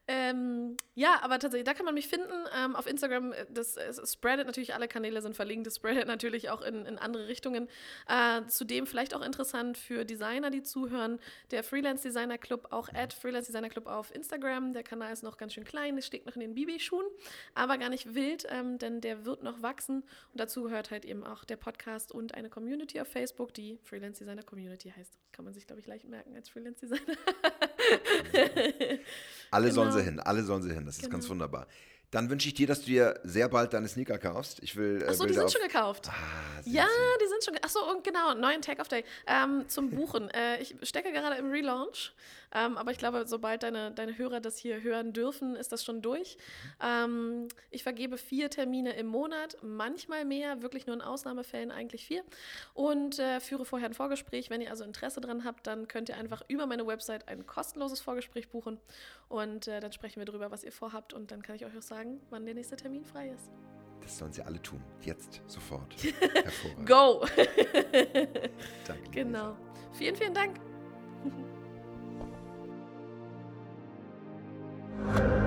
Ähm, 0.07 0.77
ja, 0.95 1.20
aber 1.22 1.39
tatsächlich, 1.39 1.64
da 1.64 1.72
kann 1.72 1.87
man 1.87 1.95
mich 1.95 2.09
finden. 2.09 2.33
Ähm, 2.55 2.77
auf 2.77 2.87
Instagram, 2.87 3.33
äh, 3.33 3.47
das, 3.49 3.75
das 3.75 4.12
spreadet 4.12 4.47
natürlich, 4.47 4.75
alle 4.75 4.87
Kanäle 4.87 5.22
sind 5.22 5.35
verlinkt, 5.35 5.66
das 5.66 5.77
spreadet 5.77 6.07
natürlich 6.07 6.51
auch 6.51 6.61
in, 6.61 6.85
in 6.85 6.99
andere 6.99 7.27
Richtungen. 7.27 7.68
Äh, 8.07 8.43
zudem 8.49 8.87
vielleicht 8.87 9.14
auch 9.14 9.22
interessant 9.22 9.79
für 9.79 10.05
Designer, 10.05 10.51
die 10.51 10.62
zuhören, 10.62 11.18
der 11.53 11.64
Freelance 11.64 12.03
Designer 12.03 12.37
Club, 12.37 12.68
auch 12.70 12.91
at 12.93 13.14
Freelance 13.14 13.47
Designer 13.51 13.70
Club 13.70 13.87
auf 13.87 14.14
Instagram. 14.14 14.75
Der 14.75 14.83
Kanal 14.83 15.11
ist 15.11 15.22
noch 15.22 15.39
ganz 15.39 15.55
schön 15.55 15.64
klein, 15.64 15.97
es 15.97 16.07
steht 16.07 16.27
noch 16.27 16.35
in 16.35 16.41
den 16.41 16.55
Babyschuhen, 16.55 17.07
aber 17.55 17.79
gar 17.79 17.89
nicht 17.89 18.14
wild, 18.14 18.47
ähm, 18.51 18.79
denn 18.79 19.01
der 19.01 19.25
wird 19.25 19.43
noch 19.43 19.62
wachsen. 19.62 20.03
Und 20.33 20.41
dazu 20.41 20.64
gehört 20.64 20.91
halt 20.91 21.07
eben 21.07 21.25
auch 21.25 21.45
der 21.45 21.57
Podcast 21.57 22.12
und 22.12 22.35
eine 22.35 22.51
Community 22.51 23.01
auf 23.01 23.09
Facebook, 23.09 23.55
die 23.55 23.79
Freelance 23.83 24.18
Designer 24.22 24.43
Community 24.43 24.93
heißt. 24.95 25.16
Kann 25.33 25.47
man 25.47 25.55
sich, 25.55 25.66
glaube 25.66 25.81
ich, 25.81 25.87
leicht 25.87 26.07
merken 26.07 26.37
als 26.37 26.51
Freelance 26.51 26.87
Designer. 26.87 27.16
Alle 29.51 29.69
genau. 29.69 29.83
sollen 29.83 29.93
sie 29.93 30.03
hin, 30.03 30.21
alle 30.21 30.43
sollen 30.43 30.62
sie 30.62 30.73
hin. 30.73 30.85
Das 30.85 30.99
ist 30.99 31.11
ganz 31.11 31.25
genau. 31.25 31.35
wunderbar. 31.35 31.67
Dann 32.15 32.31
wünsche 32.31 32.47
ich 32.47 32.55
dir, 32.55 32.69
dass 32.69 32.81
du 32.81 32.87
dir 32.87 33.19
sehr 33.25 33.49
bald 33.49 33.73
deine 33.73 33.89
Sneaker 33.89 34.19
kaufst. 34.19 34.62
Ich 34.62 34.77
will. 34.77 35.03
Äh, 35.03 35.09
Achso, 35.09 35.27
die 35.27 35.35
sind 35.35 35.51
schon 35.51 35.62
gekauft. 35.62 36.09
Ah, 36.09 36.61
ja, 36.65 36.87
die 37.21 37.27
sind 37.27 37.45
schon. 37.45 37.57
Achso, 37.61 37.81
und 37.91 38.05
genau, 38.05 38.35
neuen 38.35 38.62
Take-Off 38.62 38.87
Day 38.87 39.05
ähm, 39.27 39.65
zum 39.67 39.91
Buchen. 39.91 40.31
äh, 40.35 40.61
ich 40.62 40.77
stecke 40.83 41.11
gerade 41.12 41.37
im 41.37 41.51
Relaunch, 41.51 42.12
ähm, 42.55 42.76
aber 42.76 42.92
ich 42.92 42.98
glaube, 42.98 43.24
sobald 43.26 43.64
deine, 43.64 43.90
deine 43.90 44.16
Hörer 44.16 44.40
das 44.40 44.57
hier 44.57 44.82
hören 44.82 45.12
dürfen, 45.12 45.57
ist 45.57 45.72
das 45.72 45.84
schon 45.84 46.02
durch. 46.02 46.38
Ähm, 46.80 47.48
ich 47.70 47.82
vergebe 47.82 48.16
vier 48.16 48.48
Termine 48.48 48.92
im 48.94 49.07
Monat, 49.07 49.57
manchmal 49.62 50.24
mehr, 50.24 50.62
wirklich 50.62 50.86
nur 50.86 50.94
in 50.94 51.02
Ausnahmefällen 51.02 51.72
eigentlich 51.72 52.07
vier. 52.07 52.22
Und 52.72 53.18
äh, 53.18 53.40
führe 53.40 53.64
vorher 53.64 53.88
ein 53.88 53.94
Vorgespräch. 53.94 54.50
Wenn 54.50 54.61
ihr 54.61 54.70
also 54.70 54.84
Interesse 54.84 55.20
dran 55.20 55.44
habt, 55.44 55.66
dann 55.66 55.88
könnt 55.88 56.09
ihr 56.09 56.16
einfach 56.16 56.42
über 56.48 56.66
meine 56.66 56.86
Website 56.86 57.28
ein 57.28 57.46
kostenloses 57.46 58.00
Vorgespräch 58.00 58.48
buchen. 58.48 58.78
Und 59.28 59.66
äh, 59.66 59.80
dann 59.80 59.92
sprechen 59.92 60.20
wir 60.20 60.26
darüber, 60.26 60.50
was 60.50 60.62
ihr 60.62 60.72
vorhabt. 60.72 61.12
Und 61.12 61.32
dann 61.32 61.42
kann 61.42 61.57
ich 61.57 61.66
euch 61.66 61.76
auch 61.76 61.82
sagen, 61.82 62.20
wann 62.30 62.44
der 62.44 62.55
nächste 62.55 62.76
Termin 62.76 63.05
frei 63.05 63.30
ist. 63.30 63.50
Das 64.00 64.18
sollen 64.18 64.32
sie 64.32 64.42
alle 64.42 64.61
tun. 64.61 64.82
Jetzt, 65.00 65.40
sofort. 65.46 65.94
Go! 66.86 67.26
Danke. 68.86 69.11
Genau. 69.11 69.57
Vielen, 69.92 70.14
vielen 70.14 70.34
Dank. 70.34 70.61
you 74.97 75.43